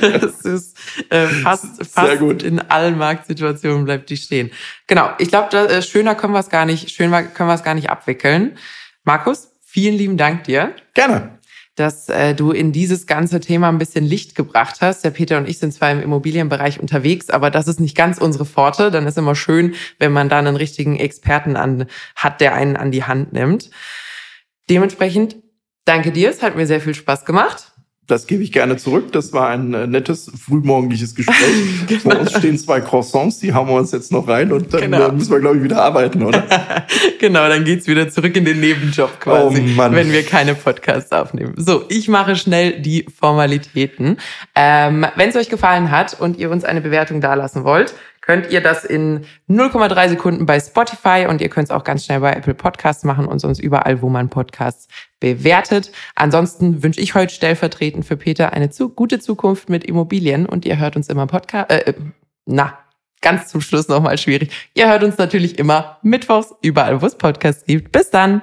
Das 0.00 0.40
ist 0.42 0.76
äh, 1.10 1.26
fast, 1.26 1.66
fast 1.90 2.20
in 2.42 2.60
allen 2.60 2.98
Marktsituationen 2.98 3.84
bleibt 3.84 4.10
die 4.10 4.16
stehen. 4.16 4.50
Genau. 4.86 5.10
Ich 5.18 5.28
glaube, 5.28 5.56
äh, 5.56 5.82
schöner 5.82 6.14
können 6.14 6.32
wir 6.32 6.40
es 6.40 6.50
gar 6.50 6.66
nicht, 6.66 6.90
schöner 6.90 7.22
können 7.22 7.48
wir 7.48 7.54
es 7.54 7.62
gar 7.62 7.74
nicht 7.74 7.90
abwickeln. 7.90 8.58
Markus, 9.04 9.48
vielen 9.64 9.94
lieben 9.94 10.16
Dank 10.16 10.44
dir. 10.44 10.72
Gerne 10.94 11.38
dass 11.74 12.08
äh, 12.08 12.34
du 12.34 12.52
in 12.52 12.72
dieses 12.72 13.06
ganze 13.06 13.40
Thema 13.40 13.68
ein 13.68 13.78
bisschen 13.78 14.04
Licht 14.04 14.34
gebracht 14.34 14.80
hast. 14.80 15.04
Der 15.04 15.10
Peter 15.10 15.38
und 15.38 15.48
ich 15.48 15.58
sind 15.58 15.72
zwar 15.72 15.90
im 15.90 16.00
Immobilienbereich 16.00 16.80
unterwegs, 16.80 17.30
aber 17.30 17.50
das 17.50 17.68
ist 17.68 17.80
nicht 17.80 17.96
ganz 17.96 18.18
unsere 18.18 18.44
Pforte. 18.44 18.90
Dann 18.90 19.06
ist 19.06 19.18
immer 19.18 19.34
schön, 19.34 19.74
wenn 19.98 20.12
man 20.12 20.28
da 20.28 20.38
einen 20.38 20.56
richtigen 20.56 20.96
Experten 20.96 21.56
an, 21.56 21.86
hat, 22.14 22.40
der 22.40 22.54
einen 22.54 22.76
an 22.76 22.92
die 22.92 23.04
Hand 23.04 23.32
nimmt. 23.32 23.70
Dementsprechend 24.70 25.36
danke 25.84 26.12
dir, 26.12 26.30
es 26.30 26.42
hat 26.42 26.56
mir 26.56 26.66
sehr 26.66 26.80
viel 26.80 26.94
Spaß 26.94 27.24
gemacht 27.24 27.73
das 28.06 28.26
gebe 28.26 28.42
ich 28.42 28.52
gerne 28.52 28.76
zurück. 28.76 29.12
Das 29.12 29.32
war 29.32 29.48
ein 29.48 29.72
äh, 29.72 29.86
nettes 29.86 30.30
frühmorgendliches 30.44 31.14
Gespräch. 31.14 31.36
genau. 31.86 32.00
Vor 32.00 32.20
uns 32.20 32.32
stehen 32.32 32.58
zwei 32.58 32.80
Croissants, 32.80 33.38
die 33.38 33.54
haben 33.54 33.68
wir 33.68 33.74
uns 33.74 33.92
jetzt 33.92 34.12
noch 34.12 34.28
rein 34.28 34.52
und 34.52 34.72
dann 34.74 34.82
genau. 34.82 35.10
müssen 35.12 35.32
wir, 35.32 35.40
glaube 35.40 35.56
ich, 35.56 35.62
wieder 35.64 35.82
arbeiten, 35.82 36.22
oder? 36.22 36.42
genau, 37.18 37.48
dann 37.48 37.64
geht's 37.64 37.86
wieder 37.86 38.08
zurück 38.08 38.36
in 38.36 38.44
den 38.44 38.60
Nebenjob 38.60 39.20
quasi, 39.20 39.74
oh 39.76 39.92
wenn 39.92 40.12
wir 40.12 40.22
keine 40.24 40.54
Podcasts 40.54 41.12
aufnehmen. 41.12 41.54
So, 41.56 41.84
ich 41.88 42.08
mache 42.08 42.36
schnell 42.36 42.80
die 42.80 43.06
Formalitäten. 43.18 44.18
Ähm, 44.54 45.06
wenn 45.16 45.30
es 45.30 45.36
euch 45.36 45.48
gefallen 45.48 45.90
hat 45.90 46.18
und 46.20 46.36
ihr 46.36 46.50
uns 46.50 46.64
eine 46.64 46.80
Bewertung 46.80 47.20
dalassen 47.20 47.64
wollt, 47.64 47.94
könnt 48.24 48.50
ihr 48.50 48.62
das 48.62 48.84
in 48.84 49.26
0,3 49.50 50.08
Sekunden 50.08 50.46
bei 50.46 50.58
Spotify 50.58 51.26
und 51.28 51.42
ihr 51.42 51.50
könnt 51.50 51.68
es 51.68 51.70
auch 51.70 51.84
ganz 51.84 52.04
schnell 52.04 52.20
bei 52.20 52.32
Apple 52.32 52.54
Podcasts 52.54 53.04
machen 53.04 53.26
und 53.26 53.38
sonst 53.38 53.58
überall, 53.58 54.00
wo 54.00 54.08
man 54.08 54.30
Podcasts 54.30 54.88
bewertet. 55.20 55.92
Ansonsten 56.14 56.82
wünsche 56.82 57.00
ich 57.00 57.14
heute 57.14 57.34
stellvertretend 57.34 58.06
für 58.06 58.16
Peter 58.16 58.52
eine 58.52 58.70
zu, 58.70 58.88
gute 58.88 59.20
Zukunft 59.20 59.68
mit 59.68 59.84
Immobilien 59.84 60.46
und 60.46 60.64
ihr 60.64 60.78
hört 60.78 60.96
uns 60.96 61.08
immer 61.08 61.26
Podcast, 61.26 61.70
äh, 61.70 61.90
äh, 61.90 61.94
na, 62.46 62.78
ganz 63.20 63.48
zum 63.48 63.60
Schluss 63.60 63.88
nochmal 63.88 64.16
schwierig. 64.16 64.50
Ihr 64.74 64.88
hört 64.88 65.02
uns 65.02 65.18
natürlich 65.18 65.58
immer 65.58 65.98
mittwochs 66.02 66.54
überall, 66.62 67.02
wo 67.02 67.06
es 67.06 67.16
Podcasts 67.16 67.64
gibt. 67.64 67.92
Bis 67.92 68.10
dann! 68.10 68.40